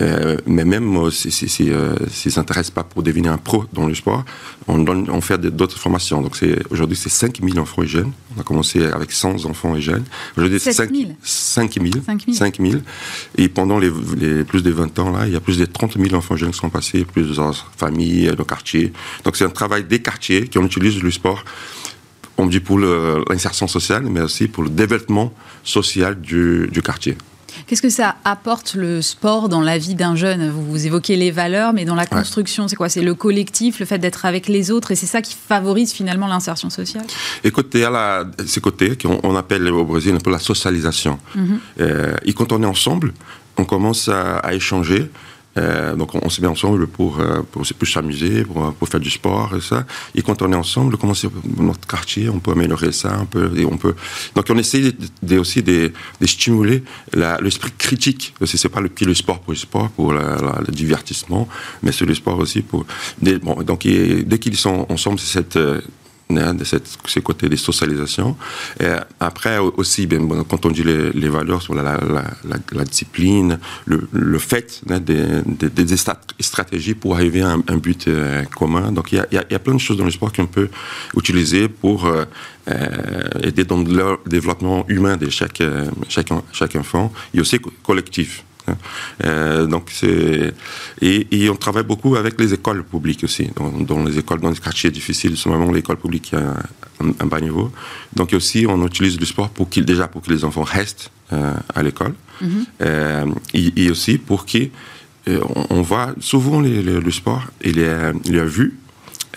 euh, 0.00 0.36
mais 0.46 0.64
même 0.64 1.10
s'ils 1.10 1.32
si, 1.32 1.48
si, 1.48 2.30
s'intéressent 2.30 2.74
pas 2.74 2.84
pour 2.84 3.02
devenir 3.02 3.32
un 3.32 3.38
pro 3.38 3.64
dans 3.72 3.86
le 3.86 3.94
sport, 3.94 4.24
on, 4.66 4.78
donne, 4.78 5.08
on 5.10 5.20
fait 5.20 5.40
d'autres 5.40 5.78
formations. 5.78 6.20
Donc 6.20 6.38
aujourd'hui, 6.70 6.96
c'est 6.96 7.08
5000 7.08 7.58
enfants 7.58 7.82
et 7.82 7.86
jeunes. 7.86 8.12
On 8.36 8.40
a 8.40 8.44
commencé 8.44 8.84
avec 8.84 9.12
100 9.12 9.46
enfants 9.46 9.74
et 9.74 9.80
jeunes. 9.80 10.04
Aujourd'hui, 10.36 10.60
c'est 10.60 10.72
5000. 10.72 11.16
5000. 11.22 12.02
5000. 12.34 12.82
Et 13.36 13.48
pendant 13.48 13.78
les, 13.78 13.90
les, 14.16 14.44
plus 14.44 14.62
de 14.62 14.70
20 14.70 14.98
ans, 14.98 15.10
là, 15.10 15.26
il 15.26 15.32
y 15.32 15.36
a 15.36 15.40
plus 15.40 15.58
de 15.58 15.64
30 15.64 15.96
000 15.98 16.14
enfants 16.14 16.34
et 16.34 16.38
jeunes 16.38 16.50
qui 16.50 16.58
sont 16.58 16.70
passés, 16.70 17.04
plusieurs 17.04 17.70
familles, 17.76 18.32
nos 18.36 18.44
quartiers. 18.44 18.92
Donc 19.24 19.36
c'est 19.36 19.44
un 19.44 19.50
travail 19.50 19.84
des 19.84 20.00
quartiers 20.00 20.46
qui 20.48 20.58
utilise 20.58 21.02
le 21.02 21.10
sport 21.10 21.44
on 22.38 22.46
dit 22.46 22.60
pour 22.60 22.78
l'insertion 22.78 23.66
sociale, 23.66 24.04
mais 24.04 24.20
aussi 24.20 24.48
pour 24.48 24.62
le 24.62 24.70
développement 24.70 25.32
social 25.64 26.18
du, 26.20 26.70
quartier. 26.84 27.18
Qu'est-ce 27.66 27.82
que 27.82 27.90
ça 27.90 28.14
apporte 28.24 28.74
le 28.74 29.02
sport 29.02 29.48
dans 29.48 29.60
la 29.60 29.76
vie 29.78 29.96
d'un 29.96 30.14
jeune? 30.14 30.48
Vous, 30.48 30.64
vous, 30.64 30.86
évoquez 30.86 31.16
les 31.16 31.32
valeurs, 31.32 31.72
mais 31.72 31.84
dans 31.84 31.96
la 31.96 32.06
construction, 32.06 32.68
c'est 32.68 32.76
quoi? 32.76 32.88
C'est 32.88 33.02
le 33.02 33.14
collectif, 33.14 33.80
le 33.80 33.86
fait 33.86 33.98
d'être 33.98 34.24
avec 34.24 34.46
les 34.46 34.70
autres, 34.70 34.92
et 34.92 34.94
c'est 34.94 35.06
ça 35.06 35.20
qui 35.20 35.34
favorise 35.34 35.92
finalement 35.92 36.28
l'insertion 36.28 36.70
sociale? 36.70 37.04
Écoute, 37.42 37.70
il 37.74 37.80
y 37.80 37.84
a 37.84 38.24
ces 38.46 38.60
côtés 38.60 38.96
qu'on 38.96 39.34
appelle 39.34 39.66
au 39.72 39.84
Brésil 39.84 40.14
un 40.14 40.20
peu 40.20 40.30
la 40.30 40.38
socialisation. 40.38 41.18
Euh, 41.80 42.14
et 42.24 42.32
quand 42.32 42.52
on 42.52 42.62
est 42.62 42.66
ensemble, 42.66 43.12
on 43.56 43.64
commence 43.64 44.08
à 44.08 44.54
échanger. 44.54 45.10
Euh, 45.56 45.96
donc 45.96 46.14
on, 46.14 46.28
se 46.28 46.40
met 46.40 46.46
ensemble 46.46 46.86
pour, 46.86 47.20
euh, 47.20 47.42
pour 47.50 47.62
plus 47.62 47.90
s'amuser, 47.90 48.44
pour, 48.44 48.72
pour, 48.74 48.88
faire 48.88 49.00
du 49.00 49.10
sport 49.10 49.56
et 49.56 49.60
ça. 49.60 49.86
Et 50.14 50.22
quand 50.22 50.42
on 50.42 50.52
est 50.52 50.56
ensemble, 50.56 50.96
comment 50.98 51.14
c'est 51.14 51.28
notre 51.56 51.86
quartier, 51.86 52.28
on 52.28 52.38
peut 52.38 52.52
améliorer 52.52 52.92
ça, 52.92 53.14
un 53.14 53.24
peu 53.24 53.50
et 53.58 53.64
on 53.64 53.76
peut. 53.76 53.94
Donc 54.34 54.46
on 54.50 54.58
essaie 54.58 54.92
aussi 55.32 55.62
de, 55.62 55.92
de 56.20 56.26
stimuler 56.26 56.82
l'esprit 57.40 57.72
critique. 57.76 58.34
C'est 58.44 58.68
pas 58.68 58.80
le, 58.80 58.90
le 59.00 59.14
sport 59.14 59.40
pour 59.40 59.52
le 59.52 59.58
sport, 59.58 59.88
pour 59.90 60.12
le 60.12 60.70
divertissement, 60.70 61.48
mais 61.82 61.92
c'est 61.92 62.06
le 62.06 62.14
sport 62.14 62.38
aussi 62.38 62.62
pour. 62.62 62.86
donc 63.22 63.86
dès 63.86 64.38
qu'ils 64.38 64.56
sont 64.56 64.86
ensemble, 64.88 65.18
c'est 65.18 65.38
cette 65.38 65.58
de 66.30 66.64
cette, 66.64 66.98
ces 67.06 67.20
côtés 67.22 67.48
des 67.48 67.56
socialisations. 67.56 68.36
Et 68.80 68.86
après 69.20 69.58
aussi, 69.58 70.06
bien, 70.06 70.20
quand 70.48 70.66
on 70.66 70.70
dit 70.70 70.82
les, 70.82 71.28
valeurs 71.28 71.62
sur 71.62 71.74
la, 71.74 71.98
discipline, 72.84 73.58
le, 73.86 74.38
fait 74.38 74.82
des, 74.86 75.42
des, 75.44 75.96
stratégies 76.40 76.94
pour 76.94 77.14
arriver 77.14 77.42
à 77.42 77.56
un, 77.66 77.76
but 77.76 78.08
euh, 78.08 78.44
commun. 78.44 78.92
Donc 78.92 79.12
il 79.12 79.16
y, 79.16 79.20
a, 79.20 79.26
il 79.30 79.46
y, 79.50 79.54
a, 79.54 79.58
plein 79.58 79.74
de 79.74 79.80
choses 79.80 79.96
dans 79.96 80.04
le 80.04 80.10
sport 80.10 80.32
qu'on 80.32 80.46
peut 80.46 80.68
utiliser 81.16 81.68
pour 81.68 82.06
euh, 82.06 82.24
euh 82.70 82.88
aider 83.42 83.64
dans 83.64 83.78
le 83.78 84.18
développement 84.26 84.84
humain 84.88 85.16
de 85.16 85.30
chaque, 85.30 85.62
chaque, 86.08 86.28
chaque 86.52 86.76
enfant 86.76 87.12
et 87.34 87.40
aussi 87.40 87.58
collectif. 87.82 88.44
Euh, 89.24 89.66
donc 89.66 89.90
c'est 89.92 90.52
et, 91.00 91.26
et, 91.30 91.50
on 91.50 91.56
travaille 91.56 91.84
beaucoup 91.84 92.16
avec 92.16 92.38
les 92.40 92.52
écoles 92.54 92.84
publiques 92.84 93.24
aussi. 93.24 93.50
Dans, 93.56 93.70
dans 93.70 94.04
les 94.04 94.18
écoles, 94.18 94.40
dans 94.40 94.50
les 94.50 94.56
quartiers 94.56 94.90
difficiles, 94.90 95.34
vraiment 95.34 95.70
l'école 95.72 95.96
publique 95.96 96.22
qui 96.22 96.36
a 96.36 96.54
un, 97.00 97.08
un, 97.20 97.26
bas 97.26 97.40
niveau. 97.40 97.70
Donc 98.14 98.32
aussi, 98.32 98.66
on 98.68 98.84
utilise 98.86 99.18
le 99.18 99.26
sport 99.26 99.50
pour 99.50 99.68
qu'ils 99.68 99.84
déjà 99.84 100.08
pour 100.08 100.22
que 100.22 100.30
les 100.30 100.44
enfants 100.44 100.64
restent 100.64 101.10
euh, 101.32 101.52
à 101.74 101.82
l'école 101.82 102.14
euh, 102.82 103.26
et, 103.52 103.84
et, 103.84 103.90
aussi 103.90 104.18
pour 104.18 104.46
qu'ils 104.46 104.70
euh, 105.28 105.40
on, 105.70 105.82
voit 105.82 106.14
souvent 106.20 106.60
les, 106.60 106.82
les, 106.82 107.00
le 107.00 107.10
sport 107.10 107.44
il 107.62 107.78
est, 107.78 108.12
il 108.24 108.36
est 108.36 108.44
vu 108.46 108.78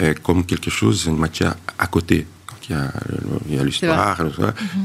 euh, 0.02 0.14
comme 0.24 0.46
quelque 0.46 0.70
chose, 0.70 1.06
une 1.06 1.18
matière 1.18 1.56
à 1.78 1.88
côté 1.88 2.26
il 2.70 3.56
y 3.56 3.60
a 3.60 3.64
l'histoire, 3.64 4.22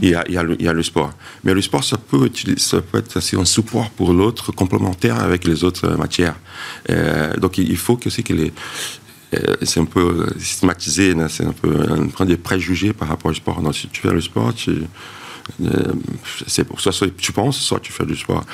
il, 0.03 0.15
a, 0.15 0.25
il, 0.29 0.57
il 0.59 0.65
y 0.65 0.69
a 0.69 0.73
le 0.73 0.83
sport. 0.83 1.13
Mais 1.45 1.55
le 1.55 1.63
sport, 1.63 1.85
ça 1.85 1.99
peut, 1.99 2.31
ça 2.57 2.81
peut 2.81 2.99
être 2.99 3.17
aussi 3.17 3.37
un 3.37 3.45
support 3.45 3.91
pour 3.91 4.13
l'autre, 4.13 4.53
complémentaire 4.53 5.21
avec 5.21 5.45
les 5.45 5.65
autres 5.65 5.89
matières. 5.97 6.37
Euh, 6.91 7.35
donc 7.37 7.59
il 7.59 7.77
faut 7.77 7.97
que 7.97 8.11
c'est 8.11 8.23
que 8.23 8.35
les 8.35 8.53
euh, 9.35 9.57
c'est 9.63 9.81
un 9.81 9.87
peu 9.87 10.29
systématisé, 10.39 11.15
c'est 11.29 11.45
un 11.45 11.53
peu 11.53 11.75
prendre 12.13 12.31
des 12.31 12.37
préjugés 12.37 12.93
par 12.93 13.09
rapport 13.09 13.31
au 13.31 13.35
sport. 13.35 13.61
Donc, 13.61 13.75
si 13.75 13.89
tu 13.89 14.01
fais 14.01 14.13
le 14.13 14.21
sport, 14.21 14.55
tu, 14.55 14.83
c'est 16.47 16.65
pour 16.65 16.81
soit 16.81 16.93
tu 17.17 17.33
penses, 17.33 17.59
soit 17.59 17.81
tu 17.81 17.93
fais 17.93 18.05
du 18.05 18.17
sport. 18.17 18.45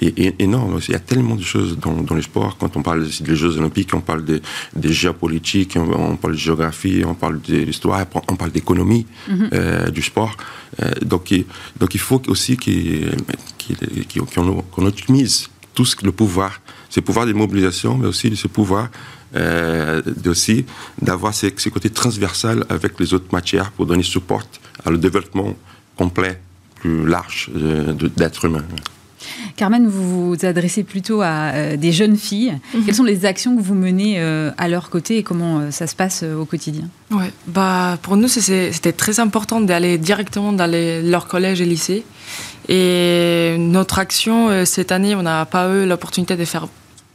Et, 0.00 0.34
et, 0.38 0.46
non, 0.46 0.78
il 0.78 0.92
y 0.92 0.94
a 0.94 1.00
tellement 1.00 1.34
de 1.34 1.42
choses 1.42 1.78
dans, 1.78 2.02
dans 2.02 2.14
le 2.14 2.22
sport. 2.22 2.56
Quand 2.58 2.76
on 2.76 2.82
parle 2.82 3.08
des 3.08 3.36
Jeux 3.36 3.58
Olympiques, 3.58 3.92
on 3.94 4.00
parle 4.00 4.24
des, 4.24 4.40
des 4.76 4.92
géopolitiques, 4.92 5.76
on, 5.76 6.16
parle 6.16 6.34
de 6.34 6.38
géographie, 6.38 7.02
on 7.06 7.14
parle 7.14 7.40
de 7.40 7.56
l'histoire, 7.56 8.04
on 8.28 8.36
parle 8.36 8.52
d'économie 8.52 9.06
mm-hmm. 9.28 9.48
euh, 9.52 9.90
du 9.90 10.02
sport. 10.02 10.36
Euh, 10.82 10.90
donc, 11.02 11.34
donc 11.78 11.94
il 11.94 12.00
faut 12.00 12.22
aussi 12.28 12.56
qu'on 12.56 14.86
optimise 14.86 15.48
tout 15.74 15.84
ce, 15.84 15.96
le 16.04 16.12
pouvoir, 16.12 16.60
ce 16.90 17.00
pouvoir 17.00 17.26
de 17.26 17.32
mobilisation, 17.32 17.96
mais 17.96 18.06
aussi 18.06 18.36
ce 18.36 18.48
pouvoir 18.48 18.88
euh, 19.34 20.02
aussi 20.26 20.66
d'avoir 21.00 21.32
ces, 21.32 21.54
ces, 21.56 21.70
côtés 21.70 21.88
transversales 21.88 22.66
avec 22.68 23.00
les 23.00 23.14
autres 23.14 23.32
matières 23.32 23.72
pour 23.72 23.86
donner 23.86 24.02
support 24.02 24.42
à 24.84 24.90
le 24.90 24.98
développement 24.98 25.56
complet, 25.96 26.40
plus 26.76 27.06
large 27.06 27.50
euh, 27.54 27.94
d'être 28.16 28.44
humain. 28.44 28.64
Carmen, 29.56 29.86
vous 29.86 30.34
vous 30.34 30.44
adressez 30.44 30.82
plutôt 30.82 31.20
à 31.20 31.52
euh, 31.52 31.76
des 31.76 31.92
jeunes 31.92 32.16
filles. 32.16 32.58
Mhm. 32.74 32.84
Quelles 32.84 32.94
sont 32.94 33.04
les 33.04 33.24
actions 33.24 33.56
que 33.56 33.62
vous 33.62 33.74
menez 33.74 34.14
euh, 34.18 34.50
à 34.58 34.66
leur 34.66 34.90
côté 34.90 35.18
et 35.18 35.22
comment 35.22 35.70
ça 35.70 35.86
se 35.86 35.94
passe 35.94 36.24
au 36.24 36.44
quotidien? 36.44 36.88
Ouais, 37.10 37.30
bah, 37.46 37.98
Pour 38.02 38.16
nous, 38.16 38.28
c'était 38.28 38.92
très 38.92 39.20
important 39.20 39.60
d'aller 39.60 39.98
directement 39.98 40.52
dans 40.52 40.66
les, 40.66 41.02
leur 41.02 41.28
collège 41.28 41.60
et 41.60 41.66
lycée. 41.66 42.04
Et 42.68 43.56
notre 43.58 43.98
action, 43.98 44.64
cette 44.64 44.92
année, 44.92 45.14
on 45.14 45.22
n'a 45.22 45.44
pas 45.46 45.68
eu 45.68 45.86
l'opportunité 45.86 46.36
de 46.36 46.44
faire 46.44 46.66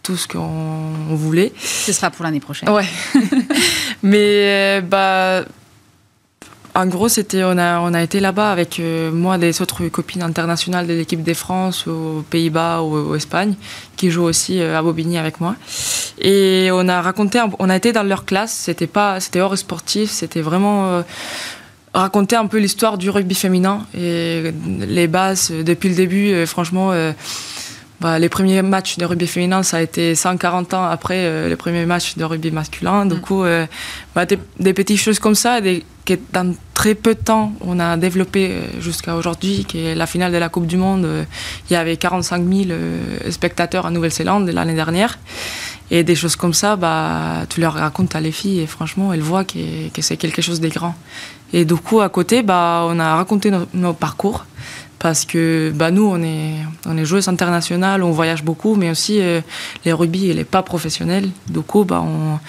tout 0.04 0.16
ce 0.16 0.28
qu'on 0.28 1.16
voulait. 1.16 1.52
Ce 1.62 1.92
sera 1.92 2.10
pour 2.12 2.24
l'année 2.24 2.40
prochaine. 2.40 2.70
Ouais. 2.70 2.86
Mais 4.04 4.82
bah, 4.82 5.44
en 6.76 6.86
gros, 6.86 7.10
c'était 7.10 7.44
on 7.44 7.58
a 7.58 7.80
on 7.80 7.94
a 7.94 8.02
été 8.04 8.20
là-bas 8.20 8.52
avec 8.52 8.80
euh, 8.80 9.12
moi 9.12 9.38
des 9.38 9.62
autres 9.62 9.88
copines 9.88 10.22
internationales 10.22 10.88
de 10.88 10.94
l'équipe 10.94 11.24
des 11.24 11.34
France 11.34 11.88
aux 11.88 12.24
Pays-Bas 12.30 12.82
ou, 12.82 13.12
en 13.12 13.16
Espagne 13.16 13.56
qui 13.96 14.12
jouent 14.12 14.24
aussi 14.24 14.62
euh, 14.62 14.78
à 14.78 14.82
Bobigny 14.82 15.18
avec 15.18 15.42
moi. 15.42 15.56
Et 16.20 16.70
on 16.72 16.88
a 16.88 17.02
raconté, 17.02 17.42
on 17.60 17.70
a 17.70 17.76
été 17.76 17.94
dans 17.94 18.04
leur 18.04 18.26
classe. 18.26 18.54
C'était 18.54 18.88
pas, 18.88 19.20
c'était 19.20 19.42
hors 19.42 19.58
sportif. 19.58 20.12
C'était 20.12 20.42
vraiment 20.42 20.88
euh, 20.88 21.02
raconter 21.94 22.36
un 22.36 22.46
peu 22.46 22.58
l'histoire 22.58 22.98
du 22.98 23.10
rugby 23.10 23.36
féminin 23.36 23.86
et 23.98 24.52
les 24.66 25.08
bases 25.08 25.52
depuis 25.52 25.90
le 25.90 25.96
début. 25.96 26.46
franchement. 26.46 26.92
Bah, 28.00 28.20
les 28.20 28.30
premiers 28.30 28.62
matchs 28.62 28.98
de 28.98 29.06
rugby 29.06 29.28
féminin, 29.28 29.64
ça 29.64 29.78
a 29.78 29.82
été 29.82 30.14
140 30.14 30.74
ans 30.76 30.86
après 30.86 31.50
les 31.50 31.56
premiers 31.56 31.86
matchs 31.86 32.16
de 32.16 32.24
rugby 32.24 32.52
masculin. 32.52 33.06
Du 33.06 33.16
mm. 33.16 33.22
coup, 33.22 33.44
bah, 34.14 34.26
des, 34.26 34.38
des, 34.60 34.74
petites 34.74 35.00
choses 35.00 35.20
comme 35.20 35.36
ça, 35.36 35.62
des, 35.62 35.84
que 36.08 36.14
dans 36.32 36.56
très 36.74 36.96
peu 36.96 37.16
de 37.16 37.20
temps, 37.20 37.52
on 37.62 37.80
a 37.80 37.98
développé 37.98 38.52
euh, 38.52 38.82
jusqu'à 38.82 39.16
aujourd'hui, 39.16 39.66
qui 39.68 39.80
est 39.80 39.96
la 39.96 40.08
finale 40.08 40.32
de 40.32 40.38
la 40.38 40.48
Coupe 40.48 40.66
du 40.66 40.78
Monde. 40.78 41.06
Euh, 41.06 41.24
il 41.70 41.74
y 41.74 41.76
avait 41.76 41.98
45 41.98 42.48
000 42.48 42.70
euh, 42.70 43.30
spectateurs 43.30 43.86
en 43.86 43.92
Nouvelle-Zélande 43.92 44.50
l'année 44.50 44.74
dernière. 44.74 45.20
Et 45.92 46.04
des 46.04 46.16
choses 46.16 46.36
comme 46.36 46.54
ça, 46.54 46.76
bah, 46.76 47.46
tu 47.50 47.60
leur 47.62 47.74
racontes 47.74 48.16
à 48.16 48.22
les 48.22 48.32
filles 48.32 48.62
et 48.62 48.68
franchement, 48.68 49.12
elles 49.12 49.22
voient 49.22 49.44
que, 49.44 49.90
que 49.90 50.02
c'est 50.02 50.18
quelque 50.18 50.42
chose 50.42 50.62
de 50.62 50.70
grand. 50.70 50.96
Et 51.52 51.66
du 51.66 51.76
coup, 51.76 52.00
à 52.00 52.10
côté, 52.10 52.42
bah, 52.42 52.86
on 52.88 53.00
a 53.00 53.16
raconté 53.16 53.52
nos 53.74 53.94
parcours 53.94 54.46
parce 55.00 55.26
que 55.26 55.72
bah, 55.76 55.92
nous, 55.92 56.06
on 56.06 56.22
est, 56.24 56.56
on 56.86 56.98
est 56.98 57.06
joueuses 57.06 57.28
internationales, 57.28 58.02
on 58.04 58.12
voyage 58.12 58.44
beaucoup, 58.44 58.76
mais 58.76 58.90
aussi 58.90 59.22
euh, 59.22 59.42
les 59.86 59.94
rugby, 59.94 60.30
elle 60.30 60.38
n'est 60.38 60.44
pas 60.44 60.64
professionnelle. 60.64 61.30
Du 61.50 61.62
coup, 61.62 61.84
bah, 61.84 62.04
on, 62.04 62.40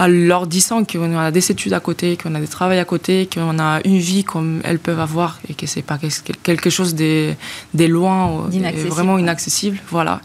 en 0.00 0.06
leur 0.08 0.46
disant 0.46 0.84
qu'on 0.84 1.16
a 1.16 1.30
des 1.30 1.50
études 1.50 1.72
à 1.72 1.80
côté, 1.80 2.16
qu'on 2.16 2.34
a 2.34 2.40
des 2.40 2.48
travaux 2.48 2.72
à 2.78 2.84
côté, 2.84 3.28
qu'on 3.32 3.58
a 3.58 3.80
une 3.84 3.98
vie 3.98 4.24
comme 4.24 4.60
elles 4.64 4.78
peuvent 4.78 5.00
avoir 5.00 5.38
et 5.48 5.54
que 5.54 5.66
c'est 5.66 5.82
pas 5.82 5.98
quelque 6.42 6.70
chose 6.70 6.94
des, 6.94 7.36
des 7.74 7.88
loin, 7.88 8.48
vraiment 8.88 9.18
inaccessible. 9.18 9.78
Voilà. 9.90 10.20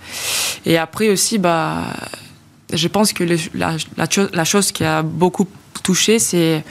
Et 0.66 0.78
après 0.78 1.10
aussi, 1.10 1.38
bah, 1.38 1.84
je 2.74 2.88
pense 2.88 3.14
que 3.14 3.24
la, 3.54 3.76
la, 3.98 4.08
la 4.34 4.44
chose 4.44 4.72
qui 4.72 4.84
a 4.84 5.04
beaucoup 5.04 5.48
touché, 5.82 6.20
c'est 6.20 6.64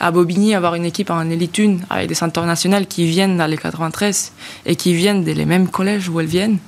à 0.00 0.10
Bobigny 0.10 0.54
avoir 0.54 0.74
une 0.74 0.84
équipe 0.84 1.10
en 1.10 1.28
élite 1.30 1.58
1 1.58 1.78
avec 1.90 2.08
des 2.08 2.22
internationales 2.22 2.86
qui 2.86 3.06
viennent 3.06 3.36
dans 3.36 3.46
les 3.46 3.58
93 3.58 4.32
et 4.66 4.76
qui 4.76 4.94
viennent 4.94 5.24
des 5.24 5.34
les 5.34 5.46
mêmes 5.46 5.68
collèges 5.68 6.08
où 6.08 6.20
elles 6.20 6.26
viennent 6.26 6.58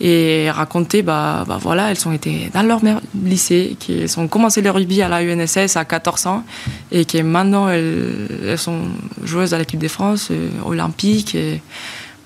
et 0.00 0.50
raconter, 0.50 1.02
bah, 1.02 1.44
bah 1.46 1.58
voilà, 1.60 1.90
elles 1.90 2.08
ont 2.08 2.12
été 2.12 2.50
dans 2.52 2.62
leur 2.62 2.80
lycée, 3.14 3.76
qui 3.78 4.04
ont 4.16 4.26
commencé 4.26 4.60
le 4.60 4.70
rugby 4.70 5.00
à 5.00 5.08
la 5.08 5.22
UNSS 5.22 5.76
à 5.76 5.84
14 5.84 6.26
ans 6.26 6.44
et 6.90 7.04
qui 7.04 7.22
maintenant 7.22 7.68
elles, 7.68 8.28
elles 8.44 8.58
sont 8.58 8.80
joueuses 9.22 9.54
à 9.54 9.58
l'équipe 9.58 9.78
de 9.78 9.86
France, 9.86 10.28
euh, 10.32 10.48
olympique. 10.64 11.36
Et 11.36 11.60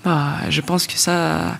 bah, 0.02 0.36
je 0.48 0.62
pense 0.62 0.86
que 0.86 0.96
ça 0.96 1.58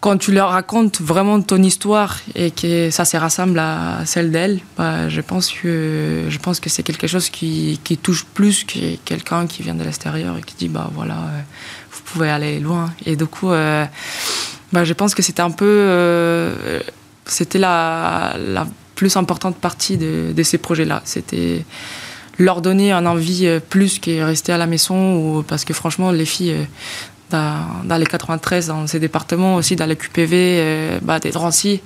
quand 0.00 0.16
tu 0.16 0.32
leur 0.32 0.50
racontes 0.50 1.00
vraiment 1.00 1.40
ton 1.40 1.62
histoire 1.62 2.18
et 2.34 2.50
que 2.50 2.90
ça 2.90 3.04
se 3.04 3.16
rassemble 3.16 3.58
à 3.58 4.04
celle 4.06 4.30
d'elle, 4.30 4.60
bah, 4.76 5.08
je 5.08 5.20
pense 5.20 5.50
que 5.50 6.26
je 6.28 6.38
pense 6.38 6.60
que 6.60 6.70
c'est 6.70 6.84
quelque 6.84 7.08
chose 7.08 7.30
qui, 7.30 7.80
touche 8.02 8.24
plus 8.24 8.64
que 8.64 8.96
quelqu'un 9.04 9.46
qui 9.46 9.62
vient 9.62 9.74
de 9.74 9.82
l'extérieur 9.82 10.36
et 10.36 10.42
qui 10.42 10.54
dit 10.54 10.68
bah 10.68 10.88
voilà 10.94 11.14
euh, 11.14 11.40
vous 11.90 12.02
pouvez 12.04 12.30
aller 12.30 12.60
loin. 12.60 12.92
Et 13.06 13.16
du 13.16 13.26
coup 13.26 13.50
euh, 13.50 13.84
bah, 14.72 14.84
je 14.84 14.92
pense 14.92 15.14
que 15.14 15.22
c'était 15.22 15.42
un 15.42 15.50
peu 15.50 15.66
euh, 15.66 16.80
c'était 17.26 17.58
la, 17.58 18.36
plus 18.94 19.16
importante 19.16 19.56
partie 19.56 19.96
de, 19.96 20.32
de 20.34 20.42
ces 20.42 20.58
projets 20.58 20.84
là 20.84 21.02
c'était 21.04 21.64
leur 22.36 22.60
donner 22.62 22.90
un 22.90 23.06
envie 23.06 23.48
plus 23.68 24.00
que 24.00 24.22
rester 24.22 24.52
à 24.52 24.58
la 24.58 24.66
maison 24.66 25.16
ou 25.16 25.42
parce 25.42 25.64
que 25.64 25.72
franchement 25.72 26.10
les 26.10 26.24
filles 26.24 26.66
dans, 27.30 27.98
les 27.98 28.06
93, 28.06 28.68
dans 28.68 28.86
ces 28.86 29.00
départements, 29.00 29.56
aussi 29.56 29.76
dans 29.76 29.86
les 29.86 29.96
QPV 29.96 30.30
euh, 30.34 30.98
bah, 31.02 31.18
des 31.18 31.30
Drancy, 31.30 31.80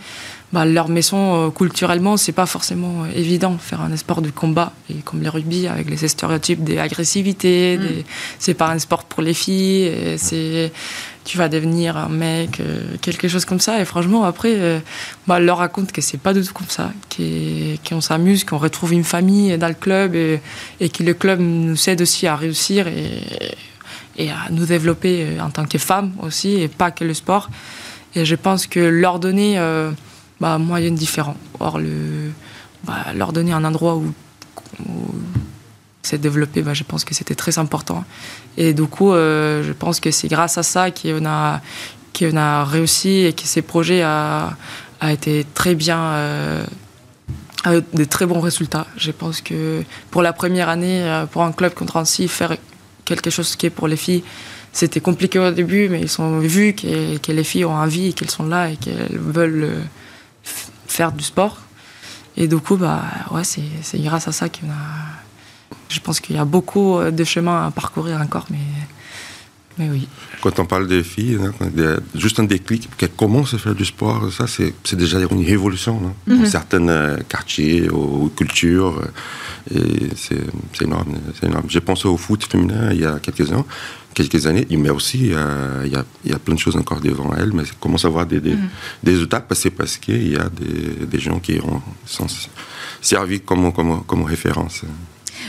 bah, 0.53 0.64
leur 0.64 0.88
maison, 0.88 1.47
euh, 1.47 1.51
culturellement, 1.51 2.16
c'est 2.16 2.32
pas 2.32 2.47
forcément 2.47 3.05
euh, 3.05 3.07
évident 3.14 3.57
faire 3.59 3.80
un 3.80 3.97
sport 3.97 4.22
de 4.22 4.30
combat. 4.30 4.72
Et 4.90 4.95
comme 5.05 5.22
le 5.22 5.28
rugby, 5.30 5.66
avec 5.66 5.88
les 5.88 6.09
stéréotypes 6.09 6.62
des 6.62 6.78
agressivités, 6.78 7.78
mm. 7.78 8.05
c'est 8.38 8.55
pas 8.55 8.70
un 8.70 8.78
sport 8.78 9.05
pour 9.05 9.22
les 9.22 9.34
filles. 9.34 9.90
C'est 10.16 10.72
tu 11.24 11.38
vas 11.38 11.49
devenir 11.49 11.97
un 11.97 12.09
mec, 12.09 12.61
quelque 13.01 13.28
chose 13.28 13.45
comme 13.45 13.61
ça. 13.61 13.80
Et 13.80 13.84
franchement, 13.84 14.24
après, 14.24 14.82
bah, 15.28 15.36
elle 15.38 15.45
leur 15.45 15.59
raconte 15.59 15.93
que 15.93 16.01
c'est 16.01 16.18
pas 16.18 16.34
du 16.34 16.43
tout 16.43 16.53
comme 16.53 16.68
ça, 16.68 16.90
qu'on 17.88 18.01
s'amuse, 18.01 18.43
qu'on 18.43 18.59
retrouve 18.59 18.93
une 18.93 19.05
famille 19.05 19.57
dans 19.57 19.68
le 19.68 19.74
club 19.74 20.16
et, 20.16 20.40
et, 20.80 20.88
que 20.88 21.05
le 21.05 21.14
club 21.14 21.38
nous 21.38 21.76
aide 21.88 22.03
aussi 22.03 22.26
à 22.26 22.34
réussir 22.34 22.88
et, 22.88 23.22
et 24.17 24.31
à 24.31 24.51
nous 24.51 24.67
développer 24.67 25.41
en 25.41 25.51
tant 25.51 25.65
que 25.67 25.79
femmes 25.79 26.13
aussi, 26.21 26.61
et 26.61 26.69
pas 26.69 26.91
que 26.91 27.05
le 27.05 27.15
sport. 27.15 27.49
Et 28.15 28.25
je 28.25 28.35
pense 28.35 28.67
que 28.67 28.81
leur 28.81 29.19
donner 29.19 29.59
bah, 30.43 30.59
moyen 30.59 30.91
différent. 30.91 31.37
Or, 31.61 31.79
le, 31.79 32.33
bah, 32.85 33.07
leur 33.15 33.33
donner 33.33 33.53
un 33.53 33.65
endroit 33.65 33.97
où, 33.97 34.13
c'est 36.03 36.21
développé, 36.21 36.63
bah, 36.63 36.75
je 36.75 36.83
pense 36.83 37.05
que 37.05 37.15
c'était 37.15 37.37
très 37.37 37.59
important. 37.59 38.05
Et 38.57 38.75
du 38.75 38.83
coup, 38.83 39.13
euh, 39.13 39.63
je 39.63 39.73
pense 39.73 40.01
que 40.01 40.11
c'est 40.11 40.27
grâce 40.27 40.59
à 40.59 40.65
ça 40.65 40.91
qu'on 40.91 41.25
a, 41.25 41.61
qu'on 42.19 42.37
a 42.37 42.65
réussi 42.65 43.25
et 43.25 43.33
que 43.33 43.45
ces 43.45 43.63
projets 43.63 44.03
a, 44.03 44.57
a 45.01 45.13
été 45.13 45.47
très 45.55 45.77
bien, 45.77 46.01
euh, 46.01 46.65
des 47.93 48.07
très 48.07 48.27
bons 48.27 48.41
résultats. 48.41 48.89
Je 48.97 49.13
pense 49.13 49.41
que 49.41 49.85
pour 50.11 50.23
la 50.23 50.33
première 50.33 50.69
année, 50.69 51.03
euh, 51.03 51.27
pour 51.27 51.45
un 51.45 51.53
club 51.53 51.73
comme 51.73 51.87
Drancy, 51.87 52.27
faire 52.27 52.57
quelque 53.05 53.30
chose 53.30 53.57
qui 53.57 53.66
est 53.66 53.70
pour 53.70 53.88
les 53.88 53.96
filles, 53.96 54.22
c'était 54.72 55.00
compliqué 55.00 55.38
au 55.38 55.50
début, 55.50 55.88
mais 55.88 56.00
ils 56.00 56.20
ont 56.20 56.38
vu 56.38 56.72
que, 56.72 57.32
les 57.32 57.44
filles 57.44 57.64
ont 57.64 57.74
envie, 57.74 58.14
qu'elles 58.14 58.30
sont 58.30 58.46
là 58.46 58.70
et 58.70 58.76
qu'elles 58.76 59.18
veulent 59.18 59.64
euh, 59.64 59.82
faire 60.86 61.12
du 61.12 61.24
sport. 61.24 61.59
Et 62.36 62.48
du 62.48 62.57
coup, 62.57 62.76
bah, 62.76 63.03
ouais, 63.30 63.44
c'est 63.44 64.00
grâce 64.00 64.28
à 64.28 64.32
ça 64.32 64.48
qu'on 64.48 64.68
a. 64.68 65.76
Je 65.90 66.00
pense 66.00 66.20
qu'il 66.20 66.36
y 66.36 66.38
a 66.38 66.46
beaucoup 66.46 67.00
de 67.03 67.24
chemin 67.24 67.66
à 67.66 67.70
parcourir 67.70 68.18
encore, 68.18 68.46
mais, 68.50 68.59
mais 69.79 69.89
oui. 69.91 70.09
Quand 70.43 70.59
on 70.59 70.66
parle 70.66 70.87
des 70.87 71.03
filles, 71.03 71.39
hein, 71.43 71.53
juste 72.14 72.41
un 72.41 72.45
déclic, 72.45 72.89
qu'elles 72.97 73.11
commencent 73.11 73.55
à 73.55 73.59
faire 73.59 73.75
du 73.75 73.85
sport, 73.85 74.31
ça, 74.33 74.47
c'est 74.47 74.97
déjà 74.97 75.18
une 75.20 75.45
révolution 75.45 76.01
hein, 76.05 76.12
dans 76.27 76.37
mhm. 76.37 76.47
certains 76.47 76.89
euh, 76.89 77.18
quartiers 77.29 77.89
ou 77.91 78.31
cultures. 78.37 79.03
Et 79.75 80.09
c'est 80.16 80.41
énorme, 80.83 81.14
énorme. 81.43 81.66
J'ai 81.68 81.81
pensé 81.81 82.09
au 82.09 82.16
foot 82.16 82.45
féminin 82.45 82.91
il 82.93 83.01
y 83.01 83.07
a 83.07 83.18
quelques 83.20 83.53
ans 83.53 83.64
quelques 84.14 84.47
années, 84.47 84.66
mais 84.70 84.91
aussi 84.91 85.33
euh, 85.33 85.83
il 85.85 85.93
y, 85.93 85.97
a, 85.97 86.05
y, 86.25 86.33
a, 86.33 86.39
plein 86.39 86.55
de 86.55 86.61
choses 86.61 86.77
encore 86.77 87.01
devant 87.01 87.35
elle, 87.35 87.53
mais 87.53 87.62
commence 87.81 88.05
à 88.05 88.09
avoir 88.09 88.27
des, 88.27 88.41
des, 88.41 88.55
mm. 88.55 88.68
des 89.03 89.12
résultats 89.12 89.41
parce, 89.41 89.66
parce 89.70 89.97
qu'il 89.97 90.33
y 90.33 90.37
a 90.37 90.49
des, 90.49 91.07
des, 91.07 91.18
gens 91.18 91.39
qui 91.39 91.59
ont, 91.61 91.81
sont 92.05 92.27
servis 93.01 93.41
comme, 93.41 93.73
comme, 93.73 94.03
comme 94.05 94.25
référence. 94.25 94.83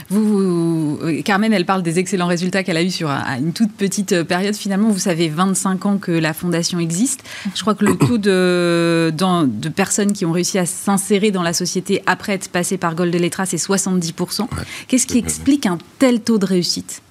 Vous, 0.10 1.00
Carmen, 1.26 1.54
elle 1.54 1.66
parle 1.66 1.84
des 1.84 2.00
excellents 2.00 2.28
résultats 2.28 2.64
qu'elle 2.64 2.78
a 2.78 2.84
eus 2.84 2.92
sur 2.92 3.10
une 3.10 3.54
toute 3.54 3.74
petite 3.74 4.24
période. 4.24 4.56
Finalement, 4.56 4.90
vous 4.90 5.00
savez 5.00 5.30
25 5.30 5.86
ans 5.86 5.98
que 5.98 6.12
la 6.12 6.34
fondation 6.34 6.80
existe. 6.80 7.24
Je 7.56 7.62
crois 7.62 7.76
que 7.76 7.86
le 7.86 7.96
taux 7.96 8.18
de, 8.18 9.12
de 9.14 9.70
personnes 9.70 10.14
qui 10.14 10.26
ont 10.26 10.32
réussi 10.32 10.58
à 10.58 10.66
s'insérer 10.66 11.32
dans 11.32 11.44
la 11.44 11.54
société 11.54 12.02
après 12.06 12.34
être 12.34 12.50
passées 12.50 12.78
par 12.78 12.96
Gold 12.96 13.14
c'est 13.46 13.58
70%. 13.58 14.48
Qu'est-ce 14.88 15.08
qui 15.08 15.18
explique 15.18 15.66
un 15.66 15.78
tel 16.00 16.22
taux 16.22 16.38
de 16.38 16.46
réussite? 16.46 17.02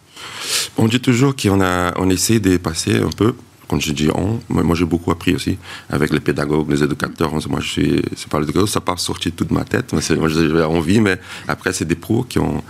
On 0.77 0.87
dit 0.87 1.01
toujours 1.01 1.35
qu'on 1.35 1.61
a, 1.61 1.93
on 1.99 2.09
essaie 2.11 2.41
de 2.41 2.57
passer 2.57 2.97
un 2.99 3.11
peu. 3.11 3.35
Quand 3.73 3.81
je 3.81 3.93
dis 3.95 4.11
on, 4.15 4.39
moi, 4.51 4.77
j'ai 4.77 4.85
beaucoup 4.85 5.11
appris 5.13 5.35
aussi 5.35 5.57
avec 5.89 6.13
les 6.13 6.21
pédagogues, 6.21 6.71
les 6.71 6.83
éducateurs. 6.85 7.33
Moi 7.49 7.61
je 7.61 7.69
suis, 7.69 8.03
c'est 8.15 8.29
pas 8.29 8.39
le 8.39 8.67
ça 8.67 8.83
part 8.83 8.99
sorti 8.99 9.33
toute 9.33 9.51
ma 9.51 9.65
tête. 9.65 9.95
Moi 9.95 10.29
j'avais 10.29 10.63
envie, 10.63 11.01
mais 11.01 11.19
après 11.49 11.73
c'est 11.73 11.87
des 11.87 11.95
pros 11.95 12.23
qui 12.23 12.39
ont. 12.39 12.63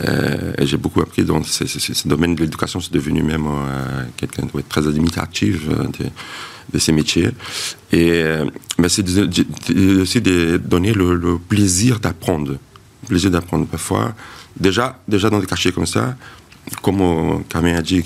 Euh, 0.00 0.52
j'ai 0.62 0.76
beaucoup 0.76 1.00
appris 1.00 1.22
dans 1.22 1.44
ce, 1.44 2.08
domaine 2.08 2.34
de 2.34 2.40
l'éducation. 2.40 2.80
C'est 2.80 2.92
devenu 2.92 3.22
même 3.22 3.46
euh, 3.46 4.02
quelqu'un 4.16 4.46
de 4.52 4.60
très 4.68 4.84
admiratif 4.84 5.68
euh, 5.70 5.84
de, 6.72 6.78
ces 6.80 6.90
métiers. 6.90 7.30
Et 7.92 8.24
mais 8.78 8.88
c'est 8.88 9.04
aussi 10.00 10.20
de 10.20 10.56
donner 10.56 10.92
le, 10.92 11.38
plaisir 11.38 12.00
d'apprendre, 12.00 12.56
plaisir 13.06 13.30
d'apprendre 13.30 13.66
parfois. 13.66 14.12
Déjà, 14.58 14.98
déjà 15.06 15.30
dans 15.30 15.38
des 15.38 15.46
quartiers 15.46 15.70
comme 15.70 15.86
ça, 15.86 16.16
comme 16.82 17.44
Carmen 17.48 17.76
a 17.76 17.82
dit, 17.82 18.02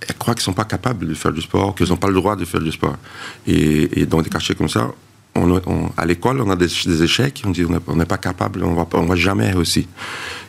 qu'elles 0.00 0.16
croient 0.16 0.34
qu'ils 0.34 0.40
ne 0.40 0.44
sont 0.44 0.52
pas 0.52 0.64
capables 0.64 1.06
de 1.06 1.14
faire 1.14 1.32
du 1.32 1.42
sport, 1.42 1.74
qu'ils 1.74 1.88
n'ont 1.88 1.96
pas 1.96 2.08
le 2.08 2.14
droit 2.14 2.36
de 2.36 2.44
faire 2.44 2.60
du 2.60 2.72
sport. 2.72 2.96
Et, 3.46 4.06
dans 4.06 4.22
des 4.22 4.30
quartiers 4.30 4.54
comme 4.54 4.68
ça, 4.68 4.92
à 5.96 6.06
l'école, 6.06 6.40
on 6.40 6.50
a 6.50 6.56
des, 6.56 7.02
échecs, 7.02 7.42
on 7.46 7.50
dit 7.50 7.64
on 7.64 7.96
n'est 7.96 8.04
pas 8.04 8.18
capable, 8.18 8.64
on 8.64 9.02
ne 9.02 9.06
va 9.08 9.16
jamais 9.16 9.54
aussi. 9.54 9.86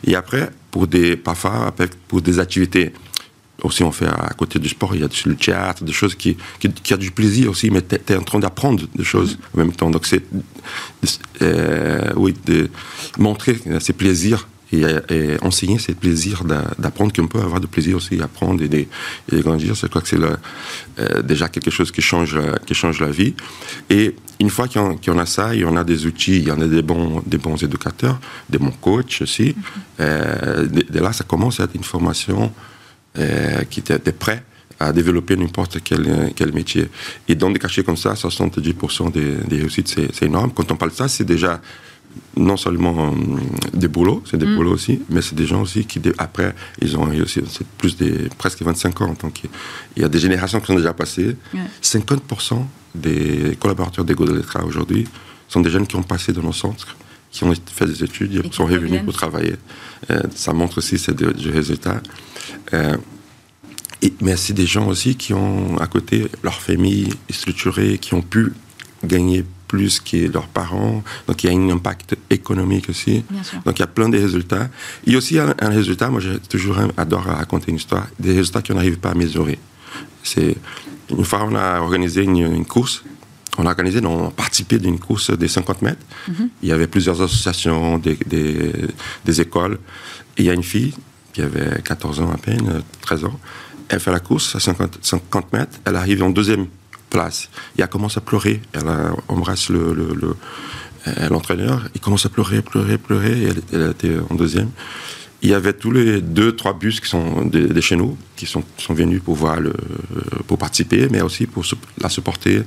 Et 0.04 0.16
après, 0.16 0.50
pour 0.70 0.86
des, 0.86 1.16
parfois, 1.16 1.72
pour 2.08 2.20
des 2.20 2.38
activités, 2.38 2.92
aussi 3.62 3.84
on 3.84 3.92
fait 3.92 4.06
à 4.06 4.30
côté 4.36 4.58
du 4.58 4.68
sport, 4.68 4.94
il 4.94 5.02
y 5.02 5.04
a 5.04 5.08
le 5.26 5.36
théâtre, 5.36 5.84
des 5.84 5.92
choses 5.92 6.14
qui, 6.14 6.36
qui, 6.58 6.94
a 6.94 6.96
du 6.96 7.10
plaisir 7.10 7.50
aussi, 7.50 7.70
mais 7.70 7.82
tu 7.82 7.96
es, 8.12 8.16
en 8.16 8.22
train 8.22 8.38
d'apprendre 8.38 8.84
des 8.94 9.04
choses 9.04 9.38
en 9.54 9.58
même 9.58 9.72
temps. 9.72 9.90
Donc 9.90 10.06
c'est, 10.06 10.22
euh, 11.42 12.10
oui, 12.16 12.34
de 12.44 12.68
montrer 13.18 13.56
ces 13.80 13.92
plaisirs 13.92 14.48
et, 14.72 15.36
enseigner, 15.42 15.78
c'est 15.78 15.92
le 15.92 15.98
plaisir 15.98 16.44
d'apprendre 16.78 17.12
qu'on 17.12 17.26
peut 17.26 17.40
avoir 17.40 17.60
de 17.60 17.66
plaisir 17.66 17.96
aussi 17.96 18.20
apprendre 18.20 18.62
et 18.62 18.68
de, 18.68 18.86
grandir. 19.40 19.74
Je 19.74 19.86
crois 19.86 20.00
que 20.00 20.08
c'est 20.08 20.18
euh, 20.18 21.22
déjà 21.22 21.48
quelque 21.48 21.70
chose 21.70 21.90
qui 21.90 22.02
change, 22.02 22.38
qui 22.66 22.74
change 22.74 23.00
la 23.00 23.10
vie. 23.10 23.34
Et 23.90 24.14
une 24.40 24.50
fois 24.50 24.66
qu'on 24.68 25.18
a 25.18 25.26
ça, 25.26 25.54
il 25.54 25.60
y 25.60 25.64
en 25.64 25.76
a 25.76 25.84
des 25.84 26.06
outils, 26.06 26.38
il 26.38 26.48
y 26.48 26.50
en 26.50 26.60
a 26.60 26.66
des 26.66 26.82
bons, 26.82 27.22
des 27.26 27.38
bons 27.38 27.62
éducateurs, 27.62 28.18
des 28.48 28.58
bons 28.58 28.72
coachs 28.72 29.20
aussi. 29.22 29.50
Mm-hmm. 29.50 29.54
Euh, 30.00 30.66
de, 30.66 30.98
là, 30.98 31.12
ça 31.12 31.24
commence 31.24 31.60
à 31.60 31.64
être 31.64 31.74
une 31.74 31.84
formation 31.84 32.52
euh, 33.18 33.62
qui 33.70 33.80
était 33.80 33.98
prêt 34.12 34.42
à 34.80 34.92
développer 34.92 35.36
n'importe 35.36 35.78
quel, 35.84 36.32
quel 36.34 36.52
métier. 36.52 36.88
Et 37.28 37.34
dans 37.34 37.50
des 37.50 37.58
cachets 37.58 37.84
comme 37.84 37.96
ça, 37.96 38.14
70% 38.14 39.12
des, 39.12 39.36
des 39.46 39.58
réussites, 39.58 39.96
c'est 40.12 40.26
énorme. 40.26 40.50
Quand 40.52 40.72
on 40.72 40.76
parle 40.76 40.90
de 40.90 40.96
ça, 40.96 41.08
c'est 41.08 41.24
déjà 41.24 41.60
non 42.36 42.56
seulement 42.56 43.08
euh, 43.08 43.10
des 43.74 43.88
boulots, 43.88 44.22
c'est 44.28 44.36
des 44.36 44.46
mm. 44.46 44.56
boulots 44.56 44.72
aussi, 44.72 45.02
mais 45.10 45.22
c'est 45.22 45.34
des 45.34 45.46
gens 45.46 45.62
aussi 45.62 45.84
qui, 45.84 46.00
après, 46.18 46.54
ils 46.80 46.96
ont 46.96 47.08
aussi 47.20 47.40
plus 47.78 47.96
des 47.96 48.28
presque 48.38 48.62
25 48.62 49.00
ans. 49.02 49.14
Donc, 49.20 49.42
il 49.96 50.02
y 50.02 50.04
a 50.04 50.08
des 50.08 50.18
générations 50.18 50.60
qui 50.60 50.66
sont 50.66 50.74
déjà 50.74 50.92
passées. 50.92 51.36
50% 51.82 52.64
des 52.94 53.56
collaborateurs 53.60 54.04
d'Ego 54.04 54.24
de 54.24 54.34
l'État 54.34 54.64
aujourd'hui 54.64 55.06
sont 55.48 55.60
des 55.60 55.70
jeunes 55.70 55.86
qui 55.86 55.96
ont 55.96 56.02
passé 56.02 56.32
dans 56.32 56.42
nos 56.42 56.52
centres, 56.52 56.96
qui 57.30 57.44
ont 57.44 57.52
fait 57.66 57.86
des 57.86 58.04
études, 58.04 58.36
et 58.36 58.42
qui 58.42 58.56
sont 58.56 58.66
revenus 58.66 59.02
pour 59.04 59.12
travailler. 59.12 59.56
Euh, 60.10 60.22
ça 60.34 60.52
montre 60.52 60.78
aussi 60.78 60.98
ces 60.98 61.12
résultats. 61.50 62.00
Euh, 62.72 62.96
mais 64.20 64.36
c'est 64.36 64.52
des 64.52 64.66
gens 64.66 64.88
aussi 64.88 65.14
qui 65.14 65.32
ont 65.32 65.78
à 65.78 65.86
côté 65.86 66.26
leur 66.42 66.60
famille 66.60 67.10
structurée, 67.30 67.98
qui 67.98 68.14
ont 68.14 68.22
pu 68.22 68.52
gagner 69.04 69.44
plus 69.72 70.00
que 70.00 70.30
leurs 70.30 70.48
parents. 70.48 71.02
Donc 71.26 71.42
il 71.42 71.46
y 71.46 71.50
a 71.50 71.56
un 71.58 71.70
impact 71.70 72.14
économique 72.28 72.90
aussi. 72.90 73.24
Donc 73.64 73.78
il 73.78 73.80
y 73.80 73.82
a 73.82 73.92
plein 73.98 74.10
de 74.10 74.18
résultats. 74.18 74.68
Il 75.06 75.12
y 75.12 75.14
a 75.14 75.18
aussi 75.18 75.38
un, 75.38 75.54
résultat, 75.80 76.10
moi 76.10 76.20
j'ai 76.20 76.38
toujours 76.40 76.76
adore 76.98 77.22
raconter 77.22 77.70
une 77.70 77.78
histoire, 77.78 78.06
des 78.20 78.34
résultats 78.34 78.60
qu'on 78.60 78.74
n'arrive 78.74 78.98
pas 78.98 79.12
à 79.12 79.14
mesurer. 79.14 79.58
C'est 80.22 80.56
une 81.08 81.24
fois 81.24 81.48
on 81.50 81.54
a 81.54 81.80
organisé 81.80 82.22
une, 82.22 82.66
course. 82.66 83.02
On 83.56 83.64
a 83.64 83.70
organisé, 83.70 84.04
on 84.04 84.28
a 84.28 84.30
participé 84.30 84.78
d'une 84.78 84.98
course 84.98 85.30
des 85.30 85.48
50 85.48 85.80
mètres. 85.80 86.04
Mhm. 86.28 86.50
Il 86.62 86.68
y 86.68 86.72
avait 86.72 86.86
plusieurs 86.86 87.22
associations, 87.22 87.96
des, 87.96 88.18
des, 88.26 88.72
des 89.24 89.40
écoles. 89.40 89.78
Et 90.36 90.42
il 90.42 90.46
y 90.46 90.50
a 90.50 90.54
une 90.54 90.68
fille 90.74 90.92
qui 91.32 91.40
avait 91.40 91.80
14 91.82 92.20
ans 92.20 92.30
à 92.30 92.36
peine, 92.36 92.82
13 93.00 93.24
ans. 93.24 93.40
Elle 93.88 94.00
fait 94.00 94.12
la 94.12 94.20
course 94.20 94.54
à 94.54 94.60
50, 94.60 94.98
50 95.00 95.52
mètres. 95.54 95.78
Elle 95.86 95.96
arrive 95.96 96.22
en 96.22 96.30
deuxième 96.30 96.66
place. 97.12 97.50
Et 97.76 97.82
elle 97.82 97.88
commence 97.88 98.16
à 98.16 98.20
pleurer. 98.20 98.60
Elle 98.72 98.88
embrasse 99.28 99.68
le, 99.68 99.92
le, 99.94 100.36
euh, 101.06 101.28
l'entraîneur. 101.28 101.88
Il 101.94 102.00
commence 102.00 102.26
à 102.26 102.28
pleurer, 102.28 102.62
pleurer, 102.62 102.98
pleurer. 102.98 103.42
elle, 103.44 103.62
elle, 103.72 103.90
était 103.90 104.16
en 104.30 104.34
deuxième. 104.34 104.70
Il 105.42 105.50
y 105.50 105.54
avait 105.54 105.72
tous 105.72 105.90
les 105.90 106.20
deux, 106.20 106.52
trois 106.54 106.72
bus 106.72 107.00
qui 107.00 107.08
sont 107.08 107.44
de, 107.44 107.80
chez 107.80 107.96
nous, 107.96 108.16
qui 108.36 108.46
sont, 108.46 108.62
sont 108.78 108.94
venus 108.94 109.20
pour, 109.20 109.34
voir 109.34 109.60
le, 109.60 109.72
pour 110.46 110.56
participer, 110.56 111.08
mais 111.10 111.20
aussi 111.20 111.46
pour 111.46 111.64
la 112.00 112.08
supporter. 112.08 112.62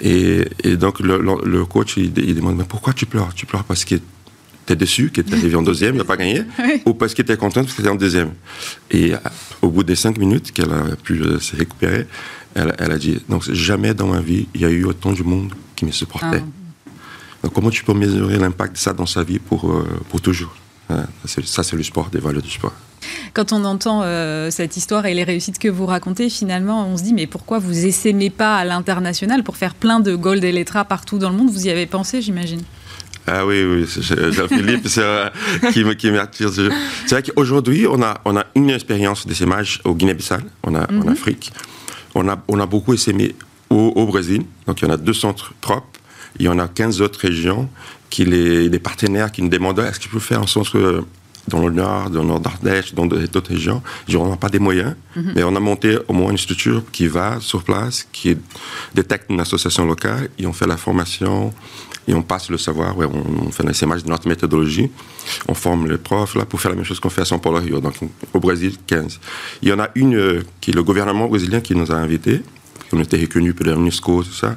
Et, 0.00 0.44
et 0.64 0.76
donc 0.76 0.98
le, 0.98 1.64
coach, 1.64 1.96
il, 1.96 2.12
demande, 2.12 2.56
mais 2.56 2.64
pourquoi 2.64 2.92
tu 2.92 3.06
pleures? 3.06 3.32
Tu 3.34 3.46
pleures 3.46 3.62
parce 3.62 3.84
que 3.84 3.94
tu 3.94 4.72
es 4.72 4.76
déçu 4.76 5.10
que 5.10 5.20
tu 5.20 5.32
arrivé 5.34 5.54
en 5.54 5.62
deuxième, 5.62 5.94
il 5.94 5.98
n'a 5.98 6.04
pas 6.04 6.16
gagné, 6.16 6.42
ou 6.86 6.94
parce 6.94 7.14
que 7.14 7.22
tu 7.22 7.30
es 7.30 7.36
content 7.36 7.62
parce 7.62 7.74
que 7.74 7.82
tu 7.82 7.86
es 7.86 7.90
en 7.90 7.94
deuxième? 7.94 8.32
Et 8.90 9.12
au 9.60 9.68
bout 9.68 9.84
des 9.84 9.96
cinq 9.96 10.18
minutes 10.18 10.50
qu'elle 10.50 10.72
a 10.72 10.96
pu 10.96 11.20
euh, 11.20 11.38
se 11.38 11.54
récupérer, 11.54 12.08
elle, 12.54 12.92
a 12.92 12.98
dit, 12.98 13.20
donc 13.28 13.50
jamais 13.50 13.94
dans 13.94 14.06
ma 14.06 14.20
vie, 14.20 14.46
il 14.54 14.60
y 14.60 14.64
a 14.64 14.70
eu 14.70 14.84
autant 14.84 15.12
de 15.12 15.22
monde 15.22 15.52
qui 15.76 15.84
me 15.84 15.90
supportait. 15.90 16.42
Ah. 16.42 16.90
Donc 17.42 17.52
comment 17.52 17.70
tu 17.70 17.84
peux 17.84 17.94
mesurer 17.94 18.38
l'impact 18.38 18.74
de 18.74 18.78
ça 18.78 18.92
dans 18.92 19.06
sa 19.06 19.22
vie 19.22 19.38
pour, 19.38 19.70
euh, 19.70 19.84
pour 20.10 20.20
toujours? 20.20 20.54
Hein, 20.90 21.06
Ça, 21.24 21.62
c'est 21.62 21.76
le 21.76 21.82
sport, 21.82 22.10
des 22.10 22.18
valeurs 22.18 22.42
du 22.42 22.50
sport. 22.50 22.72
Quand 23.34 23.52
on 23.52 23.64
entend 23.64 24.02
euh, 24.02 24.50
cette 24.50 24.76
histoire 24.76 25.06
et 25.06 25.14
les 25.14 25.24
réussites 25.24 25.58
que 25.58 25.68
vous 25.68 25.86
racontez, 25.86 26.28
finalement, 26.28 26.86
on 26.86 26.96
se 26.96 27.02
dit, 27.02 27.14
mais 27.14 27.26
pourquoi 27.26 27.58
vous 27.58 27.86
essaimez 27.86 28.30
pas 28.30 28.56
à 28.56 28.64
l'international 28.64 29.42
pour 29.42 29.56
faire 29.56 29.74
plein 29.74 30.00
de 30.00 30.14
gold 30.14 30.44
et 30.44 30.52
lettra 30.52 30.84
partout 30.84 31.18
dans 31.18 31.30
le 31.30 31.36
monde? 31.36 31.50
Vous 31.50 31.66
y 31.66 31.70
avez 31.70 31.86
pensé, 31.86 32.22
j'imagine 32.22 32.62
ah 33.24 33.46
oui, 33.46 33.62
oui, 33.62 33.86
Jean-Philippe, 34.32 34.88
c'est 34.88 35.02
qui, 35.72 35.84
qui 35.96 36.10
m'attire. 36.10 36.50
C'est 36.52 37.14
vrai 37.14 37.22
qu'aujourd'hui, 37.22 37.86
on 37.86 38.02
a, 38.02 38.20
on 38.24 38.36
a 38.36 38.44
une 38.56 38.70
expérience 38.70 39.28
de 39.28 39.32
ces 39.32 39.46
matchs 39.46 39.80
au 39.84 39.94
Guinée-Bissau, 39.94 40.38
on 40.64 40.74
a, 40.74 40.90
en 40.90 41.04
mhm. 41.04 41.08
Afrique 41.08 41.52
on 42.14 42.28
a, 42.28 42.42
on 42.48 42.58
a 42.60 42.66
beaucoup 42.66 42.92
essayé 42.94 43.34
au, 43.70 43.92
au 43.96 44.06
Brésil. 44.06 44.44
Donc, 44.66 44.80
il 44.82 44.86
y 44.86 44.90
en 44.90 44.94
a 44.94 44.96
deux 44.96 45.14
centres 45.14 45.52
propres. 45.60 45.86
Il 46.38 46.46
y 46.46 46.48
en 46.48 46.58
a 46.58 46.68
15 46.68 47.00
autres 47.02 47.20
régions 47.20 47.68
qui 48.10 48.24
les, 48.24 48.68
les 48.68 48.78
partenaires 48.78 49.30
qui 49.32 49.42
nous 49.42 49.48
demandaient 49.48 49.82
est-ce 49.86 49.98
que 49.98 50.04
je 50.06 50.10
peux 50.10 50.18
faire 50.18 50.42
un 50.42 50.46
centre 50.46 51.04
dans 51.48 51.60
le 51.66 51.70
nord, 51.72 52.08
dans 52.10 52.20
le 52.22 52.28
nord 52.28 52.40
d'Ardèche, 52.40 52.94
dans 52.94 53.06
d'autres 53.06 53.50
régions? 53.50 53.82
On 54.14 54.28
n'a 54.30 54.36
pas 54.36 54.48
des 54.48 54.58
moyens, 54.58 54.94
Mhm. 55.16 55.32
mais 55.36 55.42
on 55.44 55.54
a 55.56 55.60
monté 55.60 55.98
au 56.08 56.12
moins 56.14 56.30
une 56.30 56.38
structure 56.38 56.82
qui 56.92 57.06
va 57.06 57.38
sur 57.40 57.62
place, 57.64 58.06
qui 58.12 58.36
détecte 58.94 59.26
une 59.30 59.40
association 59.40 59.84
locale, 59.86 60.28
et 60.38 60.46
on 60.46 60.52
fait 60.54 60.66
la 60.66 60.76
formation, 60.78 61.52
et 62.08 62.14
on 62.14 62.22
passe 62.22 62.50
le 62.50 62.58
savoir, 62.58 62.96
ouais, 62.96 63.06
on, 63.06 63.46
on 63.48 63.50
fait 63.50 63.62
l'essaimage 63.64 64.04
de 64.04 64.10
notre 64.10 64.28
méthodologie, 64.28 64.90
on 65.48 65.54
forme 65.54 65.88
les 65.88 65.98
profs 65.98 66.34
là 66.34 66.44
pour 66.44 66.60
faire 66.60 66.70
la 66.70 66.76
même 66.76 66.84
chose 66.84 66.98
qu'on 67.00 67.10
fait 67.10 67.22
à 67.22 67.24
São 67.24 67.38
Paulo 67.40 67.58
Rio, 67.60 67.80
donc 67.80 67.94
au 68.32 68.40
Brésil 68.40 68.74
15. 68.86 69.20
Il 69.62 69.68
y 69.68 69.72
en 69.72 69.78
a 69.78 69.88
une 69.94 70.14
euh, 70.16 70.42
qui 70.60 70.70
est 70.70 70.74
le 70.74 70.82
gouvernement 70.82 71.26
brésilien 71.28 71.60
qui 71.60 71.74
nous 71.74 71.90
a 71.92 71.94
invités, 71.96 72.42
on 72.92 73.00
était 73.00 73.18
reconnus 73.18 73.54
par 73.54 73.68
l'UNESCO, 73.74 74.22
tout 74.24 74.32
ça, 74.32 74.56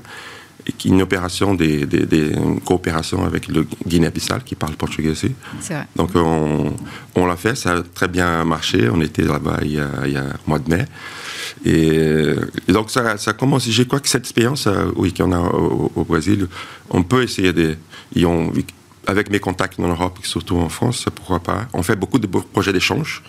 et 0.67 0.71
qui 0.71 0.89
une 0.89 1.03
opération 1.03 1.53
des, 1.53 1.85
des, 1.85 2.07
des 2.07 2.31
une 2.31 2.59
coopération 2.59 3.23
avec 3.23 3.47
le 3.47 3.67
Guinée-Bissau 3.85 4.39
qui 4.43 4.55
parle 4.55 4.73
portugais 4.75 5.11
aussi. 5.11 5.31
Vrai. 5.61 5.85
Donc 5.95 6.09
on, 6.15 6.73
on 7.13 7.25
l'a 7.27 7.35
fait, 7.35 7.53
ça 7.55 7.73
a 7.75 7.83
très 7.83 8.07
bien 8.07 8.43
marché. 8.43 8.89
On 8.91 8.99
était 9.01 9.21
là-bas 9.21 9.59
il, 9.61 9.73
y 9.73 9.79
a- 9.79 9.91
il 10.07 10.13
y 10.13 10.17
a 10.17 10.21
un 10.23 10.33
mois 10.47 10.57
de 10.57 10.67
mai. 10.67 10.85
Et, 11.65 12.33
et 12.67 12.71
donc 12.71 12.89
ça, 12.91 13.17
ça 13.17 13.33
commence. 13.33 13.69
Je 13.69 13.83
crois 13.83 13.99
que 13.99 14.09
cette 14.09 14.23
expérience, 14.23 14.67
euh, 14.67 14.91
oui, 14.95 15.13
qu'on 15.13 15.31
a 15.31 15.39
au, 15.39 15.91
au 15.95 16.03
Brésil, 16.03 16.47
on 16.89 17.03
peut 17.03 17.23
essayer 17.23 17.53
de. 17.53 17.75
avec 19.07 19.29
mes 19.29 19.39
contacts 19.39 19.79
en 19.79 19.87
Europe, 19.87 20.17
surtout 20.23 20.57
en 20.57 20.69
France, 20.69 21.05
pourquoi 21.13 21.39
pas. 21.39 21.67
On 21.73 21.83
fait 21.83 21.95
beaucoup 21.95 22.17
de 22.19 22.27
projets 22.27 22.73
d'échange, 22.73 23.21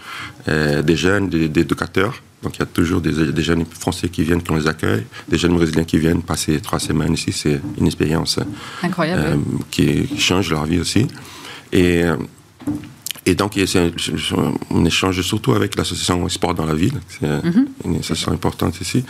euh, 0.48 0.82
des 0.82 0.96
jeunes, 0.96 1.28
des, 1.28 1.48
des 1.48 1.61
éducateurs. 1.62 2.14
Donc 2.42 2.57
il 2.57 2.61
y 2.61 2.62
a 2.62 2.66
toujours 2.66 3.00
des, 3.00 3.32
des 3.32 3.42
jeunes 3.42 3.64
français 3.64 4.09
qui 4.09 4.22
viennent, 4.22 4.42
qu'on 4.42 4.57
les 4.57 4.68
accueille, 4.68 5.04
des 5.28 5.38
jeunes 5.38 5.54
brésiliens 5.54 5.84
qui 5.84 5.98
viennent 5.98 6.22
passer 6.22 6.61
trois 6.61 6.78
semaines 6.78 7.14
ici. 7.14 7.32
C'est 7.32 7.61
une 7.78 7.86
expérience 7.86 8.38
Incroyable. 8.82 9.22
euh, 9.24 9.36
qui, 9.70 10.07
qui 10.07 10.20
change 10.20 10.50
leur 10.50 10.64
vie 10.66 10.78
aussi. 10.80 11.07
Et, 11.72 12.04
euh, 12.04 12.16
et 13.27 13.35
donc, 13.35 13.55
c'est 13.66 13.79
un, 13.79 14.85
échange 14.87 15.20
surtout 15.22 15.53
avec 15.53 15.77
l'association 15.77 16.27
Sport 16.29 16.55
dans 16.55 16.64
la 16.64 16.74
ville. 16.74 16.95
C'est 17.09 17.27
euh, 17.27 17.41
une 17.85 17.97
association 17.97 18.33
importante 18.33 18.81
ici. 18.81 19.05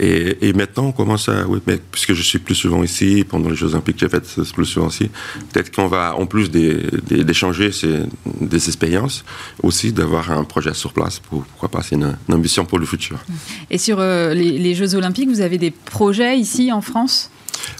Et, 0.00 0.48
et 0.48 0.52
maintenant, 0.52 0.84
on 0.86 0.92
commence 0.92 1.28
à. 1.28 1.46
Oui, 1.48 1.58
mais 1.66 1.78
puisque 1.90 2.12
je 2.12 2.22
suis 2.22 2.38
plus 2.38 2.54
souvent 2.54 2.84
ici, 2.84 3.24
pendant 3.28 3.48
les 3.48 3.56
Jeux 3.56 3.70
Olympiques, 3.72 3.96
j'ai 3.98 4.08
fait 4.08 4.22
plus 4.54 4.66
souvent 4.66 4.88
ici, 4.88 5.10
peut-être 5.50 5.74
qu'on 5.74 5.88
va, 5.88 6.14
en 6.14 6.26
plus 6.26 6.50
des- 6.50 6.82
des- 7.08 7.24
d'échanger 7.24 7.72
ces- 7.72 8.02
des 8.40 8.66
expériences, 8.68 9.24
aussi 9.62 9.92
d'avoir 9.92 10.30
un 10.30 10.44
projet 10.44 10.74
sur 10.74 10.92
place. 10.92 11.18
Pour, 11.18 11.42
pourquoi 11.44 11.68
pas 11.70 11.82
C'est 11.82 11.96
une, 11.96 12.16
une 12.28 12.34
ambition 12.34 12.64
pour 12.64 12.78
le 12.78 12.86
futur. 12.86 13.18
Et 13.70 13.78
sur 13.78 13.98
euh, 13.98 14.34
les, 14.34 14.58
les 14.58 14.74
Jeux 14.74 14.94
Olympiques, 14.94 15.28
vous 15.30 15.40
avez 15.40 15.58
des 15.58 15.70
projets 15.72 16.38
ici 16.38 16.70
en 16.70 16.80
France? 16.82 17.30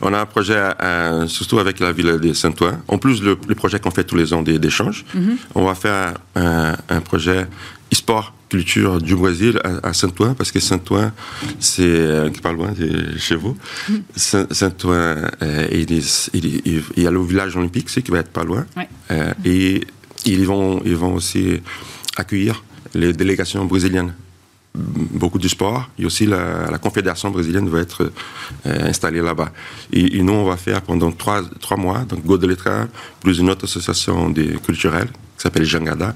On 0.02 0.12
a 0.14 0.20
un 0.20 0.26
projet, 0.26 0.56
euh, 0.82 1.26
surtout 1.26 1.58
avec 1.58 1.80
la 1.80 1.92
ville 1.92 2.18
de 2.20 2.32
Saint-Ouen. 2.32 2.80
En 2.88 2.98
plus, 2.98 3.22
le, 3.22 3.36
le 3.48 3.54
projet 3.54 3.78
qu'on 3.80 3.90
fait 3.90 4.04
tous 4.04 4.16
les 4.16 4.32
ans 4.32 4.42
des- 4.42 4.58
d'échanges, 4.58 5.04
on 5.54 5.64
va 5.64 5.74
faire 5.74 6.14
un, 6.34 6.76
un 6.88 7.00
projet 7.00 7.46
e-sport 7.92 8.34
culture 8.50 9.00
du 9.00 9.14
Brésil 9.14 9.60
à, 9.82 9.92
Saint-Ouen, 9.92 10.34
parce 10.34 10.50
que 10.52 10.58
Saint-Ouen, 10.60 11.12
c'est 11.60 11.82
euh, 11.84 12.30
pas 12.42 12.52
loin 12.52 12.72
de 12.72 13.16
chez 13.18 13.34
vous. 13.36 13.56
Saint- 14.16 14.46
Saint-Ouen, 14.50 15.16
euh, 15.42 15.68
il, 15.70 15.92
est- 15.92 16.30
il 16.34 16.46
est- 16.46 16.62
il 16.96 17.02
y 17.02 17.06
a 17.06 17.10
le 17.10 17.22
village 17.22 17.56
olympique, 17.56 17.90
c'est 17.90 18.00
qui 18.02 18.10
va 18.10 18.18
être 18.20 18.30
pas 18.30 18.44
loin. 18.44 18.64
Ouais. 18.76 18.88
Euh, 19.10 19.32
et 19.44 19.82
ils 20.24 20.46
vont, 20.46 20.80
ils 20.84 20.96
vont 20.96 21.14
aussi 21.14 21.60
accueillir 22.16 22.64
les 22.94 23.12
délégations 23.12 23.64
brésiliennes 23.66 24.14
beaucoup 24.74 25.38
du 25.38 25.48
sport. 25.48 25.88
Et 25.98 26.04
aussi 26.04 26.26
la, 26.26 26.78
confédération 26.78 27.30
brésilienne 27.30 27.68
va 27.68 27.80
être 27.80 28.10
euh, 28.66 28.88
installée 28.88 29.20
là-bas. 29.20 29.52
Et, 29.92 30.22
nous, 30.22 30.32
on 30.32 30.44
va 30.44 30.56
faire 30.56 30.82
pendant 30.82 31.10
trois, 31.10 31.42
trois 31.60 31.76
mois, 31.76 32.00
donc 32.00 32.24
Godeletra, 32.24 32.86
plus 33.20 33.38
une 33.38 33.50
autre 33.50 33.64
association 33.64 34.30
des, 34.30 34.56
culturelle 34.58 35.08
qui 35.08 35.42
s'appelle 35.42 35.64
Jangada. 35.64 36.14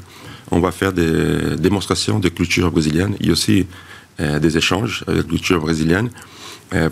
On 0.51 0.61
va 0.61 0.71
faire 0.71 0.93
des 0.93 1.57
démonstrations 1.57 2.19
de 2.19 2.29
culture 2.29 2.71
brésilienne 2.71 3.17
et 3.21 3.31
aussi 3.31 3.67
euh, 4.21 4.39
des 4.39 4.59
échanges 4.59 5.05
avec 5.07 5.23
la 5.23 5.29
culture 5.29 5.61
brésilienne 5.61 6.11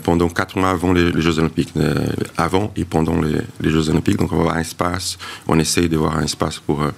pendant 0.03 0.29
quatre 0.29 0.57
mois 0.57 0.69
avant 0.69 0.93
les, 0.93 1.21
Jeux 1.21 1.39
Olympiques, 1.39 1.73
euh, 1.77 2.07
avant 2.37 2.71
et 2.75 2.85
pendant 2.85 3.19
les, 3.21 3.69
Jeux 3.69 3.89
Olympiques. 3.89 4.17
Donc 4.17 4.31
on 4.31 4.37
va 4.37 4.41
avoir 4.41 4.57
un 4.57 4.61
espace, 4.61 5.17
on 5.47 5.59
essaye 5.59 5.89
d'avoir 5.89 6.17
un 6.17 6.23
espace 6.23 6.59
pour, 6.59 6.81
euh, 6.81 6.91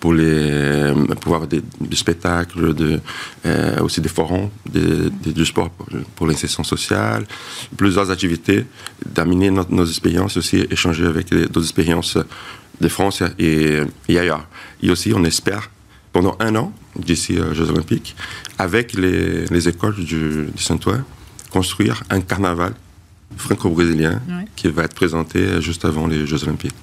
pour, 0.00 0.12
les, 0.12 0.24
euh, 0.26 0.94
pour 1.20 1.34
avoir 1.34 1.48
des, 1.48 1.62
des 1.80 1.96
spectacles, 1.96 2.74
euh, 3.46 3.80
aussi 3.80 4.00
des 4.00 4.08
forums, 4.08 4.50
des, 4.68 5.10
du 5.32 5.44
sport 5.44 5.70
pour, 5.70 5.86
pour 6.14 6.26
l'insertion 6.26 6.64
sociale, 6.64 7.26
plusieurs 7.76 8.10
activités, 8.10 8.66
d'amener 9.04 9.50
nos 9.50 9.86
expériences 9.86 10.36
aussi, 10.36 10.66
échanger 10.70 11.06
avec 11.06 11.30
d'autres 11.30 11.62
expériences 11.62 12.18
de 12.80 12.88
France 12.88 13.22
et, 13.38 13.80
et 14.08 14.18
ailleurs. 14.18 14.46
Et 14.82 14.90
aussi, 14.90 15.12
on 15.14 15.24
espère, 15.24 15.70
pendant 16.12 16.36
un 16.40 16.54
an, 16.56 16.72
d'ici 16.96 17.38
aux 17.38 17.54
Jeux 17.54 17.70
Olympiques, 17.70 18.16
avec 18.58 18.94
les, 18.94 19.46
les 19.46 19.68
écoles 19.68 19.96
du, 19.96 20.46
du 20.54 20.62
Saint-Ouen, 20.62 21.04
construire 21.50 22.02
un 22.10 22.20
carnaval 22.20 22.72
franco-brésilien 23.36 24.20
Ouais. 24.28 24.44
qui 24.54 24.68
va 24.68 24.84
être 24.84 24.94
présenté 24.94 25.60
juste 25.60 25.84
avant 25.84 26.06
les 26.06 26.26
Jeux 26.26 26.42
Olympiques. 26.44 26.74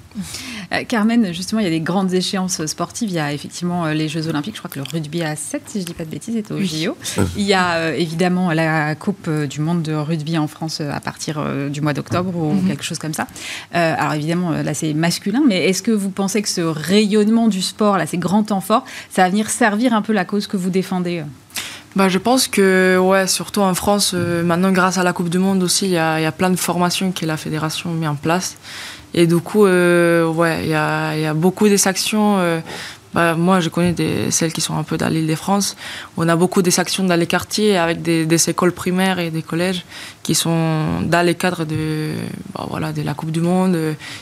Euh, 0.71 0.83
Carmen, 0.87 1.33
justement, 1.33 1.59
il 1.61 1.63
y 1.63 1.67
a 1.67 1.71
des 1.71 1.79
grandes 1.79 2.13
échéances 2.13 2.63
sportives. 2.67 3.09
Il 3.09 3.15
y 3.15 3.19
a 3.19 3.33
effectivement 3.33 3.85
euh, 3.85 3.93
les 3.93 4.07
Jeux 4.07 4.27
Olympiques. 4.27 4.55
Je 4.55 4.59
crois 4.59 4.69
que 4.69 4.77
le 4.77 4.85
rugby 4.85 5.23
à 5.23 5.35
7, 5.35 5.63
si 5.65 5.81
je 5.81 5.85
dis 5.85 5.93
pas 5.95 6.05
de 6.05 6.09
bêtises, 6.11 6.35
est 6.35 6.51
au 6.51 6.59
JO. 6.61 6.95
Il 7.35 7.43
y 7.43 7.53
a 7.53 7.75
euh, 7.77 7.95
évidemment 7.95 8.51
la 8.51 8.93
Coupe 8.93 9.27
du 9.49 9.61
monde 9.61 9.81
de 9.81 9.93
rugby 9.93 10.37
en 10.37 10.47
France 10.47 10.81
à 10.81 10.99
partir 10.99 11.37
euh, 11.39 11.69
du 11.69 11.81
mois 11.81 11.93
d'octobre 11.93 12.35
ou 12.35 12.61
quelque 12.67 12.83
chose 12.83 12.99
comme 12.99 13.13
ça. 13.13 13.27
Alors 13.71 14.13
évidemment, 14.13 14.51
là 14.51 14.73
c'est 14.75 14.93
masculin, 14.93 15.41
mais 15.47 15.69
est-ce 15.69 15.81
que 15.81 15.91
vous 15.91 16.09
pensez 16.11 16.41
que 16.43 16.49
ce 16.49 16.61
rayonnement 16.61 17.47
du 17.47 17.61
sport, 17.61 17.97
là, 17.97 18.05
ces 18.05 18.17
grands 18.19 18.43
temps 18.43 18.61
forts, 18.61 18.85
ça 19.09 19.23
va 19.23 19.29
venir 19.29 19.49
servir 19.49 19.93
un 19.93 20.01
peu 20.03 20.13
la 20.13 20.25
cause 20.25 20.45
que 20.45 20.57
vous 20.57 20.69
défendez 20.69 21.23
Bah, 21.95 22.09
je 22.09 22.17
pense 22.17 22.47
que, 22.47 22.97
ouais, 22.97 23.27
surtout 23.27 23.61
en 23.61 23.75
France, 23.75 24.13
euh, 24.15 24.43
maintenant, 24.43 24.71
grâce 24.71 24.97
à 24.97 25.03
la 25.03 25.13
Coupe 25.13 25.29
du 25.29 25.37
Monde 25.37 25.61
aussi, 25.61 25.85
il 25.85 25.91
y 25.91 25.97
a, 25.97 26.15
a 26.15 26.31
plein 26.31 26.49
de 26.49 26.55
formations 26.55 27.11
que 27.11 27.23
la 27.25 27.37
fédération 27.37 27.91
met 27.91 28.07
en 28.07 28.15
place. 28.15 28.57
Et 29.13 29.27
du 29.27 29.37
coup, 29.37 29.65
euh, 29.67 30.25
ouais, 30.25 30.61
il 30.63 30.69
y 30.69 30.73
a, 30.73 31.09
a 31.09 31.33
beaucoup 31.35 31.67
des 31.69 31.87
actions. 31.87 32.37
euh, 32.39 32.61
bah, 33.13 33.35
moi, 33.35 33.59
je 33.59 33.69
connais 33.69 33.93
celles 34.31 34.51
qui 34.51 34.61
sont 34.61 34.75
un 34.75 34.81
peu 34.81 34.97
dans 34.97 35.07
l'île 35.07 35.27
de 35.27 35.35
France. 35.35 35.75
On 36.17 36.27
a 36.27 36.35
beaucoup 36.35 36.63
des 36.63 36.79
actions 36.79 37.03
dans 37.03 37.15
les 37.15 37.27
quartiers 37.27 37.77
avec 37.77 38.01
des, 38.01 38.49
écoles 38.49 38.71
primaires 38.71 39.19
et 39.19 39.29
des 39.29 39.43
collèges 39.43 39.85
qui 40.23 40.33
sont 40.33 41.01
dans 41.01 41.23
les 41.23 41.35
cadres 41.35 41.63
de, 41.63 42.13
bah, 42.55 42.65
voilà, 42.67 42.91
de 42.91 43.03
la 43.03 43.13
Coupe 43.13 43.29
du 43.29 43.41
Monde. 43.41 43.77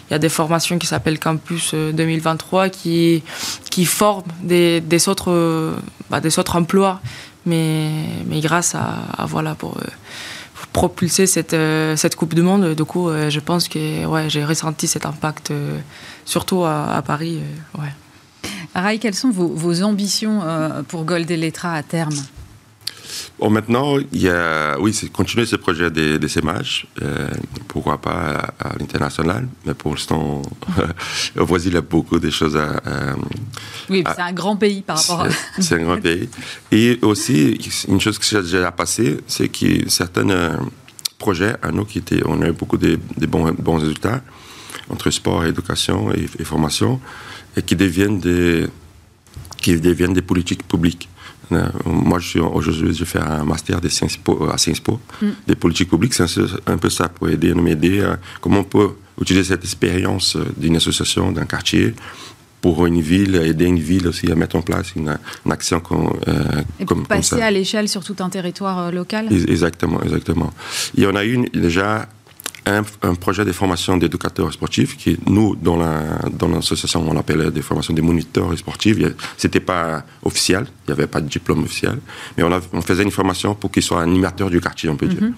Il 0.09 0.11
y 0.11 0.13
a 0.13 0.19
des 0.19 0.27
formations 0.27 0.77
qui 0.77 0.87
s'appellent 0.87 1.19
Campus 1.19 1.71
euh, 1.73 1.93
2023 1.93 2.67
qui, 2.67 3.23
qui 3.69 3.85
forment 3.85 4.23
des, 4.43 4.81
autres, 5.07 5.73
bah, 6.09 6.19
des 6.19 6.37
autres 6.37 6.57
emplois 6.57 6.99
mais, 7.45 7.91
mais 8.25 8.39
grâce 8.39 8.75
à, 8.75 8.99
à, 9.17 9.25
voilà 9.25 9.55
pour, 9.55 9.77
euh, 9.77 9.83
propulser 10.73 11.27
cette, 11.27 11.53
euh, 11.53 11.95
cette 11.95 12.15
Coupe 12.15 12.33
du 12.33 12.41
Monde, 12.41 12.75
du 12.75 12.85
coup, 12.85 13.09
euh, 13.09 13.29
je 13.29 13.39
pense 13.39 13.67
que 13.67 14.05
ouais, 14.05 14.29
j'ai 14.29 14.45
ressenti 14.45 14.87
cet 14.87 15.05
impact, 15.05 15.51
surtout 16.25 16.63
à, 16.63 17.01
Paris. 17.05 17.41
ouais. 17.77 17.93
Rai, 18.73 18.99
quelles 18.99 19.15
sont 19.15 19.31
vos, 19.31 19.47
vos 19.47 19.83
ambitions 19.83 20.41
pour 20.87 21.03
Gold 21.03 21.29
et 21.29 21.37
Letra 21.37 21.73
à 21.73 21.83
terme? 21.83 22.15
Bon, 23.39 23.49
maintenant, 23.49 23.97
il 24.11 24.21
y 24.21 24.29
a, 24.29 24.79
oui, 24.79 24.93
c'est 24.93 25.11
continuer 25.11 25.45
ce 25.45 25.55
projet 25.55 25.89
des, 25.91 26.19
des 26.19 26.27
euh, 26.37 27.29
pourquoi 27.67 27.99
pas 27.99 28.53
à, 28.59 28.69
à 28.69 28.77
l'international, 28.77 29.47
mais 29.65 29.73
pour 29.73 29.91
l'instant, 29.91 30.41
au 31.37 31.45
Brésil, 31.45 31.71
il 31.71 31.75
y 31.75 31.77
a 31.77 31.81
beaucoup 31.81 32.19
de 32.19 32.29
choses 32.29 32.57
à. 32.57 32.77
à 32.77 33.15
oui, 33.89 34.03
c'est 34.07 34.21
un 34.21 34.33
grand 34.33 34.55
pays 34.55 34.81
par 34.81 34.97
rapport 34.99 35.21
à. 35.21 35.29
C'est 35.59 35.75
un 35.75 35.83
grand 35.83 35.97
pays. 36.01 36.29
Et 36.71 36.99
aussi, 37.01 37.57
une 37.87 37.99
chose 37.99 38.17
qui 38.19 38.27
s'est 38.27 38.41
déjà 38.41 38.71
passée, 38.71 39.19
c'est 39.27 39.49
que 39.49 39.89
certains 39.89 40.29
euh, 40.29 40.57
projets 41.17 41.55
à 41.61 41.71
nous 41.71 41.85
qui 41.85 41.99
étaient, 41.99 42.21
on 42.25 42.41
a 42.41 42.47
eu 42.47 42.53
beaucoup 42.53 42.77
de, 42.77 42.99
de 43.17 43.25
bons, 43.25 43.51
bons 43.51 43.77
résultats 43.77 44.21
entre 44.89 45.09
sport, 45.09 45.45
éducation 45.45 46.11
et, 46.13 46.27
et 46.39 46.43
formation, 46.43 46.99
et 47.55 47.61
qui 47.61 47.75
deviennent 47.75 48.19
des, 48.19 48.67
qui 49.61 49.79
deviennent 49.79 50.13
des 50.13 50.21
politiques 50.21 50.67
publiques. 50.67 51.07
Euh, 51.51 51.69
moi, 51.85 52.19
je 52.19 52.27
suis 52.27 52.39
aujourd'hui, 52.39 52.93
je 52.93 53.05
fais 53.05 53.19
un 53.19 53.43
master 53.43 53.81
de 53.81 53.89
Sciences 53.89 54.17
Po, 54.17 54.49
à 54.51 54.57
Sciences 54.57 54.79
Po, 54.79 54.99
mm. 55.21 55.27
des 55.47 55.55
politiques 55.55 55.89
publiques. 55.89 56.13
C'est 56.13 56.25
un, 56.65 56.77
peu 56.77 56.89
ça 56.89 57.09
pour 57.09 57.29
aider, 57.29 57.53
nous 57.53 57.67
aider 57.67 58.01
à 58.01 58.17
comment 58.39 58.59
on 58.59 58.63
peut 58.63 58.91
utiliser 59.19 59.45
cette 59.45 59.63
expérience 59.63 60.37
d'une 60.57 60.75
association, 60.75 61.31
d'un 61.31 61.45
quartier, 61.45 61.93
pour 62.61 62.85
une 62.85 63.01
ville, 63.01 63.35
aider 63.35 63.65
une 63.65 63.79
ville 63.79 64.07
aussi 64.07 64.31
à 64.31 64.35
mettre 64.35 64.55
en 64.55 64.61
place 64.61 64.95
une, 64.95 65.17
une 65.45 65.51
action 65.51 65.79
comme, 65.79 66.13
euh, 66.27 66.61
Et 66.79 66.85
comme 66.85 67.07
passer 67.07 67.35
comme 67.35 67.43
à 67.43 67.51
l'échelle 67.51 67.89
sur 67.89 68.03
tout 68.03 68.15
un 68.19 68.29
territoire 68.29 68.79
euh, 68.79 68.91
local. 68.91 69.27
Exactement, 69.31 70.01
exactement. 70.03 70.51
Il 70.95 71.03
y 71.03 71.07
en 71.07 71.15
a 71.15 71.23
une 71.23 71.45
déjà 71.45 72.07
un, 72.65 73.15
projet 73.15 73.43
de 73.43 73.51
formation 73.51 73.97
d'éducateurs 73.97 74.51
sportifs 74.53 74.97
qui, 74.97 75.17
nous, 75.27 75.55
dans 75.55 75.77
l'association, 75.77 77.03
dans 77.03 77.13
on 77.13 77.17
appelle 77.17 77.51
des 77.51 77.61
formations 77.61 77.93
des 77.93 78.01
moniteurs 78.01 78.57
sportifs. 78.57 78.97
C'était 79.37 79.59
pas 79.59 80.03
officiel, 80.23 80.65
il 80.87 80.91
n'y 80.91 80.93
avait 80.93 81.07
pas 81.07 81.21
de 81.21 81.27
diplôme 81.27 81.63
officiel, 81.63 81.99
mais 82.37 82.43
on, 82.43 82.51
on 82.73 82.81
faisait 82.81 83.03
une 83.03 83.11
formation 83.11 83.55
pour 83.55 83.71
qu'ils 83.71 83.83
soient 83.83 84.01
animateurs 84.01 84.49
du 84.49 84.61
quartier, 84.61 84.89
on 84.89 84.95
peut 84.95 85.07
dire. 85.07 85.23
Mhm. 85.23 85.33